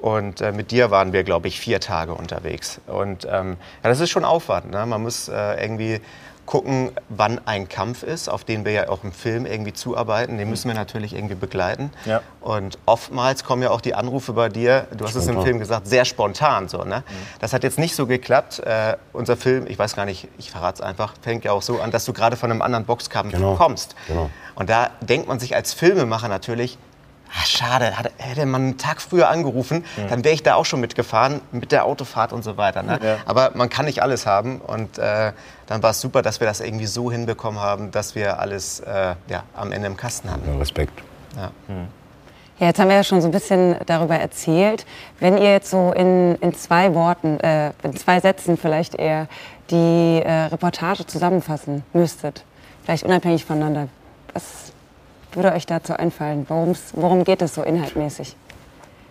Und 0.00 0.40
äh, 0.40 0.52
mit 0.52 0.70
dir 0.70 0.90
waren 0.90 1.12
wir, 1.12 1.24
glaube 1.24 1.48
ich, 1.48 1.58
vier 1.60 1.80
Tage 1.80 2.14
unterwegs. 2.14 2.80
Und 2.86 3.26
ähm, 3.30 3.56
ja, 3.82 3.90
das 3.90 4.00
ist 4.00 4.10
schon 4.10 4.24
Aufwand. 4.24 4.70
Ne? 4.70 4.86
Man 4.86 5.02
muss 5.02 5.28
äh, 5.28 5.62
irgendwie 5.62 6.00
gucken, 6.46 6.92
wann 7.10 7.38
ein 7.46 7.68
Kampf 7.68 8.02
ist, 8.02 8.30
auf 8.30 8.42
den 8.42 8.64
wir 8.64 8.72
ja 8.72 8.88
auch 8.88 9.04
im 9.04 9.12
Film 9.12 9.44
irgendwie 9.44 9.74
zuarbeiten. 9.74 10.38
Den 10.38 10.48
müssen 10.48 10.68
wir 10.68 10.74
natürlich 10.74 11.12
irgendwie 11.14 11.34
begleiten. 11.34 11.90
Ja. 12.06 12.22
Und 12.40 12.78
oftmals 12.86 13.44
kommen 13.44 13.62
ja 13.62 13.68
auch 13.70 13.82
die 13.82 13.94
Anrufe 13.94 14.32
bei 14.32 14.48
dir, 14.48 14.86
du 14.96 15.04
hast 15.04 15.14
es 15.14 15.24
im 15.26 15.32
Spontan. 15.34 15.44
Film 15.44 15.58
gesagt, 15.58 15.86
sehr 15.86 16.06
spontan. 16.06 16.68
So, 16.68 16.84
ne? 16.84 17.02
Das 17.40 17.52
hat 17.52 17.64
jetzt 17.64 17.78
nicht 17.78 17.94
so 17.94 18.06
geklappt. 18.06 18.60
Äh, 18.60 18.96
unser 19.12 19.36
Film, 19.36 19.66
ich 19.68 19.78
weiß 19.78 19.94
gar 19.94 20.06
nicht, 20.06 20.26
ich 20.38 20.50
verrate 20.50 20.76
es 20.76 20.80
einfach, 20.80 21.12
fängt 21.20 21.44
ja 21.44 21.52
auch 21.52 21.60
so 21.60 21.80
an, 21.80 21.90
dass 21.90 22.06
du 22.06 22.14
gerade 22.14 22.36
von 22.36 22.50
einem 22.50 22.62
anderen 22.62 22.86
Boxkampf 22.86 23.32
Genau. 23.34 23.56
kommst. 23.56 23.94
Genau. 24.06 24.30
Und 24.54 24.70
da 24.70 24.88
denkt 25.02 25.28
man 25.28 25.38
sich 25.38 25.54
als 25.54 25.74
Filmemacher 25.74 26.28
natürlich, 26.28 26.78
ah, 27.30 27.44
schade, 27.46 27.98
hat- 27.98 28.10
hätte 28.18 28.46
man 28.46 28.62
einen 28.62 28.78
Tag 28.78 29.00
früher 29.00 29.28
angerufen, 29.28 29.84
dann 30.08 30.24
wäre 30.24 30.34
ich 30.34 30.42
da 30.42 30.54
auch 30.54 30.64
schon 30.64 30.80
mitgefahren, 30.80 31.40
mit 31.52 31.72
der 31.72 31.84
Autofahrt 31.84 32.32
und 32.32 32.42
so 32.44 32.56
weiter. 32.56 32.82
Ne? 32.82 32.98
Ja. 33.02 33.16
Aber 33.26 33.52
man 33.54 33.68
kann 33.68 33.86
nicht 33.86 34.02
alles 34.02 34.26
haben 34.26 34.60
und 34.60 34.98
äh, 34.98 35.32
dann 35.66 35.82
war 35.82 35.90
es 35.90 36.00
super, 36.00 36.22
dass 36.22 36.40
wir 36.40 36.46
das 36.46 36.60
irgendwie 36.60 36.86
so 36.86 37.10
hinbekommen 37.10 37.60
haben, 37.60 37.90
dass 37.90 38.14
wir 38.14 38.38
alles 38.40 38.80
äh, 38.80 39.14
ja, 39.28 39.42
am 39.54 39.72
Ende 39.72 39.86
im 39.86 39.96
Kasten 39.96 40.30
hatten. 40.30 40.50
Ja, 40.52 40.58
Respekt. 40.58 40.92
Ja. 41.36 41.50
Ja, 42.60 42.66
jetzt 42.66 42.80
haben 42.80 42.88
wir 42.88 42.96
ja 42.96 43.04
schon 43.04 43.20
so 43.20 43.28
ein 43.28 43.30
bisschen 43.32 43.76
darüber 43.86 44.16
erzählt. 44.16 44.84
Wenn 45.20 45.38
ihr 45.38 45.52
jetzt 45.52 45.70
so 45.70 45.92
in, 45.92 46.34
in 46.40 46.54
zwei 46.54 46.92
Worten, 46.92 47.38
äh, 47.38 47.70
in 47.84 47.96
zwei 47.96 48.18
Sätzen 48.18 48.56
vielleicht 48.56 48.96
eher 48.96 49.28
die 49.70 50.20
äh, 50.24 50.46
Reportage 50.46 51.06
zusammenfassen 51.06 51.84
müsstet, 51.92 52.44
vielleicht 52.84 53.04
unabhängig 53.04 53.44
voneinander, 53.44 53.86
was 54.34 54.67
würde 55.38 55.52
euch 55.54 55.64
dazu 55.64 55.94
einfallen? 55.94 56.44
Worum's, 56.50 56.92
worum 56.92 57.24
geht 57.24 57.40
es 57.40 57.54
so 57.54 57.62
inhaltmäßig? 57.62 58.36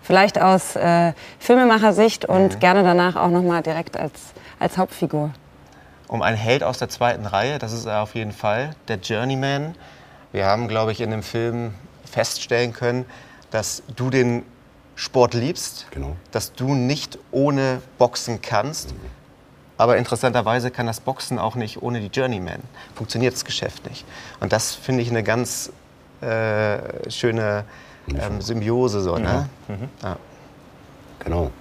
Vielleicht 0.03 0.39
aus 0.39 0.75
äh, 0.75 1.13
Filmemachersicht 1.39 2.25
und 2.25 2.59
gerne 2.59 2.83
danach 2.83 3.15
auch 3.15 3.29
noch 3.29 3.41
mal 3.41 3.63
direkt 3.63 3.97
als, 3.97 4.13
als 4.59 4.77
Hauptfigur. 4.77 5.31
um 6.07 6.21
einen 6.21 6.37
Held 6.37 6.63
aus 6.63 6.77
der 6.77 6.87
zweiten 6.87 7.25
Reihe, 7.25 7.57
das 7.59 7.73
ist 7.73 7.85
er 7.85 8.01
auf 8.03 8.15
jeden 8.15 8.31
Fall, 8.31 8.75
der 8.87 8.97
Journeyman. 8.97 9.75
Wir 10.31 10.45
haben, 10.45 10.67
glaube 10.69 10.91
ich, 10.93 11.01
in 11.01 11.11
dem 11.11 11.23
Film 11.23 11.73
feststellen 12.09 12.71
können, 12.71 13.05
dass 13.51 13.83
du 13.95 14.09
den 14.09 14.43
Sport 14.95 15.33
liebst, 15.33 15.87
Genau. 15.91 16.15
dass 16.31 16.53
du 16.53 16.73
nicht 16.75 17.19
ohne 17.31 17.81
Boxen 17.97 18.41
kannst. 18.41 18.93
Aber 19.77 19.97
interessanterweise 19.97 20.71
kann 20.71 20.87
das 20.87 21.01
Boxen 21.01 21.37
auch 21.37 21.55
nicht 21.55 21.81
ohne 21.83 21.99
die 21.99 22.07
Journeyman. 22.07 22.61
Funktioniert 22.95 23.33
das 23.33 23.43
Geschäft 23.45 23.87
nicht. 23.89 24.05
Und 24.39 24.53
das 24.53 24.73
finde 24.73 25.03
ich 25.03 25.09
eine 25.09 25.21
ganz 25.23 25.71
äh, 26.21 27.09
schöne 27.09 27.63
ähm, 28.09 28.41
Symbiose. 28.41 29.01
So, 29.01 29.17
ne? 29.17 29.49
Ja. 30.01 30.17
Genau. 31.19 31.51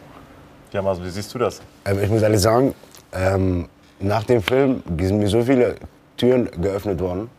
Ja, 0.73 0.85
also, 0.85 1.05
wie 1.05 1.11
siehst 1.11 1.35
du 1.35 1.39
das? 1.39 1.61
Ähm, 1.85 2.03
ich 2.03 2.11
muss 2.11 2.23
ehrlich 2.23 2.41
sagen, 2.41 2.75
ähm, 3.13 3.69
nach 4.01 4.25
dem 4.25 4.43
Film 4.43 4.83
sind 4.99 5.19
mir 5.19 5.29
so 5.29 5.43
viele 5.43 5.77
Türen 6.17 6.51
geöffnet 6.61 7.01
worden. 7.01 7.31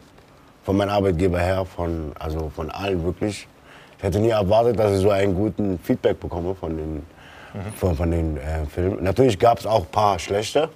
Von 0.64 0.76
meinem 0.78 0.90
Arbeitgeber 0.90 1.40
her, 1.40 1.66
von, 1.66 2.12
also 2.20 2.52
von 2.54 2.70
allen 2.72 3.04
wirklich. 3.04 3.48
Ich 3.98 4.04
hätte 4.04 4.20
nie 4.20 4.30
erwartet, 4.30 4.78
dass 4.78 4.92
ich 4.92 5.02
so 5.02 5.10
einen 5.10 5.34
guten 5.34 5.80
Feedback 5.80 6.20
bekomme 6.20 6.54
von 6.56 6.76
den, 6.76 7.06
von, 7.76 7.96
von 7.96 8.12
den 8.12 8.38
äh, 8.38 8.66
Filmen. 8.66 9.04
Natürlich 9.04 9.40
gab 9.40 9.60
es 9.60 9.66
auch 9.66 9.82
ein 9.82 9.92
paar 9.92 10.20
schlechte. 10.20 10.70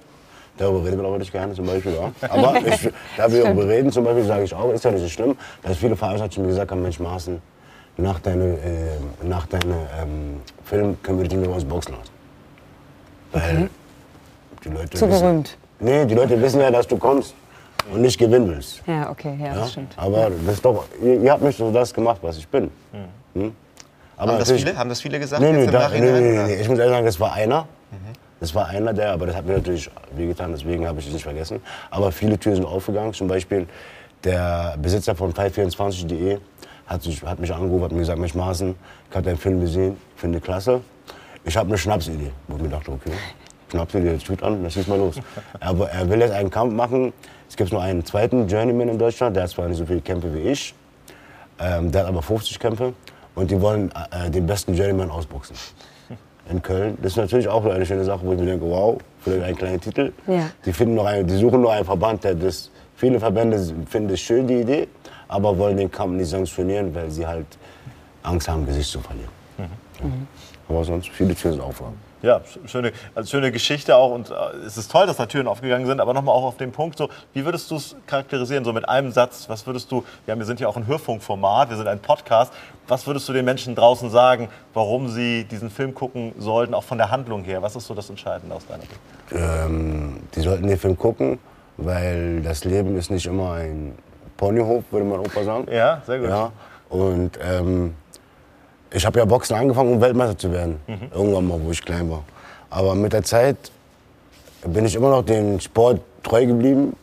Darüber 0.58 0.84
reden 0.84 0.98
wir 1.00 1.06
aber 1.06 1.18
nicht 1.18 1.32
gerne 1.32 1.54
zum 1.54 1.66
Beispiel. 1.66 1.94
Ja. 1.94 2.12
Aber 2.28 2.56
ich, 2.66 2.90
da 3.16 3.30
wir 3.32 3.42
darüber 3.44 3.66
reden, 3.66 3.90
zum 3.90 4.04
Beispiel 4.04 4.24
sage 4.24 4.44
ich 4.44 4.54
auch, 4.54 4.70
ist 4.72 4.84
ja 4.84 4.90
nicht 4.90 5.02
so 5.02 5.08
schlimm, 5.08 5.36
dass 5.62 5.76
viele 5.78 5.96
Veranstalter 5.96 6.34
zu 6.34 6.40
mir 6.40 6.48
gesagt 6.48 6.70
haben, 6.70 6.82
Mensch 6.82 7.00
Marcel, 7.00 7.40
nach 7.96 8.20
deinem 8.20 8.54
äh, 8.54 8.58
nach 9.22 9.46
deine, 9.46 9.74
ähm, 10.00 10.40
Film 10.64 10.96
können 11.02 11.20
wir 11.20 11.28
dich 11.28 11.38
nur 11.38 11.54
aus 11.54 11.64
Boxen 11.64 11.94
lassen. 11.94 12.12
Weil 13.32 13.70
die 14.64 14.68
Leute 14.68 14.90
Zu 14.98 15.08
wissen, 15.08 15.20
berühmt. 15.22 15.56
Nee, 15.80 16.04
die 16.06 16.14
Leute 16.14 16.40
wissen 16.40 16.60
ja, 16.60 16.70
dass 16.70 16.86
du 16.86 16.96
kommst 16.96 17.34
und 17.92 18.00
nicht 18.02 18.18
gewinnen 18.18 18.48
willst. 18.48 18.82
Ja, 18.86 19.10
okay, 19.10 19.36
ja, 19.40 19.46
Ja? 19.46 19.54
das 19.54 19.72
stimmt. 19.72 19.92
Aber 19.96 20.30
das 20.46 20.54
ist 20.54 20.64
doch, 20.64 20.84
ihr, 21.02 21.20
ihr 21.20 21.32
habt 21.32 21.42
mich 21.42 21.56
so 21.56 21.70
das 21.72 21.92
gemacht, 21.92 22.18
was 22.22 22.36
ich 22.38 22.46
bin. 22.46 22.70
Hm? 23.34 23.52
Aber 24.16 24.32
Haben, 24.32 24.38
das 24.38 24.52
viele, 24.52 24.76
haben 24.76 24.88
das 24.88 25.00
viele 25.00 25.18
gesagt 25.18 25.42
Nee, 25.42 25.48
jetzt 25.48 25.56
nee, 25.56 25.64
im 25.64 25.70
da, 25.72 25.78
nee, 25.88 26.00
Nachhinein? 26.00 26.22
nee, 26.46 26.54
nee. 26.54 26.60
Ich 26.60 26.68
muss 26.68 26.78
ehrlich 26.78 26.94
sagen, 26.94 27.06
das 27.06 27.18
war 27.18 27.32
einer. 27.32 27.66
Das 28.42 28.52
war 28.56 28.66
einer 28.66 28.92
der, 28.92 29.12
aber 29.12 29.26
das 29.26 29.36
hat 29.36 29.46
mir 29.46 29.52
natürlich 29.52 29.88
wehgetan, 30.16 30.50
deswegen 30.50 30.84
habe 30.88 30.98
ich 30.98 31.06
es 31.06 31.12
nicht 31.12 31.22
vergessen. 31.22 31.60
Aber 31.92 32.10
viele 32.10 32.36
Türen 32.36 32.56
sind 32.56 32.64
aufgegangen. 32.64 33.14
Zum 33.14 33.28
Beispiel 33.28 33.68
der 34.24 34.76
Besitzer 34.82 35.14
von 35.14 35.32
524.de 35.32 36.38
hat, 36.88 37.02
sich- 37.04 37.22
hat 37.22 37.38
mich 37.38 37.54
angerufen, 37.54 37.84
hat 37.84 37.92
mir 37.92 37.98
gesagt, 38.00 38.18
Mensch 38.18 38.34
Maaßen, 38.34 38.74
ich 39.08 39.14
habe 39.16 39.26
deinen 39.26 39.38
Film 39.38 39.60
gesehen, 39.60 39.96
finde 40.16 40.40
klasse. 40.40 40.80
Ich 41.44 41.56
habe 41.56 41.68
eine 41.68 41.78
Schnapsidee. 41.78 42.32
Wo 42.48 42.56
ich 42.56 42.62
mir 42.62 42.68
dachte, 42.70 42.90
okay, 42.90 43.12
Schnapsidee, 43.70 44.14
das 44.14 44.24
tut 44.24 44.42
an, 44.42 44.64
das 44.64 44.72
schießt 44.72 44.88
mal 44.88 44.98
los. 44.98 45.14
Aber 45.60 45.88
er 45.90 46.10
will 46.10 46.18
jetzt 46.20 46.32
einen 46.32 46.50
Kampf 46.50 46.74
machen. 46.74 47.12
Es 47.48 47.54
gibt 47.54 47.70
nur 47.70 47.80
einen 47.80 48.04
zweiten 48.04 48.48
Journeyman 48.48 48.88
in 48.88 48.98
Deutschland, 48.98 49.36
der 49.36 49.44
hat 49.44 49.50
zwar 49.50 49.68
nicht 49.68 49.78
so 49.78 49.86
viele 49.86 50.00
Kämpfe 50.00 50.34
wie 50.34 50.40
ich, 50.50 50.74
ähm, 51.60 51.92
der 51.92 52.00
hat 52.02 52.08
aber 52.08 52.22
50 52.22 52.58
Kämpfe 52.58 52.92
und 53.36 53.52
die 53.52 53.60
wollen 53.60 53.92
äh, 54.10 54.30
den 54.30 54.46
besten 54.46 54.74
Journeyman 54.74 55.12
ausboxen. 55.12 55.54
In 56.50 56.60
Köln. 56.60 56.98
Das 57.00 57.12
ist 57.12 57.18
natürlich 57.18 57.48
auch 57.48 57.64
eine 57.64 57.86
schöne 57.86 58.04
Sache, 58.04 58.20
wo 58.24 58.32
ich 58.32 58.38
mir 58.38 58.46
denke, 58.46 58.64
wow, 58.68 58.98
vielleicht 59.20 59.44
einen 59.44 59.56
kleinen 59.56 59.80
Titel. 59.80 60.12
Ja. 60.26 60.50
Die, 60.64 60.72
finden 60.72 60.96
noch 60.96 61.06
einen, 61.06 61.26
die 61.26 61.36
suchen 61.36 61.60
nur 61.60 61.72
einen 61.72 61.84
Verband, 61.84 62.24
der 62.24 62.34
das. 62.34 62.70
Viele 62.96 63.18
Verbände 63.18 63.58
finden 63.88 64.10
es 64.10 64.20
schön, 64.20 64.46
die 64.46 64.60
Idee, 64.60 64.86
aber 65.26 65.56
wollen 65.58 65.76
den 65.76 65.90
Kampf 65.90 66.12
nicht 66.12 66.28
sanktionieren, 66.28 66.94
weil 66.94 67.10
sie 67.10 67.26
halt 67.26 67.46
Angst 68.22 68.48
haben, 68.48 68.64
Gesicht 68.64 68.90
zu 68.90 69.00
verlieren. 69.00 69.30
Ja. 69.58 69.64
Aber 70.68 70.84
sonst, 70.84 71.08
viele 71.08 71.34
sind 71.34 71.60
aufgegangen. 71.60 71.98
Ja, 72.22 72.36
sch- 72.38 72.68
schöne, 72.68 72.92
also 73.14 73.28
schöne 73.28 73.50
Geschichte 73.52 73.96
auch 73.96 74.12
und 74.12 74.30
äh, 74.30 74.34
es 74.66 74.76
ist 74.78 74.90
toll, 74.90 75.06
dass 75.06 75.16
da 75.16 75.26
Türen 75.26 75.48
aufgegangen 75.48 75.86
sind, 75.86 76.00
aber 76.00 76.14
nochmal 76.14 76.34
auch 76.34 76.44
auf 76.44 76.56
den 76.56 76.70
Punkt, 76.72 76.96
so, 76.96 77.08
wie 77.32 77.44
würdest 77.44 77.70
du 77.70 77.76
es 77.76 77.96
charakterisieren, 78.06 78.64
so 78.64 78.72
mit 78.72 78.88
einem 78.88 79.10
Satz, 79.10 79.48
was 79.48 79.66
würdest 79.66 79.90
du, 79.90 80.04
ja, 80.26 80.38
wir 80.38 80.44
sind 80.44 80.60
ja 80.60 80.68
auch 80.68 80.76
ein 80.76 80.86
Hörfunkformat, 80.86 81.70
wir 81.70 81.76
sind 81.76 81.88
ein 81.88 81.98
Podcast, 81.98 82.52
was 82.86 83.06
würdest 83.06 83.28
du 83.28 83.32
den 83.32 83.44
Menschen 83.44 83.74
draußen 83.74 84.08
sagen, 84.10 84.48
warum 84.72 85.08
sie 85.08 85.44
diesen 85.44 85.68
Film 85.70 85.94
gucken 85.94 86.32
sollten, 86.38 86.74
auch 86.74 86.84
von 86.84 86.98
der 86.98 87.10
Handlung 87.10 87.42
her, 87.44 87.60
was 87.62 87.74
ist 87.76 87.86
so 87.86 87.94
das 87.94 88.08
Entscheidende 88.08 88.54
aus 88.54 88.66
deiner 88.66 88.82
Sicht? 88.82 89.00
Ähm, 89.32 90.20
die 90.34 90.40
sollten 90.40 90.66
den 90.66 90.78
Film 90.78 90.96
gucken, 90.96 91.38
weil 91.76 92.40
das 92.42 92.64
Leben 92.64 92.96
ist 92.96 93.10
nicht 93.10 93.26
immer 93.26 93.52
ein 93.54 93.96
Ponyhof, 94.36 94.84
würde 94.90 95.06
mein 95.06 95.20
Opa 95.20 95.42
sagen. 95.42 95.66
Ja, 95.72 96.02
sehr 96.06 96.18
gut. 96.20 96.28
Ja, 96.28 96.52
und 96.88 97.38
ähm, 97.42 97.94
ich 98.92 99.06
habe 99.06 99.18
ja 99.18 99.24
Boxen 99.24 99.56
angefangen, 99.56 99.94
um 99.94 100.00
Weltmeister 100.00 100.36
zu 100.36 100.52
werden. 100.52 100.80
Mhm. 100.86 101.08
Irgendwann 101.14 101.46
mal, 101.46 101.60
wo 101.62 101.70
ich 101.70 101.82
klein 101.82 102.10
war. 102.10 102.24
Aber 102.70 102.94
mit 102.94 103.12
der 103.12 103.22
Zeit 103.22 103.56
bin 104.64 104.84
ich 104.84 104.94
immer 104.94 105.10
noch 105.10 105.22
dem 105.22 105.60
Sport 105.60 106.00
treu 106.22 106.46
geblieben. 106.46 106.96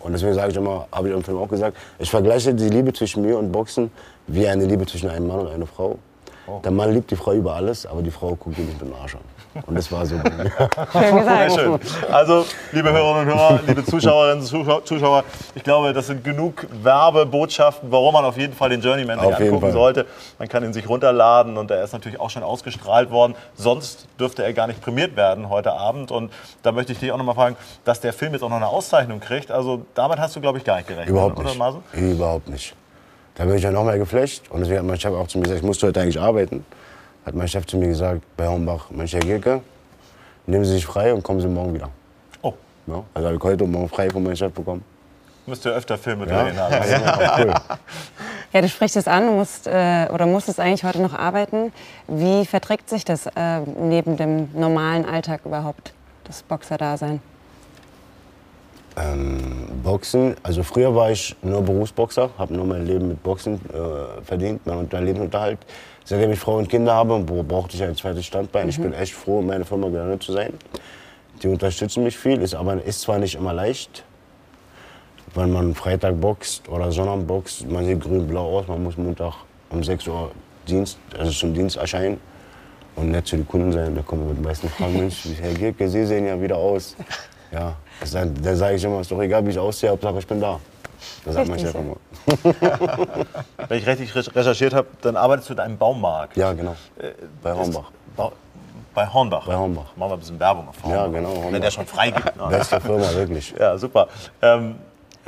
Und 0.00 0.12
deswegen 0.12 0.34
sage 0.34 0.50
ich 0.50 0.56
immer, 0.56 0.86
habe 0.92 1.08
ich 1.08 1.14
im 1.14 1.24
Film 1.24 1.38
auch 1.38 1.48
gesagt, 1.48 1.76
ich 1.98 2.10
vergleiche 2.10 2.52
die 2.54 2.68
Liebe 2.68 2.92
zwischen 2.92 3.22
mir 3.22 3.38
und 3.38 3.50
Boxen 3.52 3.90
wie 4.26 4.46
eine 4.46 4.64
Liebe 4.66 4.86
zwischen 4.86 5.08
einem 5.08 5.26
Mann 5.26 5.40
und 5.40 5.48
einer 5.48 5.66
Frau. 5.66 5.98
Oh. 6.46 6.60
Der 6.62 6.70
Mann 6.70 6.92
liebt 6.92 7.10
die 7.10 7.16
Frau 7.16 7.32
über 7.32 7.54
alles, 7.54 7.86
aber 7.86 8.02
die 8.02 8.10
Frau 8.10 8.34
guckt 8.34 8.58
ihn 8.58 8.66
nicht 8.66 8.80
mit 8.80 8.90
dem 8.90 8.94
Arsch 8.94 9.14
an. 9.14 9.22
Und 9.66 9.76
das 9.76 9.90
war 9.92 10.04
so 10.04 10.16
mir. 10.16 10.24
Schön 10.92 11.24
Sehr 11.24 11.44
gesagt. 11.46 11.52
schön. 11.54 11.78
Also, 12.12 12.44
liebe 12.72 12.92
Hörerinnen 12.92 13.32
und 13.32 13.38
Hörer, 13.38 13.60
liebe 13.66 13.84
Zuschauerinnen 13.84 14.40
und 14.42 14.46
Zuschau- 14.48 14.82
Zuschauer, 14.84 15.24
ich 15.54 15.62
glaube, 15.62 15.92
das 15.92 16.08
sind 16.08 16.24
genug 16.24 16.66
Werbebotschaften, 16.82 17.90
warum 17.92 18.14
man 18.14 18.24
auf 18.24 18.36
jeden 18.36 18.52
Fall 18.52 18.70
den 18.70 18.80
Journeyman 18.80 19.18
sich 19.20 19.28
Auf 19.28 19.38
angucken 19.40 19.60
Fall. 19.60 19.72
sollte. 19.72 20.06
Man 20.38 20.48
kann 20.48 20.64
ihn 20.64 20.72
sich 20.72 20.88
runterladen 20.88 21.56
und 21.56 21.70
er 21.70 21.84
ist 21.84 21.92
natürlich 21.92 22.18
auch 22.18 22.30
schon 22.30 22.42
ausgestrahlt 22.42 23.10
worden. 23.10 23.34
Sonst 23.54 24.06
dürfte 24.18 24.42
er 24.42 24.52
gar 24.52 24.66
nicht 24.66 24.80
prämiert 24.82 25.16
werden 25.16 25.48
heute 25.48 25.72
Abend. 25.72 26.10
Und 26.10 26.32
da 26.62 26.72
möchte 26.72 26.92
ich 26.92 26.98
dich 26.98 27.12
auch 27.12 27.18
noch 27.18 27.24
mal 27.24 27.34
fragen, 27.34 27.56
dass 27.84 28.00
der 28.00 28.12
Film 28.12 28.32
jetzt 28.32 28.42
auch 28.42 28.48
noch 28.50 28.56
eine 28.56 28.66
Auszeichnung 28.68 29.20
kriegt. 29.20 29.50
Also, 29.50 29.82
damit 29.94 30.18
hast 30.18 30.34
du, 30.36 30.40
glaube 30.40 30.58
ich, 30.58 30.64
gar 30.64 30.76
nicht 30.76 30.88
gerechnet. 30.88 31.10
Überhaupt 31.10 31.38
oder, 31.38 31.48
nicht. 31.50 31.58
Marcel? 31.58 31.80
Überhaupt 31.92 32.48
nicht. 32.48 32.74
Da 33.36 33.44
bin 33.44 33.54
ich 33.56 33.62
ja 33.62 33.70
noch 33.70 33.84
mehr 33.84 33.98
geflasht. 33.98 34.42
Und 34.50 34.60
deswegen 34.60 34.78
hat 34.80 34.86
mein 34.86 34.98
Chef 34.98 35.12
auch 35.12 35.26
zu 35.28 35.38
mir 35.38 35.44
gesagt, 35.44 35.60
ich 35.60 35.66
musste 35.66 35.86
heute 35.86 36.00
eigentlich 36.00 36.20
arbeiten. 36.20 36.64
Hat 37.24 37.34
mein 37.34 37.48
Chef 37.48 37.66
zu 37.66 37.76
mir 37.76 37.88
gesagt, 37.88 38.22
bei 38.36 38.46
Hornbach, 38.46 38.90
Mensch, 38.90 39.12
Herr 39.14 39.20
Gilke, 39.20 39.60
nehmen 40.46 40.64
Sie 40.64 40.72
sich 40.72 40.84
frei 40.86 41.12
und 41.14 41.22
kommen 41.22 41.40
Sie 41.40 41.48
morgen 41.48 41.74
wieder. 41.74 41.88
Oh, 42.42 42.52
Ja, 42.86 43.02
also 43.14 43.28
habe 43.28 43.36
ich 43.36 43.42
heute 43.42 43.64
und 43.64 43.72
morgen 43.72 43.88
frei 43.88 44.10
von 44.10 44.22
meinem 44.22 44.36
Chef 44.36 44.52
bekommen. 44.52 44.84
müsst 45.46 45.64
ihr 45.64 45.72
öfter 45.72 45.96
Filme 45.96 46.26
Ja, 46.28 46.42
drehen 46.44 46.58
haben. 46.58 46.72
ja 46.90 47.36
cool. 47.38 47.54
Ja, 48.52 48.60
du 48.60 48.68
sprichst 48.68 48.94
es 48.96 49.08
an, 49.08 49.26
du 49.26 49.32
musst 49.32 49.66
äh, 49.66 50.06
oder 50.12 50.26
musstest 50.26 50.60
eigentlich 50.60 50.84
heute 50.84 51.02
noch 51.02 51.12
arbeiten. 51.12 51.72
Wie 52.06 52.46
verträgt 52.46 52.88
sich 52.88 53.04
das 53.04 53.26
äh, 53.26 53.60
neben 53.80 54.16
dem 54.16 54.48
normalen 54.54 55.04
Alltag 55.04 55.40
überhaupt, 55.44 55.92
das 56.22 56.44
Boxer-Dasein? 56.44 57.20
Ähm, 58.96 59.66
Boxen, 59.82 60.36
also 60.44 60.62
früher 60.62 60.94
war 60.94 61.10
ich 61.10 61.34
nur 61.42 61.62
Berufsboxer, 61.62 62.30
habe 62.38 62.54
nur 62.54 62.64
mein 62.64 62.86
Leben 62.86 63.08
mit 63.08 63.20
Boxen 63.24 63.54
äh, 63.72 64.22
verdient, 64.24 64.64
mein, 64.66 64.86
mein 64.92 65.04
Lebensunterhalt. 65.04 65.58
Seitdem 66.04 66.32
ich 66.32 66.38
Frau 66.38 66.56
und 66.58 66.68
Kinder 66.68 66.94
habe, 66.94 67.18
bra- 67.20 67.42
brauchte 67.42 67.76
ich 67.76 67.82
ein 67.82 67.96
zweites 67.96 68.26
Standbein. 68.26 68.68
Ich 68.68 68.78
bin 68.80 68.92
echt 68.92 69.14
froh, 69.14 69.40
in 69.40 69.46
meine 69.46 69.64
Firma 69.64 69.88
gelandet 69.88 70.22
zu 70.22 70.32
sein. 70.32 70.52
Die 71.42 71.48
unterstützen 71.48 72.04
mich 72.04 72.16
viel, 72.16 72.40
ist 72.42 72.54
aber 72.54 72.82
ist 72.84 73.00
zwar 73.00 73.18
nicht 73.18 73.34
immer 73.34 73.52
leicht, 73.52 74.04
wenn 75.34 75.50
man 75.50 75.74
Freitag 75.74 76.20
boxt 76.20 76.68
oder 76.68 76.92
Sonntag 76.92 77.26
boxt, 77.26 77.68
man 77.68 77.84
sieht 77.84 78.00
grün-blau 78.00 78.58
aus, 78.58 78.68
man 78.68 78.82
muss 78.84 78.96
Montag 78.96 79.32
um 79.70 79.82
6 79.82 80.06
Uhr 80.06 80.30
Dienst, 80.68 80.98
also 81.18 81.30
zum 81.32 81.52
Dienst 81.54 81.76
erscheinen 81.76 82.20
und 82.96 83.10
nett 83.10 83.26
zu 83.26 83.36
den 83.36 83.46
Kunden 83.48 83.72
sein. 83.72 83.94
Da 83.96 84.02
kommen 84.02 84.28
mit 84.28 84.36
den 84.38 84.44
meisten 84.44 84.68
Fragen, 84.68 84.96
Mensch, 84.96 85.24
Herr 85.40 85.52
Gierke, 85.54 85.88
Sie 85.88 86.06
sehen 86.06 86.26
ja 86.26 86.40
wieder 86.40 86.56
aus. 86.56 86.94
Ja, 87.50 87.74
dann, 88.12 88.34
dann 88.42 88.56
sage 88.56 88.76
ich 88.76 88.84
immer, 88.84 89.00
ist 89.00 89.10
doch 89.10 89.20
egal, 89.20 89.44
wie 89.46 89.50
ich 89.50 89.58
aussehe, 89.58 89.90
Hauptsache 89.90 90.18
ich 90.18 90.26
bin 90.26 90.40
da. 90.40 90.60
Das 91.24 91.34
sagt 91.34 91.48
mein 91.48 91.58
Chef 91.58 91.74
immer. 91.74 91.96
Wenn 93.68 93.78
ich 93.78 93.86
richtig 93.86 94.14
re- 94.14 94.34
recherchiert 94.36 94.74
habe, 94.74 94.86
dann 95.02 95.16
arbeitest 95.16 95.48
du 95.50 95.54
in 95.54 95.60
einem 95.60 95.78
Baumarkt. 95.78 96.36
Ja, 96.36 96.52
genau. 96.52 96.74
Bei 97.42 97.52
Hornbach. 97.52 97.90
Ba- 98.16 98.32
Bei 98.94 99.06
Hornbach. 99.06 99.46
Bei 99.46 99.54
Hornbach. 99.56 99.84
Machen 99.96 100.10
wir 100.10 100.14
ein 100.14 100.20
bisschen 100.20 100.40
Werbung 100.40 100.68
auf 100.68 100.76
Ja, 100.84 101.00
Hornbach. 101.02 101.18
genau, 101.18 101.28
Wenn 101.34 101.42
Hornbach. 101.44 101.60
der 101.60 101.70
schon 101.70 101.86
frei 101.86 102.10
gibt. 102.10 102.36
Ne? 102.36 102.46
Beste 102.48 102.80
Firma, 102.80 103.12
wirklich. 103.14 103.54
Ja, 103.60 103.76
super. 103.78 104.08
Ähm, 104.42 104.76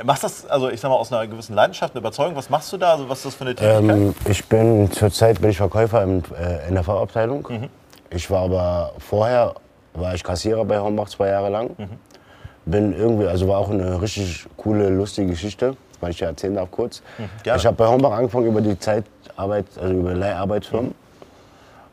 machst 0.03 0.23
das, 0.23 0.45
also 0.47 0.69
ich 0.69 0.79
sag 0.79 0.89
mal, 0.89 0.95
aus 0.95 1.11
einer 1.11 1.27
gewissen 1.27 1.55
Leidenschaft, 1.55 1.93
einer 1.93 2.01
Überzeugung, 2.01 2.35
was 2.35 2.49
machst 2.49 2.71
du 2.73 2.77
da? 2.77 2.93
Also, 2.93 3.09
was 3.09 3.19
ist 3.19 3.25
das 3.25 3.35
für 3.35 3.45
eine 3.45 3.55
Tätigkeit? 3.55 3.83
Ähm, 3.97 4.15
ich 4.25 4.45
bin 4.45 4.91
zurzeit 4.91 5.41
bin 5.41 5.49
ich 5.51 5.57
Verkäufer 5.57 6.03
im, 6.03 6.23
äh, 6.39 6.67
in 6.67 6.75
der 6.75 6.83
Fahrabteilung. 6.83 7.69
Ich 8.09 8.29
war 8.31 8.43
aber 8.43 8.91
vorher 8.99 9.55
war 9.93 10.13
ich 10.13 10.23
Kassierer 10.23 10.63
bei 10.63 10.77
Hornbach 10.79 11.09
zwei 11.09 11.29
Jahre 11.29 11.49
lang. 11.49 11.71
Bin 12.65 12.93
irgendwie, 12.93 13.25
also 13.27 13.47
war 13.47 13.57
auch 13.59 13.69
eine 13.71 13.99
richtig 14.01 14.45
coole, 14.57 14.89
lustige 14.89 15.29
Geschichte, 15.31 15.75
weil 16.01 16.11
ich 16.11 16.21
erzählen 16.21 16.55
darf 16.55 16.71
kurz. 16.71 17.01
gerne. 17.43 17.59
Ich 17.59 17.65
habe 17.65 17.75
bei 17.75 17.87
Hornbach 17.87 18.11
angefangen 18.11 18.47
über 18.47 18.61
die 18.61 18.77
Zeitarbeit, 18.79 19.65
also 19.81 19.93
über 19.93 20.13
Leiharbeitsfirmen. 20.13 20.93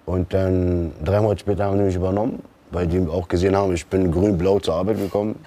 Und 0.06 0.32
dann 0.34 0.92
drei 1.02 1.20
Monate 1.20 1.40
später 1.40 1.64
haben 1.64 1.78
die 1.78 1.84
mich 1.84 1.94
übernommen, 1.96 2.42
weil 2.70 2.86
die 2.86 3.06
auch 3.08 3.26
gesehen 3.28 3.56
haben, 3.56 3.72
ich 3.72 3.86
bin 3.86 4.10
grün-blau 4.12 4.58
zur 4.60 4.74
Arbeit 4.74 4.98
gekommen. 4.98 5.42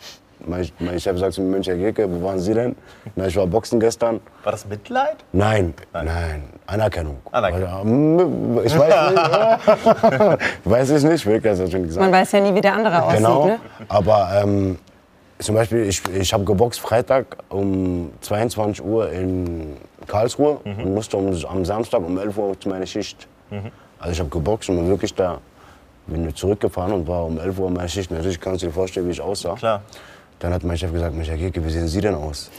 Mein, 0.45 0.67
mein 0.79 0.99
Chef 0.99 1.17
sagt 1.19 1.33
zu 1.33 1.41
mir, 1.41 1.49
Mensch, 1.49 1.67
Herr 1.67 1.75
Gierke, 1.75 2.07
wo 2.09 2.23
waren 2.25 2.39
Sie 2.39 2.53
denn? 2.53 2.75
Na, 3.15 3.25
ich 3.25 3.35
war 3.35 3.47
Boxen 3.47 3.79
gestern. 3.79 4.19
War 4.43 4.51
das 4.51 4.67
Mitleid? 4.67 5.17
Nein, 5.33 5.73
nein, 5.93 6.43
Anerkennung. 6.67 7.17
Anerkennung. 7.31 8.57
Also, 8.57 8.61
Ich 8.63 8.77
weiß 8.79 9.11
nicht. 9.11 10.39
weiß 10.65 10.89
ich 10.91 11.03
nicht, 11.03 11.25
wirklich, 11.25 11.53
das 11.53 11.61
hat 11.61 11.71
schon 11.71 11.83
gesagt. 11.83 12.03
Man 12.03 12.11
weiß 12.13 12.31
ja 12.33 12.39
nie, 12.39 12.53
wie 12.53 12.61
der 12.61 12.73
andere 12.73 13.01
aussieht. 13.03 13.17
Genau, 13.17 13.45
Ne? 13.47 13.59
aber 13.89 14.29
ähm, 14.43 14.77
zum 15.39 15.55
Beispiel, 15.55 15.83
ich, 15.83 16.01
ich 16.09 16.33
habe 16.33 16.43
geboxt 16.43 16.79
Freitag 16.79 17.37
um 17.49 18.11
22 18.21 18.83
Uhr 18.83 19.11
in 19.11 19.77
Karlsruhe 20.07 20.59
und 20.63 20.93
musste 20.93 21.17
um, 21.17 21.33
am 21.47 21.65
Samstag 21.65 22.01
um 22.01 22.17
11 22.17 22.37
Uhr 22.37 22.59
zu 22.59 22.69
meiner 22.69 22.85
Schicht. 22.85 23.27
Also 23.99 24.13
ich 24.13 24.19
habe 24.19 24.29
geboxt 24.29 24.69
und 24.69 24.77
bin 24.77 24.87
wirklich 24.87 25.13
da. 25.13 25.39
Bin 26.07 26.33
zurückgefahren 26.33 26.93
und 26.93 27.07
war 27.07 27.25
um 27.25 27.37
11 27.37 27.59
Uhr 27.59 27.67
in 27.67 27.73
meiner 27.73 27.87
Schicht. 27.87 28.09
Natürlich 28.09 28.39
kannst 28.39 28.63
du 28.63 28.67
dir 28.67 28.73
vorstellen, 28.73 29.07
wie 29.07 29.11
ich 29.11 29.21
aussah. 29.21 29.55
Klar. 29.55 29.81
Dann 30.39 30.53
hat 30.53 30.63
mein 30.63 30.77
Chef 30.77 30.91
gesagt, 30.91 31.15
Herr 31.15 31.37
Gierke, 31.37 31.63
wie 31.63 31.69
sehen 31.69 31.87
Sie 31.87 32.01
denn 32.01 32.15
aus? 32.15 32.49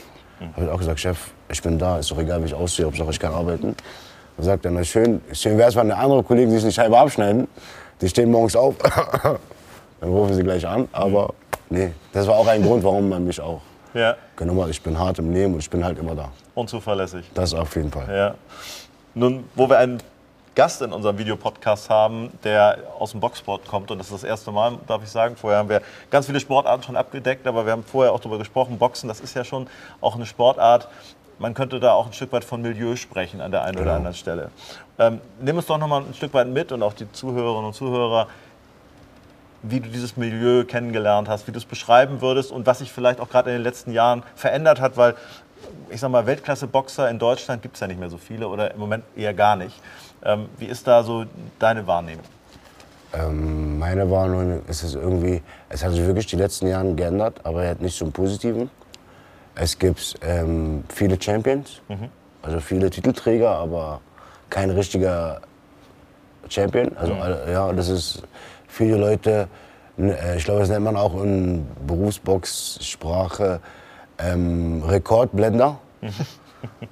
Habe 0.53 0.65
ich 0.65 0.71
auch 0.71 0.77
gesagt, 0.77 0.99
Chef, 0.99 1.31
ich 1.49 1.61
bin 1.61 1.77
da, 1.77 1.97
ist 1.99 2.11
doch 2.11 2.17
egal, 2.17 2.41
wie 2.41 2.47
ich 2.47 2.53
aussehe, 2.53 2.85
Hauptsache 2.85 3.09
ich 3.09 3.19
kann 3.19 3.33
arbeiten. 3.33 3.75
Dann 4.37 4.45
sagt 4.45 4.65
er, 4.65 4.71
na 4.71 4.83
schön, 4.83 5.21
schön 5.33 5.57
wäre 5.57 5.69
es, 5.69 5.75
wenn 5.75 5.91
andere 5.91 6.23
Kollegen 6.23 6.51
sich 6.51 6.63
eine 6.63 6.71
Scheibe 6.71 6.97
abschneiden. 6.97 7.47
Die 7.99 8.07
stehen 8.07 8.31
morgens 8.31 8.55
auf, 8.55 8.75
dann 9.99 10.09
rufen 10.09 10.33
sie 10.33 10.43
gleich 10.43 10.65
an. 10.65 10.87
Aber 10.93 11.33
nee, 11.69 11.91
das 12.13 12.27
war 12.27 12.35
auch 12.35 12.47
ein 12.47 12.61
Grund, 12.63 12.83
warum 12.83 13.09
man 13.09 13.25
mich 13.25 13.39
auch 13.41 13.61
Ja, 13.93 14.15
genommen 14.35 14.61
hat. 14.63 14.69
Ich 14.69 14.81
bin 14.81 14.97
hart 14.97 15.19
im 15.19 15.31
Leben 15.33 15.53
und 15.53 15.59
ich 15.59 15.69
bin 15.69 15.83
halt 15.83 15.97
immer 15.97 16.15
da. 16.15 16.29
unzuverlässig. 16.55 17.29
Das 17.33 17.53
auf 17.53 17.75
jeden 17.75 17.91
Fall. 17.91 18.07
Ja. 18.15 18.35
Nun, 19.15 19.45
wo 19.55 19.69
wir 19.69 19.77
einen 19.77 20.01
Gast 20.55 20.81
in 20.81 20.91
unserem 20.91 21.17
Videopodcast 21.17 21.89
haben, 21.89 22.31
der 22.43 22.77
aus 22.99 23.11
dem 23.11 23.19
Boxsport 23.21 23.65
kommt. 23.67 23.91
Und 23.91 23.97
das 23.99 24.07
ist 24.07 24.13
das 24.13 24.23
erste 24.23 24.51
Mal, 24.51 24.77
darf 24.87 25.01
ich 25.03 25.09
sagen. 25.09 25.35
Vorher 25.37 25.59
haben 25.59 25.69
wir 25.69 25.81
ganz 26.11 26.25
viele 26.25 26.39
Sportarten 26.39 26.83
schon 26.83 26.97
abgedeckt, 26.97 27.47
aber 27.47 27.65
wir 27.65 27.71
haben 27.71 27.83
vorher 27.83 28.11
auch 28.11 28.19
darüber 28.19 28.37
gesprochen. 28.39 28.77
Boxen, 28.77 29.07
das 29.07 29.21
ist 29.21 29.35
ja 29.35 29.43
schon 29.45 29.67
auch 30.01 30.15
eine 30.15 30.25
Sportart. 30.25 30.89
Man 31.37 31.53
könnte 31.53 31.79
da 31.79 31.93
auch 31.93 32.07
ein 32.07 32.13
Stück 32.13 32.33
weit 32.33 32.43
von 32.43 32.61
Milieu 32.61 32.97
sprechen 32.97 33.39
an 33.39 33.51
der 33.51 33.63
einen 33.63 33.79
oder 33.79 33.93
anderen 33.95 34.15
Stelle. 34.15 34.49
Ähm, 34.97 35.21
nimm 35.39 35.55
uns 35.55 35.67
doch 35.67 35.77
noch 35.77 35.87
mal 35.87 36.01
ein 36.01 36.13
Stück 36.13 36.33
weit 36.33 36.47
mit 36.49 36.73
und 36.73 36.83
auch 36.83 36.93
die 36.93 37.09
Zuhörerinnen 37.09 37.65
und 37.67 37.73
Zuhörer, 37.73 38.27
wie 39.61 39.79
du 39.79 39.89
dieses 39.89 40.17
Milieu 40.17 40.63
kennengelernt 40.63 41.27
hast, 41.27 41.47
wie 41.47 41.51
du 41.51 41.57
es 41.57 41.65
beschreiben 41.65 42.21
würdest 42.21 42.51
und 42.51 42.65
was 42.65 42.79
sich 42.79 42.91
vielleicht 42.91 43.19
auch 43.19 43.29
gerade 43.29 43.49
in 43.51 43.57
den 43.57 43.63
letzten 43.63 43.91
Jahren 43.91 44.23
verändert 44.35 44.79
hat, 44.79 44.97
weil 44.97 45.15
ich 45.89 45.99
sag 45.99 46.09
mal, 46.09 46.25
Weltklasse-Boxer 46.25 47.09
in 47.09 47.19
Deutschland 47.19 47.61
gibt 47.61 47.75
es 47.75 47.81
ja 47.81 47.87
nicht 47.87 47.99
mehr 47.99 48.09
so 48.09 48.17
viele 48.17 48.47
oder 48.47 48.71
im 48.71 48.79
Moment 48.79 49.03
eher 49.15 49.33
gar 49.33 49.55
nicht. 49.55 49.75
Ähm, 50.23 50.47
wie 50.57 50.65
ist 50.65 50.87
da 50.87 51.03
so 51.03 51.25
deine 51.59 51.85
Wahrnehmung? 51.87 52.23
Ähm, 53.13 53.79
meine 53.79 54.09
Wahrnehmung 54.09 54.61
ist 54.67 54.83
es 54.83 54.95
irgendwie, 54.95 55.41
es 55.69 55.83
hat 55.83 55.91
sich 55.91 56.05
wirklich 56.05 56.27
die 56.27 56.35
letzten 56.35 56.67
Jahre 56.67 56.93
geändert, 56.93 57.41
aber 57.43 57.61
halt 57.61 57.81
nicht 57.81 57.97
zum 57.97 58.11
Positiven. 58.11 58.69
Es 59.55 59.77
gibt 59.77 60.15
ähm, 60.21 60.83
viele 60.89 61.21
Champions, 61.21 61.81
also 62.41 62.59
viele 62.59 62.89
Titelträger, 62.89 63.49
aber 63.49 63.99
kein 64.49 64.69
richtiger 64.69 65.41
Champion. 66.47 66.95
Also 66.97 67.13
äh, 67.13 67.51
ja, 67.51 67.73
das 67.73 67.89
ist 67.89 68.23
viele 68.69 68.97
Leute, 68.97 69.47
äh, 69.97 70.37
ich 70.37 70.45
glaube, 70.45 70.61
das 70.61 70.69
nennt 70.69 70.85
man 70.85 70.95
auch 70.95 71.21
in 71.21 71.67
Berufsboxsprache 71.85 73.59
ähm, 74.19 74.83
Rekordblender. 74.87 75.77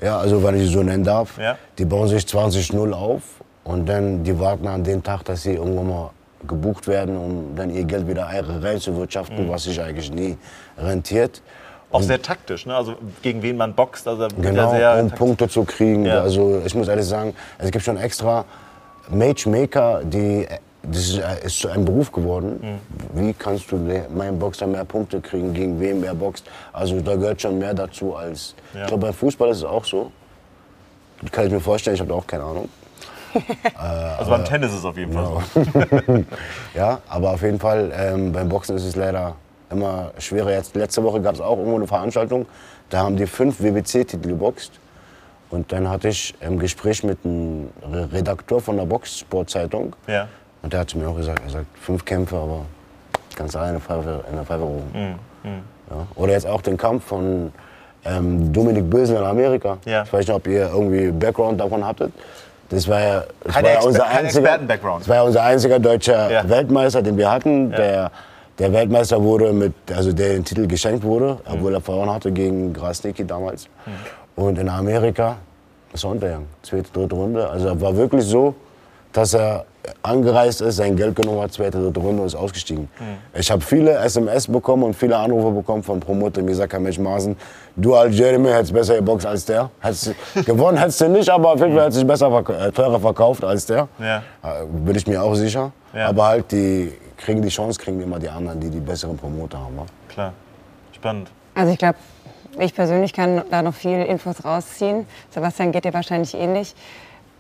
ja, 0.01 0.17
also 0.17 0.43
wenn 0.43 0.55
ich 0.55 0.69
so 0.71 0.83
nennen 0.83 1.03
darf. 1.03 1.37
Ja. 1.37 1.57
Die 1.77 1.85
bauen 1.85 2.07
sich 2.07 2.23
20-0 2.23 2.91
auf 2.91 3.21
und 3.63 3.87
dann 3.87 4.23
die 4.23 4.37
warten 4.39 4.67
an 4.67 4.83
den 4.83 5.03
Tag, 5.03 5.23
dass 5.25 5.43
sie 5.43 5.53
irgendwann 5.53 5.89
mal 5.89 6.09
gebucht 6.47 6.87
werden, 6.87 7.17
um 7.17 7.55
dann 7.55 7.69
ihr 7.69 7.83
Geld 7.83 8.07
wieder 8.07 8.27
reinzuwirtschaften, 8.27 9.49
was 9.49 9.63
sich 9.63 9.81
eigentlich 9.81 10.11
nie 10.11 10.37
rentiert. 10.77 11.41
Auch 11.89 12.01
sehr 12.01 12.21
taktisch, 12.21 12.65
ne? 12.65 12.75
also 12.75 12.95
gegen 13.21 13.41
wen 13.41 13.55
man 13.57 13.73
boxt. 13.73 14.07
Also 14.07 14.27
Genau, 14.41 14.71
sehr 14.71 14.93
um 14.93 14.99
taktisch. 14.99 15.17
Punkte 15.17 15.47
zu 15.47 15.63
kriegen. 15.63 16.05
Ja. 16.05 16.21
Also 16.21 16.61
ich 16.65 16.75
muss 16.75 16.87
ehrlich 16.89 17.05
sagen, 17.05 17.33
es 17.57 17.71
gibt 17.71 17.83
schon 17.83 17.97
extra 17.97 18.45
Matchmaker, 19.09 20.01
die 20.03 20.45
das 20.91 20.99
ist, 21.09 21.17
äh, 21.19 21.45
ist 21.45 21.59
zu 21.59 21.67
einem 21.69 21.85
Beruf 21.85 22.11
geworden. 22.11 22.79
Wie 23.13 23.33
kannst 23.33 23.71
du 23.71 23.77
le- 23.77 24.07
mein 24.15 24.37
Boxer 24.39 24.67
mehr 24.67 24.85
Punkte 24.85 25.19
kriegen, 25.21 25.53
gegen 25.53 25.79
wen 25.79 26.01
wer 26.01 26.13
boxt? 26.13 26.45
Also 26.73 26.99
da 27.01 27.15
gehört 27.15 27.41
schon 27.41 27.57
mehr 27.59 27.73
dazu 27.73 28.15
als. 28.15 28.55
Ja. 28.73 28.81
Ich 28.81 28.87
glaube, 28.87 29.07
beim 29.07 29.13
Fußball 29.13 29.49
ist 29.49 29.57
es 29.57 29.63
auch 29.63 29.85
so. 29.85 30.11
Das 31.21 31.31
kann 31.31 31.47
ich 31.47 31.51
mir 31.51 31.59
vorstellen, 31.59 31.95
ich 31.95 32.01
habe 32.01 32.13
auch 32.13 32.25
keine 32.27 32.43
Ahnung. 32.43 32.69
Also 33.77 34.31
beim 34.31 34.45
Tennis 34.45 34.71
ist 34.71 34.79
es 34.79 34.85
auf 34.85 34.97
jeden 34.97 35.13
Fall 35.13 35.25
so. 35.53 35.61
Ja, 36.73 36.99
aber 37.07 37.31
auf 37.31 37.41
jeden 37.43 37.59
Fall, 37.59 37.91
ähm, 37.95 38.31
beim 38.31 38.49
Boxen 38.49 38.75
ist 38.77 38.85
es 38.85 38.95
leider 38.95 39.35
immer 39.69 40.11
schwerer. 40.17 40.51
Jetzt, 40.51 40.75
letzte 40.75 41.03
Woche 41.03 41.21
gab 41.21 41.35
es 41.35 41.41
auch 41.41 41.57
irgendwo 41.57 41.75
eine 41.75 41.87
Veranstaltung, 41.87 42.45
da 42.89 42.99
haben 42.99 43.15
die 43.17 43.27
fünf 43.27 43.61
WBC-Titel 43.61 44.29
geboxt. 44.29 44.71
Und 45.49 45.71
dann 45.71 45.87
hatte 45.89 46.09
ich 46.09 46.33
ein 46.41 46.57
Gespräch 46.59 47.03
mit 47.03 47.19
einem 47.23 47.69
Re- 47.83 48.09
Redakteur 48.11 48.59
von 48.59 48.77
der 48.77 48.85
Boxsportzeitung. 48.85 49.95
Ja. 50.07 50.27
Und 50.67 50.73
der 50.73 50.81
hat 50.81 50.89
zu 50.89 50.97
mir 50.97 51.07
auch 51.07 51.15
gesagt, 51.15 51.41
er 51.45 51.49
sagt, 51.49 51.65
fünf 51.79 52.03
Kämpfe, 52.03 52.35
aber 52.35 52.65
kannst 53.37 53.55
du 53.55 53.59
eine 53.59 53.79
Pfeife, 53.79 54.25
in 54.29 54.35
der 54.35 54.43
Pfeife 54.43 54.63
rufen. 54.63 55.15
Ja. 55.45 56.07
Oder 56.15 56.33
jetzt 56.33 56.45
auch 56.45 56.61
den 56.61 56.75
Kampf 56.75 57.05
von 57.05 57.53
ähm, 58.03 58.51
Dominik 58.51 58.89
Bösel 58.89 59.15
in 59.15 59.23
Amerika. 59.23 59.77
Ja. 59.85 60.03
Ich 60.03 60.11
weiß 60.11 60.27
nicht, 60.27 60.35
ob 60.35 60.45
ihr 60.45 60.69
irgendwie 60.69 61.09
Background 61.09 61.57
davon 61.57 61.87
hattet. 61.87 62.11
Das 62.67 62.85
war 62.85 62.99
ja, 62.99 63.23
das 63.45 63.55
war 63.55 63.63
ja 63.63 63.81
unser 63.81 64.07
einziger, 64.07 64.57
das 64.57 65.07
war 65.07 65.15
ja 65.15 65.21
unser 65.21 65.41
einziger 65.41 65.79
deutscher 65.79 66.29
Ja. 66.29 66.49
Weltmeister, 66.49 67.01
den 67.01 67.15
wir 67.15 67.31
hatten. 67.31 67.71
Der, 67.71 68.11
der 68.59 68.73
Weltmeister 68.73 69.23
wurde 69.23 69.53
mit, 69.53 69.71
also 69.95 70.11
der 70.11 70.33
den 70.33 70.43
Titel 70.43 70.67
geschenkt 70.67 71.01
wurde, 71.05 71.37
obwohl 71.49 71.75
er 71.75 71.79
verloren 71.79 72.11
hatte 72.11 72.29
gegen 72.29 72.73
Grasnicki 72.73 73.25
damals. 73.25 73.69
Und 74.35 74.59
in 74.59 74.67
Amerika 74.67 75.37
ist 75.93 76.03
er 76.03 76.09
untergegangen. 76.09 76.47
Zweite, 76.61 76.91
dritte 76.91 77.15
Runde. 77.15 77.49
Also 77.49 77.79
war 77.79 77.95
wirklich 77.95 78.25
so, 78.25 78.53
dass 79.13 79.33
er 79.33 79.63
angereist 80.03 80.61
ist, 80.61 80.77
sein 80.77 80.95
Geld 80.95 81.15
genommen 81.15 81.41
hat, 81.41 81.51
zweite, 81.53 81.79
dritte 81.81 81.99
Runde 81.99 82.21
und 82.21 82.27
ist 82.27 82.35
ausgestiegen. 82.35 82.87
Ich 83.33 83.49
habe 83.51 83.61
viele 83.61 83.93
SMS 83.95 84.47
bekommen 84.47 84.83
und 84.83 84.93
viele 84.95 85.17
Anrufe 85.17 85.51
bekommen 85.51 85.83
von 85.83 85.99
Promotern, 85.99 86.45
die 86.45 86.51
gesagt 86.51 86.73
haben, 86.73 86.83
Mensch 86.83 86.99
Marsen, 86.99 87.35
du 87.75 87.95
als 87.95 88.17
Jeremy 88.17 88.49
hättest 88.49 88.73
besser 88.73 88.95
geboxt 88.95 89.25
als 89.25 89.45
der. 89.45 89.69
Hättest, 89.79 90.13
gewonnen 90.45 90.77
hättest 90.77 91.01
du 91.01 91.09
nicht, 91.09 91.29
aber 91.29 91.53
auf 91.53 91.59
jeden 91.59 91.73
Fall 91.73 91.83
hättest 91.85 91.97
du 91.97 92.01
dich 92.01 92.07
besser, 92.07 92.27
verk- 92.27 92.67
äh, 92.67 92.71
teurer 92.71 92.99
verkauft 92.99 93.43
als 93.43 93.65
der. 93.65 93.87
Ja. 93.99 94.17
Äh, 94.43 94.65
Bin 94.67 94.95
ich 94.95 95.05
mir 95.07 95.21
auch 95.21 95.35
sicher. 95.35 95.71
Ja. 95.93 96.07
Aber 96.09 96.25
halt, 96.27 96.51
die 96.51 96.91
kriegen 97.17 97.41
die 97.41 97.49
Chance, 97.49 97.79
kriegen 97.79 98.01
immer 98.01 98.19
die 98.19 98.29
anderen, 98.29 98.59
die 98.59 98.69
die 98.69 98.79
besseren 98.79 99.17
Promoter 99.17 99.59
haben. 99.59 99.75
ne? 99.75 99.83
Klar. 100.09 100.33
Spannend. 100.93 101.29
Also 101.55 101.71
ich 101.71 101.77
glaube, 101.79 101.95
ich 102.59 102.73
persönlich 102.73 103.13
kann 103.13 103.43
da 103.51 103.61
noch 103.61 103.73
viel 103.73 103.99
Infos 104.03 104.43
rausziehen. 104.43 105.05
Sebastian 105.29 105.71
geht 105.71 105.85
dir 105.85 105.93
wahrscheinlich 105.93 106.33
ähnlich. 106.33 106.73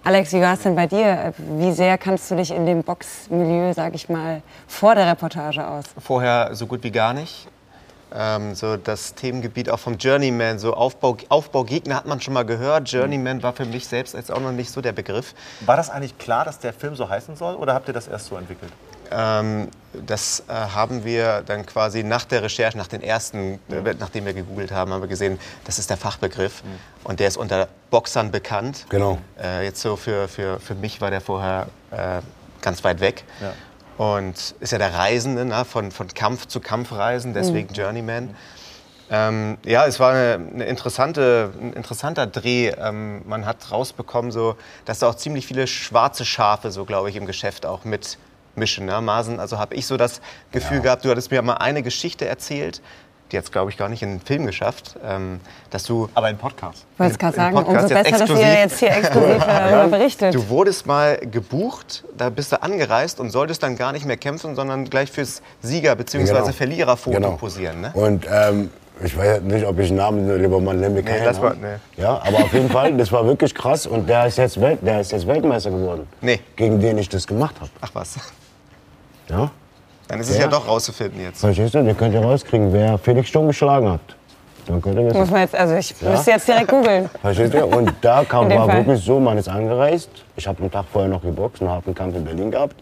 Alex, 0.07 0.31
wie 0.31 0.39
war 0.39 0.53
es 0.53 0.61
denn 0.61 0.73
bei 0.73 0.87
dir? 0.87 1.33
Wie 1.37 1.73
sehr 1.73 1.97
kannst 1.97 2.31
du 2.31 2.35
dich 2.37 2.51
in 2.51 2.65
dem 2.65 2.81
Boxmilieu, 2.81 3.73
sag 3.73 3.93
ich 3.93 4.07
mal, 4.07 4.41
vor 4.65 4.95
der 4.95 5.05
Reportage 5.05 5.67
aus? 5.67 5.83
Vorher 5.99 6.55
so 6.55 6.65
gut 6.65 6.81
wie 6.83 6.91
gar 6.91 7.11
nicht. 7.11 7.49
Ähm, 8.15 8.55
so 8.55 8.77
das 8.77 9.15
Themengebiet 9.15 9.69
auch 9.69 9.79
vom 9.79 9.97
Journeyman, 9.97 10.59
so 10.59 10.73
Aufbau, 10.75 11.17
Aufbaugegner 11.27 11.97
hat 11.97 12.05
man 12.05 12.21
schon 12.21 12.33
mal 12.35 12.45
gehört. 12.45 12.89
Journeyman 12.89 13.43
war 13.43 13.51
für 13.51 13.65
mich 13.65 13.85
selbst 13.85 14.13
jetzt 14.13 14.31
auch 14.31 14.39
noch 14.39 14.53
nicht 14.53 14.71
so 14.71 14.79
der 14.79 14.93
Begriff. 14.93 15.35
War 15.65 15.75
das 15.75 15.89
eigentlich 15.89 16.17
klar, 16.17 16.45
dass 16.45 16.59
der 16.59 16.71
Film 16.71 16.95
so 16.95 17.09
heißen 17.09 17.35
soll 17.35 17.55
oder 17.55 17.73
habt 17.73 17.89
ihr 17.89 17.93
das 17.93 18.07
erst 18.07 18.27
so 18.27 18.37
entwickelt? 18.37 18.71
Ähm, 19.11 19.69
das 20.05 20.43
äh, 20.47 20.53
haben 20.53 21.03
wir 21.03 21.43
dann 21.45 21.65
quasi 21.65 22.03
nach 22.03 22.25
der 22.25 22.43
Recherche, 22.43 22.77
nach 22.77 22.87
den 22.87 23.01
ersten, 23.01 23.59
äh, 23.69 23.95
nachdem 23.97 24.25
wir 24.25 24.33
gegoogelt 24.33 24.71
haben, 24.71 24.91
haben 24.91 25.01
wir 25.01 25.07
gesehen, 25.07 25.39
das 25.65 25.79
ist 25.79 25.89
der 25.89 25.97
Fachbegriff 25.97 26.63
und 27.03 27.19
der 27.19 27.27
ist 27.27 27.37
unter 27.37 27.67
Boxern 27.89 28.31
bekannt. 28.31 28.85
Genau. 28.89 29.17
Äh, 29.41 29.65
jetzt 29.65 29.81
so 29.81 29.95
für, 29.95 30.27
für, 30.27 30.59
für 30.59 30.75
mich 30.75 31.01
war 31.01 31.09
der 31.09 31.21
vorher 31.21 31.67
äh, 31.91 32.21
ganz 32.61 32.83
weit 32.83 32.99
weg. 32.99 33.23
Ja. 33.41 33.53
Und 33.97 34.55
ist 34.59 34.71
ja 34.71 34.77
der 34.77 34.93
Reisende, 34.93 35.45
ne? 35.45 35.65
von, 35.65 35.91
von 35.91 36.07
Kampf 36.09 36.45
zu 36.45 36.59
Kampf 36.59 36.91
reisen, 36.91 37.33
deswegen 37.33 37.73
Journeyman. 37.73 38.35
Ähm, 39.09 39.57
ja, 39.65 39.85
es 39.85 39.99
war 39.99 40.11
eine, 40.11 40.45
eine 40.53 40.65
interessante, 40.65 41.51
ein 41.59 41.73
interessanter 41.73 42.27
Dreh. 42.27 42.69
Ähm, 42.77 43.21
man 43.25 43.45
hat 43.45 43.71
rausbekommen, 43.71 44.31
so, 44.31 44.55
dass 44.85 44.99
da 44.99 45.09
auch 45.09 45.15
ziemlich 45.15 45.47
viele 45.47 45.65
schwarze 45.65 46.25
Schafe, 46.25 46.71
so 46.71 46.85
glaube 46.85 47.09
ich, 47.09 47.15
im 47.15 47.25
Geschäft 47.25 47.65
auch 47.65 47.85
mitmischen. 48.57 48.85
Ne? 48.87 48.99
Masen, 49.01 49.39
also 49.39 49.59
habe 49.59 49.75
ich 49.75 49.85
so 49.85 49.97
das 49.97 50.19
Gefühl 50.51 50.81
gehabt, 50.81 51.05
du 51.05 51.09
hattest 51.09 51.31
mir 51.31 51.41
mal 51.41 51.53
eine 51.55 51.83
Geschichte 51.83 52.25
erzählt, 52.27 52.81
die 53.31 53.37
hat 53.37 53.43
es, 53.43 53.51
glaube 53.51 53.69
ich, 53.69 53.77
gar 53.77 53.89
nicht 53.89 54.01
in 54.01 54.09
den 54.11 54.21
Film 54.21 54.45
geschafft, 54.45 54.95
ähm, 55.05 55.41
dass 55.69 55.83
du 55.83 56.07
Aber 56.13 56.27
ein 56.27 56.37
Podcast. 56.37 56.85
Ich 56.93 56.99
wollte 56.99 57.11
es 57.13 57.19
gerade 57.19 57.35
Im 57.35 57.41
sagen, 57.41 57.55
Podcast 57.55 57.81
umso 57.83 57.95
jetzt 57.95 58.03
besser, 58.11 58.19
dass 58.25 58.29
ihr 58.29 58.35
exklusiv. 58.35 58.59
jetzt 58.59 58.79
hier 58.79 58.91
exklusiv 58.91 59.43
darüber 59.45 59.97
berichtet. 59.97 60.33
Du 60.35 60.49
wurdest 60.49 60.85
mal 60.87 61.17
gebucht, 61.17 62.03
da 62.17 62.29
bist 62.29 62.51
du 62.53 62.61
angereist 62.63 63.19
und 63.19 63.29
solltest 63.29 63.61
dann 63.63 63.75
gar 63.75 63.91
nicht 63.91 64.05
mehr 64.05 64.17
kämpfen, 64.17 64.55
sondern 64.55 64.85
gleich 64.85 65.11
fürs 65.11 65.41
Sieger- 65.61 65.95
bzw. 65.95 66.23
Genau. 66.25 66.45
Verliererfoto 66.53 67.17
Genau. 67.17 67.31
posieren. 67.33 67.81
Ne? 67.81 67.91
Und 67.93 68.25
ähm, 68.31 68.69
ich 69.03 69.15
weiß 69.17 69.41
nicht, 69.41 69.65
ob 69.65 69.77
ich 69.77 69.89
einen 69.89 69.97
Namen 69.97 70.41
lieber 70.41 70.59
mal 70.61 70.75
nennen 70.75 71.03
kann. 71.03 71.17
lass 71.25 71.39
mal, 71.41 71.55
nee. 71.61 72.01
Ja, 72.01 72.21
aber 72.25 72.37
auf 72.37 72.53
jeden 72.53 72.69
Fall, 72.69 72.95
das 72.95 73.11
war 73.11 73.25
wirklich 73.25 73.53
krass 73.53 73.85
und 73.85 74.07
der 74.07 74.25
ist 74.27 74.37
jetzt, 74.37 74.59
Welt, 74.61 74.79
der 74.81 75.01
ist 75.01 75.11
jetzt 75.11 75.27
Weltmeister 75.27 75.69
geworden. 75.69 76.07
Nee. 76.21 76.39
Gegen 76.55 76.79
den 76.79 76.97
ich 76.97 77.09
das 77.09 77.27
gemacht 77.27 77.55
habe. 77.59 77.69
Ach 77.81 77.89
was, 77.93 78.15
Ja? 79.29 79.51
dann 80.07 80.19
ist 80.21 80.29
es 80.29 80.37
ja, 80.37 80.43
Ja. 80.43 80.47
doch 80.49 80.67
rauszufinden 80.67 81.21
jetzt. 81.21 81.41
Verstehst 81.41 81.73
du? 81.75 81.83
Den 81.83 81.97
könnt 81.97 82.13
ihr 82.13 82.21
rauskriegen, 82.21 82.71
wer 82.71 82.97
Felix 82.97 83.27
Sturm 83.29 83.47
geschlagen 83.47 83.89
hat. 83.89 83.99
Dann 84.65 84.81
könnt 84.81 84.95
ihr 84.97 85.03
Muss 85.03 85.13
wissen. 85.15 85.31
man 85.31 85.41
jetzt, 85.41 85.55
also 85.55 85.75
ich 85.75 86.01
müsste 86.01 86.31
jetzt 86.31 86.47
direkt 86.47 86.69
googeln. 86.69 87.09
Versteht 87.21 87.53
ihr? 87.53 87.67
Und 87.67 87.93
da 88.01 88.23
kam, 88.29 88.49
war 88.49 88.67
Fall. 88.67 88.85
wirklich 88.85 89.03
so, 89.03 89.19
man 89.19 89.37
ist 89.37 89.47
angereist. 89.49 90.09
Ich 90.35 90.47
habe 90.47 90.59
einen 90.61 90.71
Tag 90.71 90.85
vorher 90.91 91.09
noch 91.09 91.21
geboxt, 91.21 91.61
einen 91.61 91.71
harten 91.71 91.93
Kampf 91.95 92.15
in 92.15 92.23
Berlin 92.25 92.51
gehabt. 92.51 92.75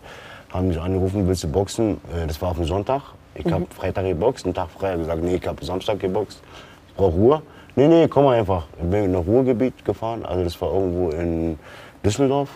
Haben 0.53 0.67
mich 0.69 0.79
angerufen, 0.79 1.27
willst 1.27 1.43
du 1.43 1.47
boxen? 1.47 1.97
Äh, 2.15 2.27
Das 2.27 2.41
war 2.41 2.49
auf 2.51 2.57
dem 2.57 2.65
Sonntag. 2.65 3.01
Ich 3.35 3.51
habe 3.51 3.65
Freitag 3.75 4.05
geboxt, 4.05 4.45
einen 4.45 4.53
Tag 4.53 4.69
frei. 4.77 4.95
gesagt, 4.95 5.21
nee, 5.21 5.35
ich 5.35 5.47
habe 5.47 5.63
Samstag 5.65 5.99
geboxt. 5.99 6.39
Ich 6.89 6.95
brauche 6.95 7.11
Ruhe. 7.13 7.41
Nee, 7.75 7.87
nee, 7.89 8.07
komm 8.07 8.23
mal 8.25 8.37
einfach. 8.39 8.63
Ich 8.81 8.89
bin 8.89 9.03
in 9.03 9.11
ein 9.15 9.21
Ruhrgebiet 9.21 9.83
gefahren. 9.83 10.25
Also 10.25 10.43
das 10.43 10.59
war 10.61 10.71
irgendwo 10.71 11.09
in 11.09 11.59
Düsseldorf. 12.05 12.49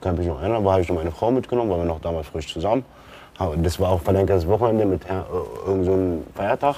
Kann 0.00 0.16
mich 0.16 0.26
noch 0.26 0.40
erinnern. 0.40 0.64
Da 0.64 0.72
habe 0.72 0.82
ich 0.82 0.88
noch 0.88 0.96
meine 0.96 1.12
Frau 1.12 1.30
mitgenommen, 1.30 1.70
weil 1.70 1.78
wir 1.78 1.84
noch 1.84 2.00
damals 2.00 2.26
frisch 2.26 2.52
zusammen. 2.52 2.84
Das 3.62 3.80
war 3.80 3.90
auch 3.90 4.00
verlängertes 4.02 4.46
Wochenende 4.46 4.84
mit 4.84 5.02
äh, 5.04 5.08
irgend 5.66 5.84
so 5.86 5.92
einem 5.92 6.22
Feiertag. 6.34 6.76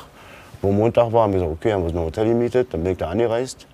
Wo 0.61 0.71
Montag 0.71 1.13
war, 1.13 1.23
haben 1.25 1.33
wir 1.33 1.41
gesagt, 1.41 1.57
okay, 1.61 1.73
haben 1.73 1.81
wir 1.83 1.87
uns 1.89 1.97
ein 1.97 2.05
Hotel 2.05 2.29
gemietet. 2.29 2.69
Dann 2.73 2.83
bin 2.85 2.93
ich 2.93 2.99
da 2.99 3.09
angereist. 3.11 3.67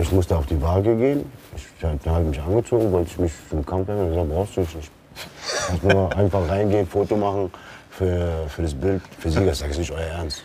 Ich 0.00 0.10
musste 0.12 0.36
auf 0.36 0.46
die 0.46 0.60
Waage 0.60 0.96
gehen. 0.96 1.30
Ich, 1.56 1.64
dann 1.80 1.98
habe 2.06 2.22
ich 2.24 2.30
mich 2.30 2.40
angezogen, 2.40 2.90
wollte 2.92 3.10
ich 3.10 3.18
mich 3.18 3.32
zum 3.48 3.64
Kampf 3.64 3.88
nehmen. 3.88 4.04
Ich 4.06 4.10
gesagt, 4.10 4.30
brauchst 4.30 4.56
du 4.56 4.60
nicht. 4.60 4.74
Ich 4.74 5.82
muss 5.82 5.92
nur 5.94 6.16
einfach 6.16 6.48
reingehen, 6.48 6.86
Foto 6.86 7.16
machen 7.16 7.50
für, 7.90 8.28
für 8.48 8.62
das 8.62 8.74
Bild, 8.74 9.00
für 9.18 9.30
Sieger. 9.30 9.46
Das 9.46 9.60
ist 9.62 9.78
nicht 9.78 9.90
euer 9.92 10.00
Ernst. 10.18 10.42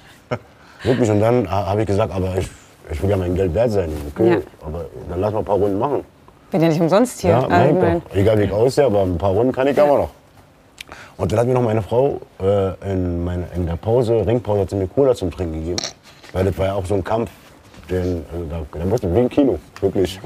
Wirklich. 0.83 1.09
Und 1.09 1.19
dann 1.19 1.49
ha- 1.49 1.65
habe 1.67 1.81
ich 1.81 1.87
gesagt, 1.87 2.13
aber 2.13 2.37
ich, 2.37 2.47
ich 2.91 3.01
will 3.01 3.09
ja 3.09 3.17
mein 3.17 3.35
Geld 3.35 3.53
wert 3.53 3.71
sein. 3.71 3.89
Okay, 4.15 4.29
Ja. 4.33 4.37
aber 4.65 4.85
dann 5.09 5.19
lass 5.19 5.33
mal 5.33 5.39
ein 5.39 5.45
paar 5.45 5.55
Runden 5.57 5.77
machen. 5.79 6.03
Bin 6.51 6.61
ja 6.61 6.69
nicht 6.69 6.81
umsonst 6.81 7.21
hier. 7.21 7.31
Ja, 7.31 7.41
doch. 7.41 8.01
Egal 8.15 8.39
wie 8.39 8.43
ich 8.43 8.51
aussehe, 8.51 8.85
aber 8.85 9.01
ein 9.01 9.17
paar 9.17 9.31
Runden 9.31 9.51
kann 9.51 9.67
ich 9.67 9.79
aber 9.81 9.97
noch. 9.97 10.09
Und 11.17 11.31
dann 11.31 11.39
hat 11.39 11.47
mir 11.47 11.53
noch 11.53 11.61
meine 11.61 11.81
Frau 11.81 12.21
äh, 12.39 12.91
in, 12.91 13.23
meine, 13.23 13.47
in 13.55 13.65
der 13.65 13.75
Pause, 13.75 14.25
Ringpause, 14.25 14.61
hat 14.61 14.69
sie 14.69 14.75
mir 14.75 14.87
Cola 14.87 15.15
zum 15.15 15.31
Trinken 15.31 15.53
gegeben. 15.59 15.81
Weil 16.33 16.45
das 16.45 16.57
war 16.57 16.67
ja 16.67 16.73
auch 16.73 16.85
so 16.85 16.95
ein 16.95 17.03
Kampf, 17.03 17.29
den, 17.89 18.25
also 18.31 18.45
da, 18.45 18.79
da 18.79 18.85
musste 18.85 19.13
wie 19.13 19.19
ein 19.19 19.29
Kino, 19.29 19.59
wirklich. 19.79 20.19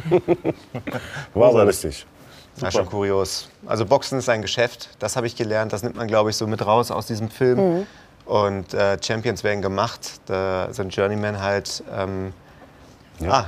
war 1.34 1.50
aber 1.50 1.65
lustig. 1.65 2.06
Ja, 2.62 2.71
schon 2.71 2.86
kurios. 2.86 3.50
Also 3.65 3.86
Boxen 3.86 4.19
ist 4.19 4.30
ein 4.30 4.41
Geschäft, 4.41 4.89
das 5.00 5.17
habe 5.17 5.28
ich 5.28 5.36
gelernt. 5.36 5.74
Das 5.74 5.84
nimmt 5.84 5.98
man, 5.98 6.08
glaube 6.08 6.30
ich, 6.30 6.38
so 6.38 6.48
mit 6.48 6.65
raus 6.65 6.89
aus 6.89 7.06
diesem 7.08 7.30
Film. 7.30 7.86
Und 8.26 8.74
äh, 8.74 8.98
Champions 9.04 9.43
werden 9.43 9.62
gemacht. 9.62 10.21
Da 10.26 10.69
sind 10.71 10.95
Journeyman 10.95 11.41
halt. 11.41 11.84
Ähm, 11.93 12.34
Ah, 13.24 13.45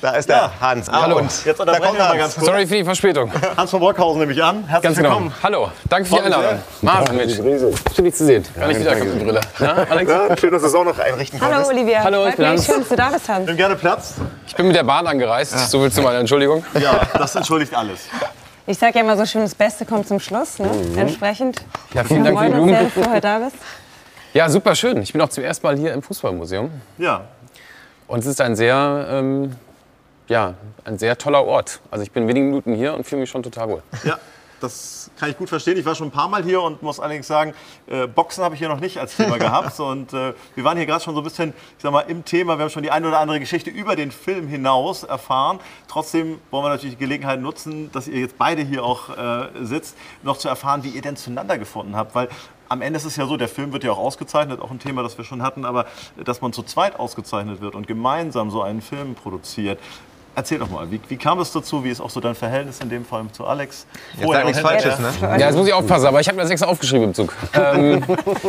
da 0.00 0.10
ist 0.12 0.28
der 0.28 0.50
Hans. 0.60 0.88
Ah, 0.88 1.02
Hallo. 1.02 1.18
und 1.18 1.44
Jetzt 1.44 1.60
da 1.60 1.64
kommt 1.78 1.98
Hans. 1.98 2.18
ganz 2.18 2.34
kurz. 2.34 2.46
Sorry 2.46 2.66
für 2.66 2.76
die 2.76 2.84
Verspätung. 2.84 3.30
Hans 3.56 3.70
von 3.70 3.80
Brockhausen 3.80 4.20
nehme 4.20 4.32
ich 4.32 4.42
an. 4.42 4.64
Herzlich 4.66 4.82
Ganz 4.82 4.96
genau. 4.96 5.08
willkommen. 5.10 5.34
Hallo, 5.42 5.70
danke 5.88 6.08
für 6.08 6.14
die 6.16 6.20
Einladung. 6.22 6.58
Marvin, 6.82 7.16
Mensch, 7.16 7.34
schön 7.36 8.04
dich 8.04 8.14
zu 8.14 8.24
sehen. 8.26 8.44
Gar 8.58 8.68
nicht 8.68 8.80
wieder 8.80 8.94
die 8.94 9.24
Brille. 9.24 9.40
Na, 9.58 9.72
Alex? 9.90 10.10
Ja, 10.10 10.36
schön, 10.36 10.50
dass 10.52 10.62
du 10.62 10.68
es 10.68 10.74
auch 10.74 10.84
noch 10.84 10.98
einrichten 10.98 11.40
Hallo 11.40 11.54
konntest. 11.54 11.72
Olivia. 11.72 12.02
Hallo, 12.02 12.26
ich 12.28 12.36
bin 12.36 12.46
Hans. 12.46 12.66
schön, 12.66 12.78
dass 12.80 12.88
du 12.88 12.96
da 12.96 13.08
bist, 13.10 13.28
Hans. 13.28 13.46
Nimm 13.46 13.56
gerne 13.56 13.76
Platz. 13.76 14.14
Ich 14.46 14.54
bin 14.54 14.66
mit 14.66 14.76
der 14.76 14.84
Bahn 14.84 15.06
angereist, 15.06 15.70
so 15.70 15.82
willst 15.82 15.98
du 15.98 16.02
meine 16.02 16.18
Entschuldigung. 16.18 16.64
Ja, 16.78 17.00
das 17.18 17.34
entschuldigt 17.36 17.74
alles. 17.74 18.00
Ich 18.66 18.78
sage 18.78 18.94
ja 18.98 19.00
immer 19.04 19.16
so 19.16 19.26
schön, 19.26 19.42
das 19.42 19.54
Beste 19.54 19.84
kommt 19.84 20.06
zum 20.06 20.20
Schluss. 20.20 20.58
Ne? 20.58 20.70
Entsprechend. 20.96 21.60
Ja, 21.92 22.04
vielen 22.04 22.24
Wir 22.24 22.32
Dank 22.32 22.38
für 22.46 22.54
die 22.54 22.60
uns 22.60 22.70
sehr, 22.70 22.78
Blumen. 22.78 22.92
dass 22.94 23.04
du 23.04 23.10
heute 23.10 23.20
da 23.20 23.38
bist. 23.40 23.56
Ja, 24.32 24.48
super 24.48 24.74
schön. 24.76 25.02
Ich 25.02 25.12
bin 25.12 25.20
auch 25.22 25.28
zum 25.28 25.42
ersten 25.42 25.66
Mal 25.66 25.76
hier 25.76 25.92
im 25.92 26.02
Fußballmuseum. 26.02 26.70
Ja. 26.98 27.22
Und 28.06 28.20
es 28.20 28.26
ist 28.26 28.40
ein 28.40 28.54
sehr, 28.54 29.06
ähm, 29.10 29.56
ja, 30.30 30.54
ein 30.84 30.96
sehr 30.96 31.18
toller 31.18 31.44
Ort. 31.44 31.80
Also 31.90 32.04
ich 32.04 32.12
bin 32.12 32.22
in 32.22 32.28
wenigen 32.28 32.46
Minuten 32.46 32.74
hier 32.74 32.94
und 32.94 33.04
fühle 33.04 33.20
mich 33.20 33.30
schon 33.30 33.42
total 33.42 33.68
wohl. 33.68 33.82
ja. 34.04 34.18
das 34.60 35.10
kann 35.18 35.30
ich 35.30 35.36
gut 35.36 35.48
verstehen. 35.48 35.76
Ich 35.78 35.84
war 35.84 35.94
schon 35.94 36.08
ein 36.08 36.12
paar 36.12 36.28
Mal 36.28 36.44
hier 36.44 36.60
und 36.60 36.82
muss 36.82 37.00
allerdings 37.00 37.26
sagen, 37.26 37.54
äh, 37.86 38.06
Boxen 38.06 38.44
habe 38.44 38.54
ich 38.54 38.58
hier 38.58 38.68
noch 38.68 38.78
nicht 38.78 38.98
als 38.98 39.16
Thema 39.16 39.38
gehabt. 39.38 39.80
Und 39.80 40.12
äh, 40.12 40.34
wir 40.54 40.64
waren 40.64 40.76
hier 40.76 40.86
gerade 40.86 41.02
schon 41.02 41.14
so 41.14 41.20
ein 41.22 41.24
bisschen, 41.24 41.54
ich 41.76 41.82
sag 41.82 41.92
mal, 41.92 42.02
im 42.02 42.24
Thema. 42.24 42.58
Wir 42.58 42.64
haben 42.64 42.70
schon 42.70 42.82
die 42.82 42.90
eine 42.90 43.08
oder 43.08 43.20
andere 43.20 43.40
Geschichte 43.40 43.70
über 43.70 43.96
den 43.96 44.12
Film 44.12 44.48
hinaus 44.48 45.02
erfahren. 45.02 45.60
Trotzdem 45.88 46.38
wollen 46.50 46.64
wir 46.64 46.68
natürlich 46.68 46.96
die 46.96 47.00
Gelegenheit 47.00 47.40
nutzen, 47.40 47.90
dass 47.92 48.06
ihr 48.06 48.20
jetzt 48.20 48.36
beide 48.38 48.62
hier 48.62 48.84
auch 48.84 49.16
äh, 49.16 49.48
sitzt, 49.62 49.96
noch 50.22 50.36
zu 50.36 50.48
erfahren, 50.48 50.84
wie 50.84 50.90
ihr 50.90 51.02
denn 51.02 51.16
zueinander 51.16 51.56
gefunden 51.56 51.96
habt. 51.96 52.14
Weil 52.14 52.28
am 52.70 52.82
Ende 52.82 52.98
ist 52.98 53.04
es 53.04 53.16
ja 53.16 53.26
so, 53.26 53.36
der 53.36 53.48
Film 53.48 53.72
wird 53.72 53.82
ja 53.82 53.90
auch 53.90 53.98
ausgezeichnet, 53.98 54.60
auch 54.60 54.70
ein 54.70 54.78
Thema, 54.78 55.02
das 55.02 55.18
wir 55.18 55.24
schon 55.24 55.42
hatten, 55.42 55.64
aber 55.64 55.86
dass 56.24 56.40
man 56.40 56.52
zu 56.52 56.62
zweit 56.62 57.00
ausgezeichnet 57.00 57.60
wird 57.60 57.74
und 57.74 57.88
gemeinsam 57.88 58.50
so 58.50 58.62
einen 58.62 58.80
Film 58.80 59.16
produziert. 59.16 59.80
Erzähl 60.40 60.58
doch 60.58 60.70
mal, 60.70 60.90
wie, 60.90 60.98
wie 61.08 61.18
kam 61.18 61.38
es 61.40 61.52
dazu? 61.52 61.84
Wie 61.84 61.90
ist 61.90 62.00
auch 62.00 62.08
so 62.08 62.18
dein 62.18 62.34
Verhältnis 62.34 62.80
in 62.80 62.88
dem 62.88 63.04
Fall 63.04 63.26
zu 63.30 63.44
Alex? 63.44 63.84
Jetzt 64.18 64.32
sag 64.32 64.44
nichts 64.46 64.60
Falsches, 64.60 64.98
ne? 64.98 65.12
Ja, 65.20 65.36
jetzt 65.36 65.54
muss 65.54 65.66
ich 65.68 65.74
aufpassen, 65.74 66.06
aber 66.06 66.18
ich 66.18 66.28
habe 66.28 66.38
das 66.38 66.48
extra 66.48 66.66
aufgeschrieben 66.66 67.08
im 67.08 67.14
Zug. 67.14 67.34
Ähm, 67.52 68.02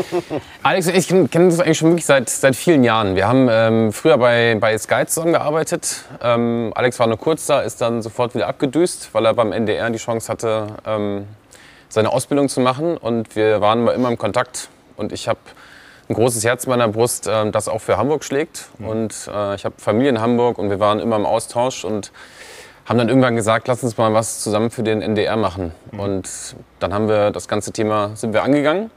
Alex 0.64 0.88
und 0.88 0.96
ich 0.96 1.08
kennen 1.10 1.50
das 1.50 1.60
eigentlich 1.60 1.78
schon 1.78 1.90
wirklich 1.90 2.06
seit, 2.06 2.30
seit 2.30 2.56
vielen 2.56 2.86
Jahren. 2.86 3.16
Wir 3.16 3.28
haben 3.28 3.50
ähm, 3.52 3.92
früher 3.92 4.18
bei, 4.18 4.56
bei 4.58 4.78
Sky 4.78 5.06
zusammengearbeitet. 5.06 6.06
Ähm, 6.22 6.72
Alex 6.76 6.98
war 6.98 7.08
nur 7.08 7.18
kurz 7.18 7.46
da, 7.46 7.60
ist 7.60 7.82
dann 7.82 8.02
sofort 8.02 8.36
wieder 8.36 8.48
abgedüst, 8.48 9.10
weil 9.12 9.26
er 9.26 9.34
beim 9.34 9.52
NDR 9.52 9.90
die 9.90 9.98
Chance 9.98 10.32
hatte, 10.32 10.68
ähm, 10.86 11.28
seine 11.90 12.10
Ausbildung 12.14 12.48
zu 12.48 12.62
machen. 12.62 12.96
Und 12.96 13.36
wir 13.36 13.60
waren 13.60 13.86
immer 13.90 14.08
im 14.08 14.18
Kontakt. 14.18 14.70
Und 14.96 15.12
ich 15.12 15.28
habe 15.28 15.40
ein 16.12 16.14
großes 16.14 16.44
Herz 16.44 16.66
in 16.66 16.70
meiner 16.70 16.88
Brust, 16.88 17.28
äh, 17.28 17.50
das 17.52 17.68
auch 17.68 17.82
für 17.82 17.98
Hamburg 17.98 18.24
schlägt. 18.24 18.70
Und 18.80 19.30
äh, 19.34 19.56
ich 19.56 19.66
habe 19.66 19.76
Familie 19.78 20.10
in 20.10 20.22
Hamburg 20.22 20.58
und 20.58 20.70
wir 20.70 20.80
waren 20.80 21.00
immer 21.00 21.16
im 21.16 21.26
Austausch 21.26 21.84
und 21.86 22.12
haben 22.86 22.98
dann 22.98 23.10
irgendwann 23.10 23.36
gesagt, 23.36 23.68
lass 23.68 23.84
uns 23.84 23.98
mal 23.98 24.14
was 24.14 24.42
zusammen 24.42 24.70
für 24.70 24.84
den 24.84 25.02
NDR 25.02 25.38
machen. 25.38 25.72
Und 25.98 26.56
dann 26.80 26.94
haben 26.94 27.08
wir 27.08 27.32
das 27.32 27.48
ganze 27.48 27.72
Thema 27.72 28.16
sind 28.16 28.34
wir 28.34 28.44
angegangen 28.44 28.92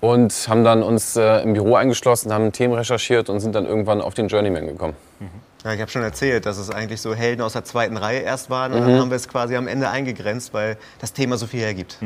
und 0.00 0.32
haben 0.48 0.64
dann 0.64 0.82
uns 0.82 1.16
äh, 1.16 1.42
im 1.42 1.52
Büro 1.52 1.74
eingeschlossen, 1.74 2.32
haben 2.32 2.52
Themen 2.52 2.74
recherchiert 2.74 3.28
und 3.28 3.40
sind 3.40 3.54
dann 3.54 3.66
irgendwann 3.66 4.00
auf 4.00 4.14
den 4.14 4.28
Journeyman 4.28 4.66
gekommen. 4.66 4.94
Ja, 5.64 5.72
ich 5.72 5.80
habe 5.80 5.90
schon 5.90 6.02
erzählt, 6.02 6.44
dass 6.44 6.58
es 6.58 6.70
eigentlich 6.70 7.00
so 7.00 7.14
Helden 7.14 7.40
aus 7.40 7.54
der 7.54 7.64
zweiten 7.64 7.96
Reihe 7.96 8.20
erst 8.20 8.50
waren. 8.50 8.74
Und 8.74 8.82
dann 8.82 9.00
haben 9.00 9.10
wir 9.10 9.16
es 9.16 9.28
quasi 9.28 9.56
am 9.56 9.66
Ende 9.66 9.88
eingegrenzt, 9.88 10.52
weil 10.52 10.76
das 11.00 11.14
Thema 11.14 11.38
so 11.38 11.46
viel 11.46 11.60
hergibt. 11.60 11.98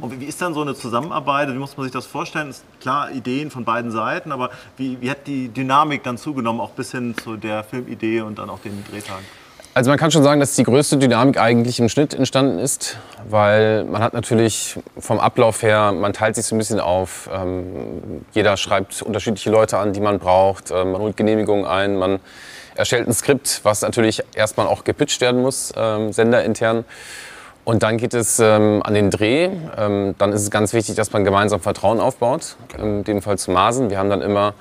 Und 0.00 0.20
wie 0.20 0.26
ist 0.26 0.40
dann 0.40 0.54
so 0.54 0.62
eine 0.62 0.74
Zusammenarbeit? 0.74 1.48
Wie 1.48 1.58
muss 1.58 1.76
man 1.76 1.84
sich 1.84 1.92
das 1.92 2.06
vorstellen? 2.06 2.50
Ist 2.50 2.64
klar, 2.80 3.10
Ideen 3.10 3.50
von 3.50 3.64
beiden 3.64 3.90
Seiten, 3.90 4.30
aber 4.30 4.50
wie, 4.76 5.00
wie 5.00 5.10
hat 5.10 5.26
die 5.26 5.48
Dynamik 5.48 6.04
dann 6.04 6.18
zugenommen, 6.18 6.60
auch 6.60 6.70
bis 6.70 6.92
hin 6.92 7.16
zu 7.16 7.36
der 7.36 7.64
Filmidee 7.64 8.20
und 8.20 8.38
dann 8.38 8.48
auch 8.48 8.60
den 8.60 8.84
Drehtagen? 8.84 9.24
Also 9.74 9.90
man 9.90 9.98
kann 9.98 10.10
schon 10.10 10.22
sagen, 10.22 10.38
dass 10.38 10.54
die 10.54 10.64
größte 10.64 10.98
Dynamik 10.98 11.38
eigentlich 11.38 11.80
im 11.80 11.88
Schnitt 11.88 12.12
entstanden 12.12 12.58
ist, 12.58 12.98
weil 13.26 13.84
man 13.84 14.02
hat 14.02 14.12
natürlich 14.12 14.78
vom 14.98 15.18
Ablauf 15.18 15.62
her, 15.62 15.92
man 15.92 16.12
teilt 16.12 16.34
sich 16.36 16.44
so 16.44 16.54
ein 16.54 16.58
bisschen 16.58 16.78
auf. 16.78 17.30
Ähm, 17.32 18.22
jeder 18.32 18.58
schreibt 18.58 19.00
unterschiedliche 19.00 19.50
Leute 19.50 19.78
an, 19.78 19.94
die 19.94 20.00
man 20.00 20.18
braucht. 20.18 20.70
Ähm, 20.70 20.92
man 20.92 21.00
holt 21.00 21.16
Genehmigungen 21.16 21.64
ein, 21.64 21.96
man 21.96 22.20
erstellt 22.74 23.08
ein 23.08 23.14
Skript, 23.14 23.60
was 23.62 23.80
natürlich 23.80 24.22
erstmal 24.34 24.66
auch 24.66 24.84
gepitcht 24.84 25.22
werden 25.22 25.40
muss, 25.40 25.72
ähm, 25.74 26.12
senderintern. 26.12 26.84
Und 27.64 27.82
dann 27.82 27.96
geht 27.96 28.12
es 28.12 28.40
ähm, 28.40 28.82
an 28.82 28.94
den 28.94 29.10
Dreh. 29.10 29.50
Ähm, 29.78 30.14
dann 30.18 30.32
ist 30.32 30.42
es 30.42 30.50
ganz 30.50 30.72
wichtig, 30.72 30.96
dass 30.96 31.12
man 31.12 31.24
gemeinsam 31.24 31.60
Vertrauen 31.60 32.00
aufbaut. 32.00 32.56
In 32.76 33.04
dem 33.04 33.22
Fall 33.22 33.38
zu 33.38 33.50
Masen. 33.50 33.90
Wir 33.90 33.98
haben 33.98 34.10
dann 34.10 34.20
immer 34.22 34.54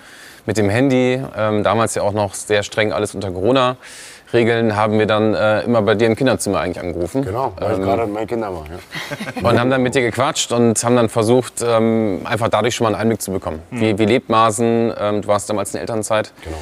mit 0.46 0.58
dem 0.58 0.70
Handy, 0.70 1.22
ähm, 1.38 1.64
damals 1.64 1.96
ja 1.96 2.04
auch 2.04 2.14
noch 2.14 2.34
sehr 2.34 2.64
streng 2.64 2.92
alles 2.92 3.14
unter 3.14 3.32
Corona-Regeln, 3.32 4.76
haben 4.76 4.98
wir 4.98 5.06
dann 5.06 5.36
äh, 5.36 5.62
immer 5.62 5.82
bei 5.82 5.96
dir 5.96 6.08
im 6.08 6.16
Kinderzimmer 6.16 6.60
eigentlich 6.60 6.80
angerufen. 6.80 7.24
Genau, 7.24 7.54
weil 7.60 7.74
ich 7.74 7.82
gerade 7.82 8.08
mein 8.08 8.28
Kinder 8.28 8.54
war. 8.54 8.66
Ja. 8.66 9.50
Und 9.50 9.60
haben 9.60 9.70
dann 9.70 9.84
mit 9.84 9.96
dir 9.96 10.02
gequatscht 10.02 10.52
und 10.52 10.84
haben 10.84 10.96
dann 10.96 11.10
versucht, 11.10 11.64
ähm, 11.64 12.22
einfach 12.24 12.50
dadurch 12.50 12.76
schon 12.76 12.86
mal 12.86 12.90
einen 12.90 13.02
Einblick 13.02 13.22
zu 13.22 13.32
bekommen. 13.32 13.62
Wie, 13.70 13.98
wie 13.98 14.06
lebt 14.06 14.30
Masen? 14.30 14.94
Ähm, 15.00 15.22
du 15.22 15.28
warst 15.28 15.50
damals 15.50 15.74
in 15.74 15.80
Elternzeit. 15.80 16.32
Genau. 16.44 16.58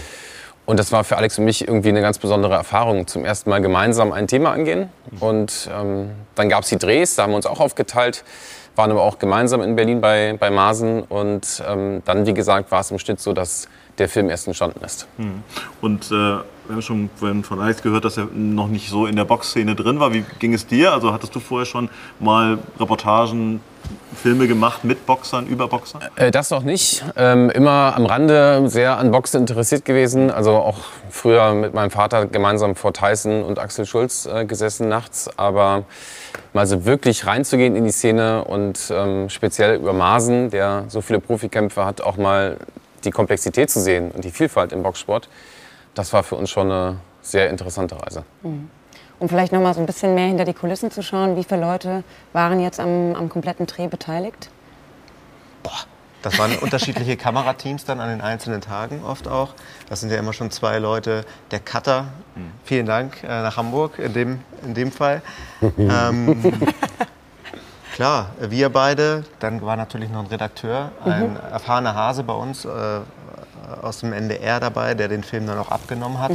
Und 0.70 0.78
das 0.78 0.92
war 0.92 1.04
für 1.04 1.18
Alex 1.18 1.40
und 1.40 1.46
mich 1.46 1.68
irgendwie 1.68 1.90
eine 1.90 2.02
ganz 2.02 2.20
besondere 2.20 2.54
Erfahrung. 2.54 3.08
Zum 3.08 3.26
ersten 3.26 3.50
Mal 3.50 3.60
gemeinsam 3.60 4.12
ein 4.12 4.28
Thema 4.28 4.52
angehen. 4.52 4.90
Und 5.20 5.68
ähm, 5.76 6.12
dann 6.36 6.48
gab 6.48 6.62
es 6.62 6.70
die 6.70 6.78
Drehs, 6.78 7.16
da 7.16 7.24
haben 7.24 7.32
wir 7.32 7.38
uns 7.38 7.48
auch 7.48 7.60
aufgeteilt, 7.60 8.24
waren 8.76 8.92
aber 8.92 9.02
auch 9.02 9.18
gemeinsam 9.18 9.64
in 9.64 9.76
Berlin 9.76 10.00
bei, 10.00 10.36
bei 10.40 10.52
Masen. 10.52 11.02
Und 11.02 11.64
ähm, 11.68 12.04
dann, 12.06 12.28
wie 12.28 12.36
gesagt, 12.36 12.70
war 12.70 12.82
es 12.82 12.92
im 12.92 13.00
Schnitt 13.00 13.20
so, 13.20 13.34
dass 13.34 13.68
der 13.98 14.08
Film 14.10 14.30
erst 14.30 14.46
entstanden 14.46 14.86
ist. 14.86 15.08
Und 15.82 16.12
äh, 16.12 16.38
wir 16.70 16.76
haben 16.76 16.82
schon 16.84 17.10
von 17.44 17.60
Alex 17.60 17.82
gehört, 17.82 18.06
dass 18.06 18.18
er 18.18 18.28
noch 18.32 18.68
nicht 18.68 18.90
so 18.90 19.08
in 19.08 19.16
der 19.16 19.26
Boxszene 19.26 19.74
drin 19.74 20.00
war. 20.00 20.14
Wie 20.14 20.24
ging 20.38 20.54
es 20.54 20.68
dir? 20.68 20.94
Also 20.94 21.12
hattest 21.12 21.34
du 21.34 21.40
vorher 21.40 21.66
schon 21.66 21.90
mal 22.20 22.60
Reportagen, 22.80 23.60
Filme 24.16 24.48
gemacht 24.48 24.84
mit 24.84 25.08
Boxern, 25.08 25.48
über 25.48 25.68
Boxern? 25.68 26.02
Äh, 26.16 26.30
das 26.30 26.52
noch 26.52 26.62
nicht. 26.62 27.04
Ähm, 27.16 27.50
immer 27.50 27.96
am 27.96 28.06
Rande 28.06 28.70
sehr 28.70 28.98
an 29.00 29.10
Boxen 29.10 29.42
interessiert 29.42 29.84
gewesen. 29.84 30.30
Also 30.30 30.52
auch 30.52 30.78
früher 31.10 31.56
mit 31.56 31.74
meinem 31.74 31.90
Vater 31.90 32.28
gemeinsam 32.28 32.76
vor 32.76 32.94
Tyson 32.94 33.44
und 33.44 33.58
Axel 33.58 33.88
Schulz 33.88 34.28
äh, 34.28 34.46
gesessen 34.46 34.90
nachts. 34.90 35.28
Aber 35.38 35.86
mal 36.54 36.68
so 36.68 36.86
wirklich 36.86 37.26
reinzugehen 37.26 37.76
in 37.76 37.84
die 37.84 37.92
Szene 37.92 38.44
und 38.44 38.92
ähm, 38.92 39.30
speziell 39.30 39.78
über 39.78 39.94
Masen, 39.94 40.52
der 40.52 40.84
so 40.88 41.02
viele 41.02 41.20
Profikämpfe 41.20 41.84
hat, 41.84 42.02
auch 42.02 42.18
mal 42.18 42.58
die 43.06 43.12
Komplexität 43.12 43.72
zu 43.72 43.80
sehen 43.80 44.12
und 44.12 44.24
die 44.24 44.32
Vielfalt 44.32 44.72
im 44.72 44.84
Boxsport, 44.84 45.30
das 46.00 46.14
war 46.14 46.24
für 46.24 46.36
uns 46.36 46.50
schon 46.50 46.72
eine 46.72 46.96
sehr 47.22 47.50
interessante 47.50 48.02
Reise. 48.02 48.24
Um 48.42 49.28
vielleicht 49.28 49.52
noch 49.52 49.60
mal 49.60 49.74
so 49.74 49.82
ein 49.82 49.86
bisschen 49.86 50.16
mehr 50.16 50.28
hinter 50.28 50.46
die 50.46 50.54
Kulissen 50.54 50.92
zu 50.92 51.04
schauen, 51.04 51.36
wie 51.36 51.44
viele 51.44 51.60
Leute 51.60 52.06
waren 52.32 52.62
jetzt 52.62 52.80
am, 52.80 53.16
am 53.16 53.28
kompletten 53.28 53.68
Dreh 53.68 53.88
beteiligt? 53.88 54.50
Das 56.22 56.40
waren 56.40 56.58
unterschiedliche 56.62 57.18
Kamerateams 57.18 57.84
dann 57.84 58.00
an 58.00 58.10
den 58.10 58.22
einzelnen 58.22 58.62
Tagen 58.62 59.04
oft 59.04 59.28
auch. 59.28 59.50
Das 59.90 60.00
sind 60.00 60.10
ja 60.10 60.18
immer 60.18 60.32
schon 60.32 60.52
zwei 60.52 60.80
Leute. 60.80 61.26
Der 61.52 61.60
Cutter, 61.60 62.06
vielen 62.64 62.86
Dank 62.86 63.22
äh, 63.24 63.28
nach 63.28 63.58
Hamburg 63.58 64.00
in 64.00 64.14
dem, 64.14 64.40
in 64.64 64.74
dem 64.76 64.94
Fall. 64.94 65.22
ähm, 65.78 66.42
klar, 67.94 68.30
wir 68.40 68.70
beide. 68.70 69.26
Dann 69.40 69.62
war 69.62 69.76
natürlich 69.76 70.10
noch 70.10 70.22
ein 70.22 70.28
Redakteur, 70.28 70.94
ein 71.04 71.38
erfahrener 71.52 71.94
Hase 71.94 72.24
bei 72.24 72.34
uns 72.34 72.64
äh, 72.64 72.70
aus 73.82 74.00
dem 74.00 74.14
NDR 74.14 74.60
dabei, 74.60 74.94
der 74.94 75.08
den 75.08 75.24
Film 75.24 75.48
dann 75.48 75.58
auch 75.58 75.70
abgenommen 75.70 76.20
hat. 76.20 76.32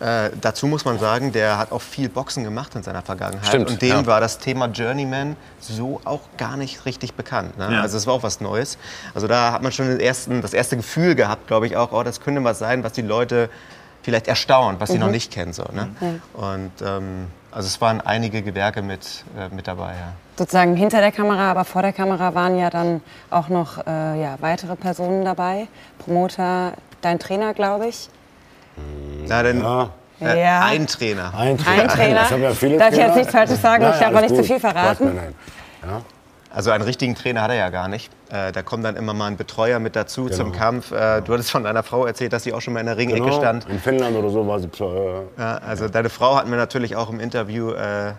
Äh, 0.00 0.30
dazu 0.40 0.68
muss 0.68 0.84
man 0.84 0.98
sagen, 1.00 1.32
der 1.32 1.58
hat 1.58 1.72
auch 1.72 1.82
viel 1.82 2.08
Boxen 2.08 2.44
gemacht 2.44 2.72
in 2.76 2.84
seiner 2.84 3.02
Vergangenheit. 3.02 3.48
Stimmt, 3.48 3.68
und 3.68 3.82
dem 3.82 3.88
ja. 3.88 4.06
war 4.06 4.20
das 4.20 4.38
Thema 4.38 4.66
Journeyman 4.66 5.36
so 5.58 6.00
auch 6.04 6.20
gar 6.36 6.56
nicht 6.56 6.84
richtig 6.86 7.14
bekannt. 7.14 7.58
Ne? 7.58 7.68
Ja. 7.72 7.80
Also 7.82 7.96
es 7.96 8.06
war 8.06 8.14
auch 8.14 8.22
was 8.22 8.40
Neues. 8.40 8.78
Also 9.14 9.26
da 9.26 9.52
hat 9.52 9.62
man 9.62 9.72
schon 9.72 9.98
ersten, 9.98 10.40
das 10.40 10.54
erste 10.54 10.76
Gefühl 10.76 11.16
gehabt, 11.16 11.48
glaube 11.48 11.66
ich 11.66 11.76
auch, 11.76 11.90
oh, 11.90 12.04
das 12.04 12.20
könnte 12.20 12.44
was 12.44 12.60
sein, 12.60 12.84
was 12.84 12.92
die 12.92 13.02
Leute 13.02 13.50
vielleicht 14.02 14.28
erstaunt, 14.28 14.78
was 14.78 14.90
sie 14.90 14.98
noch 14.98 15.10
nicht 15.10 15.32
kennen. 15.32 15.52
So, 15.52 15.64
ne? 15.72 15.88
Und 16.32 16.70
ähm, 16.80 17.26
also 17.50 17.66
es 17.66 17.80
waren 17.80 18.00
einige 18.00 18.42
Gewerke 18.42 18.82
mit, 18.82 19.24
äh, 19.38 19.54
mit 19.54 19.66
dabei. 19.66 19.90
Ja. 19.92 20.12
Sozusagen 20.36 20.76
hinter 20.76 21.00
der 21.00 21.12
Kamera, 21.12 21.50
aber 21.50 21.64
vor 21.64 21.82
der 21.82 21.92
Kamera 21.92 22.34
waren 22.34 22.56
ja 22.58 22.70
dann 22.70 23.00
auch 23.30 23.48
noch 23.48 23.78
äh, 23.86 24.20
ja, 24.20 24.36
weitere 24.40 24.76
Personen 24.76 25.24
dabei. 25.24 25.66
Promoter, 25.98 26.72
dein 27.00 27.18
Trainer, 27.18 27.54
glaube 27.54 27.88
ich. 27.88 28.08
Na, 29.26 29.42
denn, 29.42 29.60
Ja, 29.60 29.90
äh, 30.20 30.40
Ja. 30.42 30.60
Ein 30.64 30.86
Trainer. 30.86 31.32
ein 31.36 31.58
Ein 31.66 31.88
Trainer. 31.88 32.22
Ich 32.22 32.30
hab 32.30 32.38
ja 32.38 32.50
viele 32.52 32.78
Darf 32.78 32.88
ich 32.90 32.94
Trainer. 32.94 33.06
jetzt 33.08 33.16
nichts 33.16 33.32
Falsches 33.32 33.60
sagen? 33.62 33.82
Ich 33.84 33.98
darf 33.98 34.02
aber 34.08 34.20
nicht 34.20 34.30
zu 34.30 34.36
gut. 34.36 34.46
viel 34.46 34.60
verraten. 34.60 35.04
Nein, 35.06 35.34
nein. 35.82 35.90
Ja. 35.90 36.00
Also 36.50 36.70
einen 36.70 36.82
richtigen 36.84 37.14
Trainer 37.14 37.42
hat 37.42 37.50
er 37.50 37.56
ja 37.56 37.68
gar 37.70 37.88
nicht. 37.88 38.10
Äh, 38.30 38.52
da 38.52 38.62
kommt 38.62 38.84
dann 38.84 38.96
immer 38.96 39.12
mal 39.14 39.26
ein 39.26 39.36
Betreuer 39.36 39.78
mit 39.78 39.94
dazu 39.96 40.28
zum 40.28 40.46
Genau. 40.52 40.58
Kampf. 40.58 40.92
Äh, 40.92 41.20
du 41.22 41.32
hattest 41.34 41.50
von 41.50 41.64
deiner 41.64 41.82
Frau 41.82 42.06
erzählt, 42.06 42.32
dass 42.32 42.44
sie 42.44 42.52
auch 42.54 42.60
schon 42.60 42.74
mal 42.74 42.80
in 42.80 42.86
der 42.86 42.96
Ringecke 42.96 43.20
Genau. 43.22 43.38
stand. 43.38 43.68
In 43.68 43.78
Finnland 43.78 44.16
oder 44.16 44.30
so 44.30 44.46
war 44.46 44.58
sie. 44.58 44.66
Äh, 44.80 45.22
Ja, 45.40 45.58
also 45.58 45.88
deine 45.88 46.08
Frau 46.08 46.36
hatten 46.36 46.50
wir 46.50 46.56
natürlich 46.56 46.96
auch 46.96 47.10
im 47.10 47.20
Interview, 47.20 47.72
äh, 47.72 48.12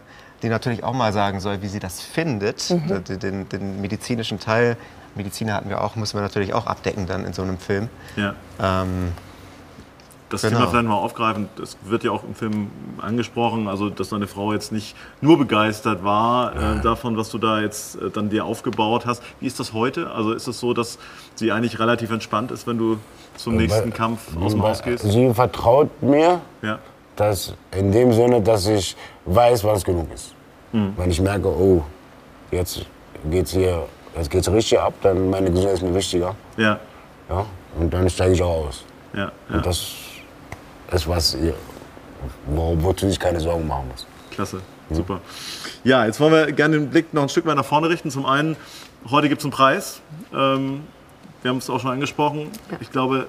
die 0.44 0.50
natürlich 0.50 0.84
auch 0.84 0.94
mal 0.94 1.12
sagen 1.12 1.39
soll, 1.39 1.62
wie 1.62 1.68
sie 1.68 1.80
das 1.80 2.02
findet, 2.02 2.70
Mhm. 2.70 3.04
den, 3.04 3.20
den, 3.20 3.50
den 3.50 3.82
medizinischen 3.82 4.39
Teil. 4.39 4.78
Mediziner 5.15 5.56
hatten 5.56 5.70
wir 5.70 5.82
auch, 5.84 5.96
müssen 5.96 6.15
wir 6.18 6.22
natürlich 6.22 6.54
auch 6.54 6.68
abdecken 6.68 7.08
dann 7.08 7.26
in 7.26 7.34
so 7.34 7.42
einem 7.42 7.58
Film. 7.58 7.89
Ja. 8.15 8.36
Ähm, 8.62 9.12
Das 10.30 10.42
Genau. 10.44 10.58
Thema 10.60 10.70
vielleicht 10.70 10.88
mal 10.88 10.96
aufgreifen, 10.96 11.50
das 11.56 11.76
wird 11.84 12.04
ja 12.04 12.12
auch 12.12 12.24
im 12.24 12.36
Film 12.36 12.70
angesprochen, 13.02 13.68
also 13.68 13.89
dass 13.89 14.10
deine 14.10 14.28
Frau 14.28 14.54
jetzt 14.54 14.72
nicht 14.72 14.96
nur 15.22 15.38
begeistert 15.39 16.04
war 16.04 16.56
äh, 16.56 16.82
davon, 16.82 17.18
was 17.18 17.30
du 17.30 17.39
da 17.39 17.60
jetzt 17.62 17.96
äh, 17.96 18.12
dann 18.12 18.30
dir 18.30 18.46
aufgebaut 18.46 19.08
hast. 19.08 19.24
Wie 19.39 19.48
ist 19.48 19.60
das 19.60 19.74
heute? 19.74 20.12
Also 20.12 20.34
ist 20.34 20.48
es 20.48 20.60
so, 20.60 20.74
dass 20.76 21.00
sie 21.34 21.52
eigentlich 21.52 21.80
relativ 21.80 22.12
entspannt 22.12 22.52
ist, 22.52 22.68
wenn 22.68 22.78
du 22.78 22.98
zum 23.38 23.56
nächsten 23.56 23.86
weil- 23.86 23.92
Kampf 23.92 24.38
aus 24.39 24.52
dem 24.54 24.62
Haus 24.62 24.84
gehst? 24.84 25.04
Sie 25.10 25.34
vertraut 25.34 25.89
mir, 26.04 26.42
Ja. 26.62 26.78
dass 27.15 27.56
in 27.76 27.92
dem 27.92 28.13
Sinne, 28.13 28.39
dass 28.42 28.68
ich 28.68 28.96
weiß, 29.26 29.63
wann 29.63 29.78
es 29.78 29.84
genug 29.84 30.13
ist. 30.13 30.36
Hm. 30.74 30.94
Wenn 30.96 31.10
ich 31.10 31.20
merke, 31.20 31.48
oh, 31.48 31.84
jetzt 32.52 32.86
geht's 33.32 33.52
hier, 33.52 33.84
jetzt 34.15 34.30
geht's 34.30 34.52
richtig 34.52 34.80
ab, 34.80 34.94
dann 35.02 35.32
meine 35.32 35.50
Gesundheit 35.50 35.74
ist 35.74 35.82
mir 35.82 35.96
wichtiger. 35.96 36.36
Ja. 36.56 36.80
Ja, 37.30 37.46
und 37.80 37.92
dann 37.92 38.08
steige 38.12 38.34
ich 38.34 38.44
auch 38.44 38.68
aus. 38.68 38.84
Ja. 39.13 39.32
ja. 39.50 39.56
Und 39.56 39.65
das 39.65 39.88
ist 40.91 41.08
was, 41.08 41.36
ihr, 41.36 41.54
wo, 42.47 42.75
wozu 42.80 43.08
ich 43.08 43.19
keine 43.19 43.39
Sorgen 43.39 43.67
machen 43.67 43.88
muss. 43.91 44.06
Klasse. 44.32 44.62
Super. 44.91 45.21
Ja, 45.84 46.06
jetzt 46.06 46.19
wollen 46.19 46.34
wir 46.34 46.52
gerne 46.52 46.78
den 46.78 46.89
Blick 46.89 47.13
noch 47.13 47.23
ein 47.23 47.30
Stück 47.30 47.45
weit 47.45 47.56
nach 47.56 47.65
vorne 47.65 47.89
richten. 47.89 48.10
Zum 48.10 48.25
einen, 48.25 48.56
heute 49.10 49.30
gibt 49.30 49.41
es 49.41 49.45
einen 49.45 49.52
Preis. 49.52 50.02
Ähm, 50.34 50.82
wir 51.41 51.49
haben 51.49 51.58
es 51.58 51.69
auch 51.69 51.80
schon 51.80 51.91
angesprochen. 51.91 52.49
Ich 52.82 52.91
glaube, 52.91 53.28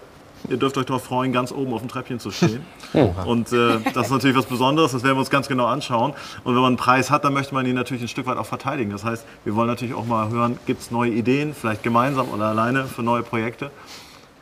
ihr 0.48 0.56
dürft 0.56 0.78
euch 0.78 0.86
darauf 0.86 1.04
freuen, 1.04 1.32
ganz 1.32 1.52
oben 1.52 1.72
auf 1.74 1.80
dem 1.80 1.88
Treppchen 1.88 2.18
zu 2.18 2.30
stehen. 2.30 2.64
Und 3.26 3.52
äh, 3.52 3.78
das 3.94 4.06
ist 4.06 4.12
natürlich 4.12 4.36
was 4.36 4.46
Besonderes, 4.46 4.92
das 4.92 5.02
werden 5.02 5.16
wir 5.16 5.20
uns 5.20 5.30
ganz 5.30 5.48
genau 5.48 5.66
anschauen. 5.66 6.12
Und 6.44 6.54
wenn 6.54 6.62
man 6.62 6.68
einen 6.68 6.76
Preis 6.76 7.10
hat, 7.10 7.24
dann 7.24 7.34
möchte 7.34 7.54
man 7.54 7.66
ihn 7.66 7.74
natürlich 7.74 8.02
ein 8.02 8.08
Stück 8.08 8.26
weit 8.26 8.38
auch 8.38 8.46
verteidigen. 8.46 8.90
Das 8.90 9.04
heißt, 9.04 9.24
wir 9.44 9.54
wollen 9.54 9.68
natürlich 9.68 9.94
auch 9.94 10.06
mal 10.06 10.30
hören, 10.30 10.58
gibt 10.66 10.80
es 10.80 10.90
neue 10.90 11.10
Ideen, 11.10 11.54
vielleicht 11.54 11.82
gemeinsam 11.82 12.30
oder 12.30 12.46
alleine 12.46 12.84
für 12.86 13.02
neue 13.02 13.22
Projekte. 13.22 13.70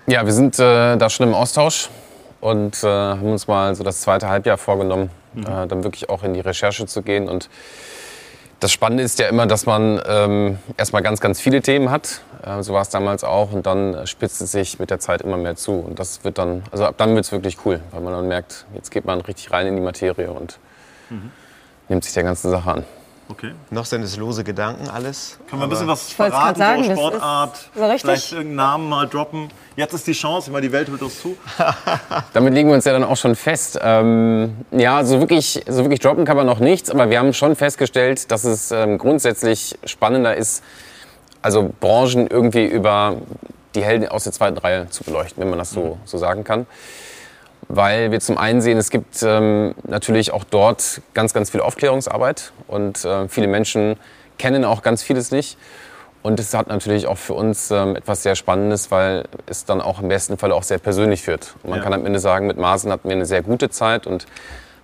Ja, 0.07 0.24
wir 0.24 0.33
sind 0.33 0.59
äh, 0.59 0.96
da 0.96 1.11
schon 1.11 1.28
im 1.28 1.35
Austausch 1.35 1.90
und 2.40 2.83
äh, 2.83 2.87
haben 2.87 3.33
uns 3.33 3.48
mal 3.48 3.74
so 3.74 3.85
das 3.85 4.01
zweite 4.01 4.29
Halbjahr 4.29 4.59
vorgenommen, 4.59 5.11
äh, 5.37 5.66
dann 5.66 5.85
wirklich 5.85 6.09
auch 6.09 6.22
in 6.22 6.35
die 6.35 6.40
Recherche 6.40 6.87
zu 6.87 7.03
gehen. 7.03 7.29
Und 7.29 7.48
das 8.61 8.72
Spannende 8.72 9.03
ist 9.03 9.18
ja 9.18 9.29
immer, 9.29 9.46
dass 9.46 9.66
man 9.66 10.01
ähm, 10.07 10.59
erstmal 10.77 11.03
ganz, 11.03 11.20
ganz 11.20 11.40
viele 11.40 11.62
Themen 11.62 11.90
hat. 11.90 12.20
Äh, 12.44 12.62
so 12.62 12.74
war 12.74 12.83
es 12.83 12.88
damals 12.88 13.24
auch. 13.24 13.53
Und 13.53 13.66
dann 13.66 14.07
spitzt 14.07 14.40
es 14.40 14.53
sich 14.53 14.79
mit 14.79 14.90
der 14.90 15.01
Zeit 15.01 15.22
immer 15.22 15.37
mehr 15.37 15.57
zu. 15.57 15.72
Und 15.72 15.98
das 15.98 16.24
wird 16.24 16.38
dann, 16.38 16.62
also 16.70 16.85
ab 16.85 16.94
dann 16.98 17.14
wird 17.14 17.24
es 17.24 17.33
wirklich 17.33 17.59
cool, 17.64 17.81
weil 17.90 18.01
man 18.01 18.12
dann 18.12 18.29
merkt, 18.29 18.66
jetzt 18.74 18.90
geht 18.90 19.05
man 19.05 19.20
richtig 19.20 19.51
rein 19.53 19.66
in 19.66 19.77
die 19.77 19.83
Materie 19.83 20.31
und 20.31 20.59
nimmt 21.88 22.05
sich 22.05 22.14
der 22.14 22.22
ganzen 22.22 22.51
Sache 22.51 22.70
an. 22.70 22.85
Okay. 23.31 23.53
Noch 23.71 23.85
sind 23.85 24.03
es 24.03 24.17
lose 24.17 24.43
Gedanken 24.43 24.88
alles. 24.88 25.38
Können 25.49 25.61
wir 25.61 25.67
ein 25.67 25.71
bisschen 25.71 25.87
was 25.87 26.09
es 26.09 26.12
verraten, 26.14 26.59
gerade 26.59 26.83
sagen, 26.87 26.97
Sportart, 26.97 27.55
ist 27.57 27.69
so 27.75 27.83
richtig- 27.85 28.01
vielleicht 28.03 28.33
irgendeinen 28.33 28.57
Namen 28.57 28.88
mal 28.88 29.07
droppen. 29.07 29.51
Jetzt 29.77 29.93
ist 29.93 30.07
die 30.07 30.12
Chance, 30.12 30.49
immer 30.51 30.61
die 30.62 30.73
Welt 30.73 30.88
hört 30.88 31.03
uns 31.03 31.21
zu. 31.21 31.37
Damit 32.33 32.55
legen 32.55 32.69
wir 32.69 32.75
uns 32.75 32.85
ja 32.87 32.93
dann 32.93 33.05
auch 33.05 33.17
schon 33.19 33.37
fest. 33.37 33.79
Ähm, 33.83 34.57
ja, 34.71 35.05
so 35.05 35.21
wirklich, 35.21 35.62
so 35.69 35.83
wirklich 35.85 36.01
droppen 36.01 36.25
kann 36.25 36.37
man 36.37 36.47
noch 36.47 36.59
nichts, 36.59 36.91
aber 36.91 37.11
wir 37.11 37.19
haben 37.19 37.33
schon 37.35 37.55
festgestellt, 37.55 38.31
dass 38.31 38.45
es 38.45 38.71
ähm, 38.71 38.97
grundsätzlich 38.99 39.79
spannender 39.85 40.35
ist, 40.35 40.64
also 41.43 41.71
Branchen 41.81 42.27
irgendwie 42.29 42.64
über 42.64 43.17
die 43.75 43.85
Helden 43.85 44.09
aus 44.09 44.25
der 44.25 44.33
zweiten 44.33 44.57
Reihe 44.59 44.88
zu 44.88 45.05
beleuchten, 45.05 45.41
wenn 45.43 45.51
man 45.51 45.59
das 45.59 45.71
so, 45.71 45.99
so 46.07 46.17
sagen 46.19 46.45
kann. 46.45 46.67
Weil 47.68 48.11
wir 48.11 48.20
zum 48.20 48.38
einen 48.38 48.62
sehen, 48.62 48.78
es 48.78 48.90
gibt 48.90 49.22
ähm, 49.22 49.74
natürlich 49.87 50.33
auch 50.33 50.44
dort 50.44 51.02
ganz, 51.12 51.35
ganz 51.35 51.50
viel 51.50 51.61
Aufklärungsarbeit 51.61 52.52
und 52.66 53.04
äh, 53.04 53.28
viele 53.28 53.46
Menschen 53.46 53.96
kennen 54.38 54.64
auch 54.64 54.83
ganz 54.83 55.02
vieles 55.02 55.31
nicht. 55.31 55.59
Und 56.22 56.40
es 56.40 56.52
hat 56.54 56.66
natürlich 56.68 57.07
auch 57.07 57.18
für 57.18 57.35
uns 57.35 57.70
ähm, 57.70 57.94
etwas 57.94 58.22
sehr 58.22 58.35
Spannendes, 58.35 58.90
weil 58.90 59.24
es 59.46 59.64
dann 59.66 59.81
auch 59.81 60.00
im 60.00 60.09
besten 60.09 60.37
Fall 60.38 60.50
auch 60.52 60.62
sehr 60.62 60.78
persönlich 60.78 61.26
wird. 61.26 61.54
Und 61.62 61.70
man 61.70 61.78
Ja. 61.78 61.85
kann 61.85 61.92
am 61.92 62.04
Ende 62.07 62.18
sagen, 62.18 62.46
mit 62.46 62.57
Marsen 62.57 62.90
hatten 62.90 63.09
wir 63.09 63.14
eine 63.14 63.26
sehr 63.26 63.42
gute 63.42 63.70
Zeit 63.70 64.07
und 64.07 64.26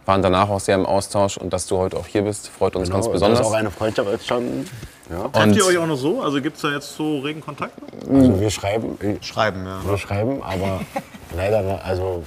waren 0.06 0.22
danach 0.22 0.48
auch 0.50 0.60
sehr 0.60 0.74
im 0.76 0.86
Austausch. 0.86 1.36
Und 1.38 1.52
dass 1.52 1.66
du 1.66 1.78
heute 1.78 1.96
auch 1.96 2.06
hier 2.06 2.22
bist, 2.22 2.48
freut 2.48 2.76
uns 2.76 2.90
ganz 2.90 3.06
Genau, 3.06 3.14
besonders. 3.14 3.38
Das 3.40 3.46
ist 3.48 3.52
auch 3.52 3.58
eine 3.58 3.70
Freundschaft 3.70 4.08
entstanden. 4.10 4.68
Ja. 5.10 5.28
Trefft 5.28 5.56
ihr 5.56 5.66
euch 5.66 5.78
auch 5.78 5.86
noch 5.86 5.96
so? 5.96 6.22
Also 6.22 6.40
gibt 6.40 6.56
es 6.56 6.62
da 6.62 6.70
jetzt 6.70 6.94
so 6.94 7.18
regen 7.20 7.40
Kontakt? 7.40 7.74
Also 8.10 8.40
wir 8.40 8.50
schreiben, 8.50 8.96
Schreiben, 9.22 9.64
ja. 9.66 9.80
wir 9.86 9.98
schreiben, 9.98 10.42
aber 10.42 10.80
leider 11.36 11.84
also 11.84 12.22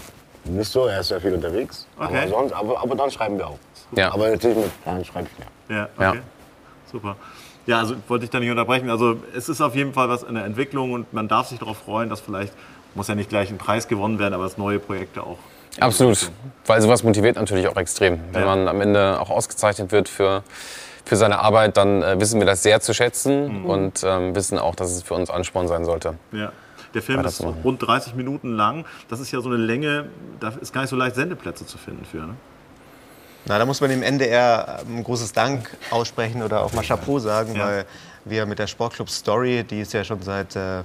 nicht 0.49 0.71
so. 0.71 0.86
Er 0.88 0.99
ist 1.01 1.07
sehr 1.10 1.21
viel 1.21 1.33
unterwegs. 1.33 1.88
Okay. 1.99 2.19
Aber, 2.23 2.27
sonst, 2.27 2.53
aber, 2.53 2.81
aber 2.81 2.95
dann 2.95 3.12
schreiben 3.12 3.38
wir 3.38 3.47
auch. 3.47 3.57
Ja. 3.91 4.13
Aber 4.13 4.29
natürlich 4.29 4.57
mit 4.57 4.83
Plan 4.83 5.03
schreibe 5.05 5.27
ich 5.31 5.39
mehr. 5.69 5.77
Ja, 5.77 5.89
okay. 5.95 6.17
Ja. 6.17 6.23
Super. 6.91 7.15
Ja, 7.65 7.79
also 7.79 7.95
wollte 8.07 8.25
ich 8.25 8.31
da 8.31 8.39
nicht 8.39 8.49
unterbrechen. 8.49 8.89
Also 8.89 9.17
es 9.36 9.49
ist 9.49 9.60
auf 9.62 9.75
jeden 9.75 9.93
Fall 9.93 10.07
was 10.10 10.23
in 10.23 10.36
der 10.36 10.45
Entwicklung 10.45 10.93
und 10.93 11.12
man 11.13 11.27
darf 11.27 11.47
sich 11.47 11.60
darauf 11.60 11.77
freuen, 11.77 12.10
dass 12.10 12.21
vielleicht, 12.21 12.53
muss 12.95 13.07
ja 13.10 13.15
nicht 13.15 13.29
gleich 13.29 13.49
ein 13.49 13.57
Preis 13.57 13.88
gewonnen 13.88 14.19
werden, 14.19 14.33
aber 14.33 14.43
dass 14.43 14.57
neue 14.57 14.79
Projekte 14.79 15.21
auch. 15.23 15.38
Absolut, 15.79 16.31
weil 16.65 16.81
sowas 16.81 17.03
motiviert 17.03 17.36
natürlich 17.36 17.67
auch 17.67 17.75
extrem. 17.77 18.19
Wenn 18.31 18.41
Ja. 18.41 18.47
man 18.47 18.67
am 18.67 18.81
Ende 18.81 19.19
auch 19.19 19.29
ausgezeichnet 19.29 19.91
wird 19.91 20.10
für, 20.10 20.43
für 21.05 21.15
seine 21.17 21.39
Arbeit, 21.39 21.77
dann 21.77 22.01
äh, 22.01 22.19
wissen 22.19 22.39
wir 22.39 22.47
das 22.47 22.63
sehr 22.63 22.79
zu 22.79 22.93
schätzen 22.93 23.65
und 23.65 24.03
ähm, 24.03 24.33
wissen 24.33 24.57
auch, 24.57 24.73
dass 24.73 24.91
es 24.91 25.03
für 25.03 25.13
uns 25.13 25.29
Ansporn 25.29 25.67
sein 25.67 25.86
sollte. 25.86 26.15
Ja. 26.31 26.51
Der 26.93 27.02
Film 27.02 27.23
ist 27.26 27.41
rund 27.63 27.82
30 27.86 28.15
Minuten 28.15 28.56
lang. 28.56 28.86
Das 29.10 29.19
ist 29.19 29.32
ja 29.32 29.41
so 29.41 29.50
eine 29.50 29.58
Länge, 29.58 30.06
da 30.39 30.50
ist 30.62 30.73
gar 30.73 30.82
nicht 30.82 30.89
so 30.89 30.95
leicht 30.95 31.15
Sendeplätze 31.15 31.65
zu 31.65 31.78
finden 31.78 32.06
für. 32.06 32.17
Ne? 32.17 32.36
Na, 33.45 33.58
da 33.58 33.65
muss 33.65 33.80
man 33.82 33.89
dem 33.89 34.04
NDR 34.04 34.80
ein 34.88 35.04
großes 35.04 35.32
Dank 35.34 35.76
aussprechen 35.91 36.43
oder 36.43 36.63
auch 36.63 36.73
mal 36.73 36.84
Chapeau 36.84 37.19
sagen, 37.19 37.56
Ja. 37.56 37.65
weil 37.65 37.86
wir 38.26 38.45
mit 38.45 38.60
der 38.60 38.67
Sportclub 38.67 39.10
Story, 39.10 39.63
die 39.63 39.82
es 39.82 39.93
ja 39.93 40.04
schon 40.04 40.21
seit 40.21 40.56
äh, 40.58 40.84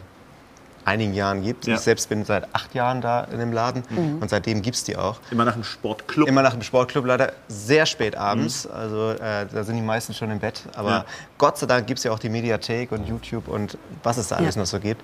einigen 0.85 1.13
Jahren 1.15 1.43
gibt, 1.43 1.67
Ja. 1.67 1.75
ich 1.75 1.81
selbst 1.81 2.09
bin 2.09 2.25
seit 2.25 2.53
acht 2.55 2.73
Jahren 2.75 3.01
da 3.01 3.25
in 3.25 3.39
dem 3.41 3.53
Laden 3.53 3.83
und 4.21 4.29
seitdem 4.31 4.63
gibt 4.63 4.77
es 4.77 4.85
die 4.85 4.97
auch. 4.97 5.19
Immer 5.33 5.45
nach 5.45 5.55
einem 5.55 5.65
Sportclub. 5.65 6.29
Immer 6.29 6.43
nach 6.43 6.53
dem 6.53 6.63
Sportclub 6.63 7.05
leider 7.07 7.33
sehr 7.49 7.87
spät 7.87 8.17
abends, 8.17 8.67
also 8.67 9.11
äh, 9.11 9.47
da 9.53 9.65
sind 9.65 9.77
die 9.77 9.83
meisten 9.83 10.13
schon 10.15 10.31
im 10.31 10.39
Bett. 10.41 10.63
Aber 10.77 10.91
Ja. 10.91 11.05
Gott 11.39 11.59
sei 11.59 11.67
Dank 11.67 11.87
gibt 11.89 11.99
es 11.99 12.05
ja 12.05 12.13
auch 12.13 12.19
die 12.21 12.29
Mediathek 12.29 12.93
und 12.93 13.07
YouTube 13.09 13.49
und 13.49 13.77
was 14.05 14.19
es 14.19 14.29
da 14.29 14.37
alles 14.37 14.55
Ja. 14.57 14.61
noch 14.61 14.67
so 14.67 14.79
gibt. 14.79 15.03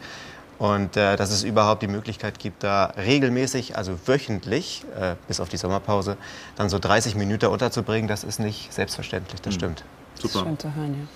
Und 0.58 0.96
äh, 0.96 1.16
dass 1.16 1.30
es 1.30 1.44
überhaupt 1.44 1.82
die 1.82 1.88
Möglichkeit 1.88 2.38
gibt, 2.38 2.64
da 2.64 2.86
regelmäßig, 2.96 3.76
also 3.76 3.98
wöchentlich, 4.06 4.84
äh, 4.98 5.14
bis 5.28 5.38
auf 5.40 5.48
die 5.48 5.56
Sommerpause, 5.56 6.16
dann 6.56 6.68
so 6.68 6.78
30 6.78 7.14
Minuten 7.14 7.46
unterzubringen, 7.46 8.08
das 8.08 8.24
ist 8.24 8.40
nicht 8.40 8.72
selbstverständlich, 8.72 9.40
das 9.40 9.54
stimmt. 9.54 9.84
Super. 10.14 10.40
Schön 10.40 10.58
zu 10.58 10.74
hören, 10.74 10.94
ja. 10.94 11.06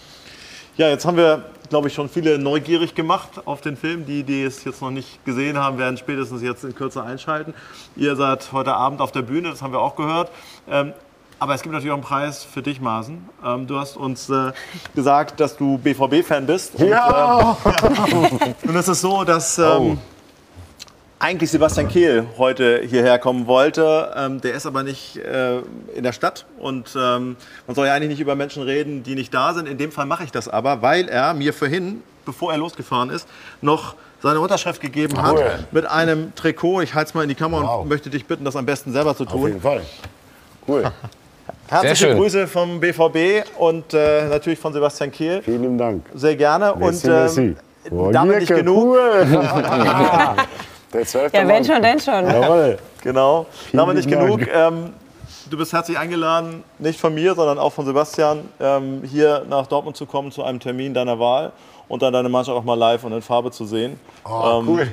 Ja, 0.78 0.88
jetzt 0.88 1.04
haben 1.04 1.18
wir, 1.18 1.44
glaube 1.68 1.88
ich, 1.88 1.94
schon 1.94 2.08
viele 2.08 2.38
neugierig 2.38 2.94
gemacht 2.94 3.28
auf 3.44 3.60
den 3.60 3.76
Film. 3.76 4.06
Die, 4.06 4.22
die 4.22 4.42
es 4.42 4.64
jetzt 4.64 4.80
noch 4.80 4.90
nicht 4.90 5.22
gesehen 5.26 5.58
haben, 5.58 5.76
werden 5.76 5.98
spätestens 5.98 6.40
jetzt 6.40 6.64
in 6.64 6.74
Kürze 6.74 7.02
einschalten. 7.02 7.52
Ihr 7.94 8.16
seid 8.16 8.52
heute 8.52 8.72
Abend 8.72 9.02
auf 9.02 9.12
der 9.12 9.20
Bühne, 9.20 9.50
das 9.50 9.60
haben 9.60 9.74
wir 9.74 9.80
auch 9.80 9.96
gehört. 9.96 10.30
Ähm, 10.70 10.94
aber 11.42 11.54
es 11.54 11.62
gibt 11.62 11.72
natürlich 11.72 11.90
auch 11.90 11.96
einen 11.96 12.04
Preis 12.04 12.44
für 12.44 12.62
dich, 12.62 12.80
Marsen. 12.80 13.28
Ähm, 13.44 13.66
du 13.66 13.76
hast 13.76 13.96
uns 13.96 14.30
äh, 14.30 14.52
gesagt, 14.94 15.40
dass 15.40 15.56
du 15.56 15.76
BVB-Fan 15.78 16.46
bist. 16.46 16.76
Und, 16.76 16.88
Ja! 16.88 17.56
ähm, 17.66 18.54
nun 18.62 18.76
ist 18.76 18.86
es 18.86 19.00
so, 19.00 19.24
dass 19.24 19.58
ähm, 19.58 19.98
eigentlich 21.18 21.50
Sebastian 21.50 21.88
Kehl 21.88 22.26
heute 22.38 22.82
hierher 22.84 23.18
kommen 23.18 23.48
wollte. 23.48 24.12
Ähm, 24.16 24.40
der 24.40 24.54
ist 24.54 24.66
aber 24.66 24.84
nicht 24.84 25.16
äh, 25.16 25.58
in 25.96 26.04
der 26.04 26.12
Stadt. 26.12 26.46
Und 26.58 26.94
ähm, 26.96 27.36
man 27.66 27.74
soll 27.74 27.88
ja 27.88 27.94
eigentlich 27.94 28.10
nicht 28.10 28.20
über 28.20 28.36
Menschen 28.36 28.62
reden, 28.62 29.02
die 29.02 29.16
nicht 29.16 29.34
da 29.34 29.52
sind. 29.52 29.66
In 29.68 29.78
dem 29.78 29.90
Fall 29.90 30.06
mache 30.06 30.22
ich 30.22 30.30
das 30.30 30.48
aber, 30.48 30.80
weil 30.82 31.08
er 31.08 31.34
mir 31.34 31.52
vorhin, 31.52 32.02
bevor 32.24 32.52
er 32.52 32.58
losgefahren 32.58 33.10
ist, 33.10 33.26
noch 33.60 33.96
seine 34.22 34.38
Unterschrift 34.38 34.80
gegeben 34.80 35.20
hat 35.20 35.32
Cool. 35.34 35.58
mit 35.72 35.86
einem 35.86 36.32
Trikot. 36.36 36.82
Ich 36.82 36.94
halte 36.94 37.08
es 37.08 37.14
mal 37.14 37.24
in 37.24 37.28
die 37.28 37.34
Kamera 37.34 37.62
Wow. 37.66 37.82
und 37.82 37.88
möchte 37.88 38.10
dich 38.10 38.26
bitten, 38.26 38.44
das 38.44 38.54
am 38.54 38.64
besten 38.64 38.92
selber 38.92 39.16
zu 39.16 39.24
Auf 39.24 39.30
tun. 39.32 39.48
jeden 39.48 39.60
Fall. 39.60 39.82
Cool. 40.68 40.84
Herzliche 41.72 41.96
schön. 42.08 42.16
Grüße 42.18 42.46
vom 42.46 42.80
BVB 42.80 43.44
und 43.58 43.94
äh, 43.94 44.28
natürlich 44.28 44.58
von 44.58 44.72
Sebastian 44.72 45.10
Kehl. 45.10 45.42
Vielen 45.42 45.62
lieben 45.62 45.78
Dank. 45.78 46.04
Sehr 46.14 46.36
gerne. 46.36 46.74
Merci, 46.78 47.06
und 47.08 47.12
merci. 47.14 47.56
Oh, 47.90 48.10
damit 48.12 48.40
nicht 48.40 48.54
genug. 48.54 48.96
Ja, 50.94 51.06
wenn 51.32 51.46
Mann. 51.46 51.64
schon, 51.64 51.80
denn 51.80 51.98
schon. 51.98 52.26
Jawohl. 52.26 52.76
Genau. 53.02 53.46
Damit 53.72 53.96
nicht 53.96 54.10
lieben 54.10 54.20
genug. 54.26 54.40
Dank. 54.40 54.50
Ähm, 54.54 54.90
du 55.48 55.56
bist 55.56 55.72
herzlich 55.72 55.98
eingeladen, 55.98 56.62
nicht 56.78 57.00
von 57.00 57.14
mir, 57.14 57.34
sondern 57.34 57.58
auch 57.58 57.72
von 57.72 57.86
Sebastian, 57.86 58.40
ähm, 58.60 59.00
hier 59.04 59.44
nach 59.48 59.66
Dortmund 59.66 59.96
zu 59.96 60.04
kommen 60.04 60.30
zu 60.32 60.42
einem 60.44 60.60
Termin 60.60 60.92
deiner 60.92 61.18
Wahl 61.18 61.52
und 61.88 62.02
dann 62.02 62.12
deine 62.12 62.28
Mannschaft 62.28 62.58
auch 62.58 62.64
mal 62.64 62.74
live 62.78 63.04
und 63.04 63.12
in 63.12 63.22
Farbe 63.22 63.50
zu 63.50 63.64
sehen. 63.64 63.98
Oh, 64.28 64.60
Ähm, 64.60 64.68
cool. 64.68 64.88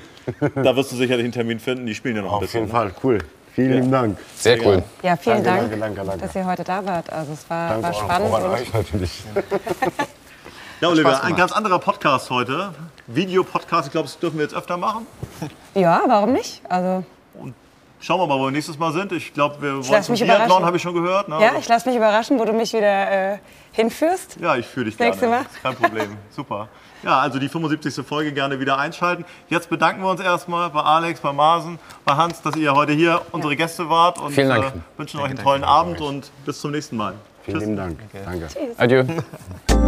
Da 0.64 0.76
wirst 0.76 0.92
du 0.92 0.96
sicherlich 0.96 1.26
einen 1.26 1.34
Termin 1.34 1.60
finden. 1.60 1.86
Die 1.86 1.96
spielen 1.96 2.16
ja 2.16 2.22
noch 2.22 2.30
ein 2.30 2.36
Auf 2.36 2.42
bisschen. 2.42 2.62
jeden 2.62 2.72
Fall, 2.72 2.92
cool. 3.04 3.18
Vielen 3.56 3.74
lieben 3.74 3.92
Dank. 3.92 4.18
Sehr 4.36 4.66
cool. 4.66 4.84
Ja, 5.02 5.16
vielen 5.18 5.44
Danke, 5.44 5.60
Dank, 5.60 5.60
danke, 5.72 5.80
danke, 5.80 6.06
danke. 6.06 6.26
dass 6.26 6.36
ihr 6.36 6.46
heute 6.46 6.64
da 6.64 6.86
wart. 6.86 7.12
Also 7.12 7.34
es 7.34 7.50
war, 7.50 7.70
Danke 7.70 7.84
war 7.84 7.92
auch, 7.92 8.04
spannend. 8.04 8.30
auch 8.30 8.38
an 8.38 8.44
und 8.44 8.52
euch 8.52 8.74
natürlich. 8.74 9.24
Ja, 10.82 10.88
Oliver, 10.88 11.10
Spaß 11.10 11.24
ein 11.24 11.36
ganz 11.36 11.52
anderer 11.52 11.80
Podcast 11.80 12.30
heute. 12.30 12.74
Videopodcast, 13.08 13.88
ich 13.88 13.92
glaube, 13.92 14.08
das 14.08 14.18
dürfen 14.18 14.38
wir 14.38 14.44
jetzt 14.44 14.56
öfter 14.56 14.78
machen. 14.78 15.06
ja, 15.76 16.02
warum 16.08 16.32
nicht? 16.32 16.62
Also 16.70 17.04
Schauen 18.02 18.22
wir 18.22 18.28
mal, 18.28 18.40
wo 18.40 18.46
wir 18.46 18.52
nächstes 18.52 18.80
Mal 18.80 18.94
sind. 18.94 19.12
Ich 19.12 19.34
glaube, 19.34 19.62
wir 19.62 19.74
wollen 19.74 19.86
lass 19.92 20.06
zum 20.06 20.16
Biathlon, 20.16 20.64
habe 20.64 20.78
ich 20.78 20.84
schon 20.84 20.94
gehört. 20.94 21.28
Ne? 21.28 21.38
ja, 21.42 21.52
ich 21.60 21.68
lasse 21.68 21.90
mich 21.90 21.98
überraschen, 21.98 22.40
wo 22.40 22.46
du 22.46 22.54
mich 22.54 22.72
wieder 22.72 23.34
äh, 23.34 23.38
hinführst. 23.74 24.38
Ja, 24.40 24.56
ich 24.56 24.66
fühle 24.66 24.86
dich 24.86 24.96
Das 24.96 25.06
nächste 25.08 25.26
gerne. 25.28 25.44
Mal. 25.44 25.50
Ist 25.54 25.62
Kein 25.62 25.76
Problem. 25.76 26.18
Super. 26.30 26.70
Ja, 27.04 27.20
also 27.20 27.40
die 27.40 27.50
75. 27.50 28.06
Folge 28.06 28.34
gerne 28.34 28.60
wieder 28.60 28.78
einschalten. 28.78 29.26
Jetzt 29.50 29.70
bedanken 29.70 30.02
wir 30.02 30.10
uns 30.10 30.22
erstmal 30.22 30.70
bei 30.70 30.82
Alex, 30.82 31.22
bei 31.22 31.32
Marsen, 31.32 31.80
bei 32.06 32.16
Hans, 32.16 32.42
dass 32.42 32.56
ihr 32.56 32.74
heute 32.74 32.92
hier 32.92 33.22
unsere 33.32 33.56
Gäste 33.56 33.90
wart 33.90 34.20
und 34.20 34.34
Vielen 34.34 34.50
Dank. 34.50 34.66
Äh, 34.66 35.00
wünschen 35.00 35.20
euch 35.20 35.30
einen 35.30 35.40
tollen 35.40 35.64
Abend 35.64 36.02
und 36.02 36.32
bis 36.46 36.60
zum 36.60 36.72
nächsten 36.72 36.98
Mal. 36.98 37.14
Vielen 37.44 37.60
lieben 37.60 37.76
Dank. 37.76 38.00
Danke. 38.26 38.48
Adieu. 38.78 39.04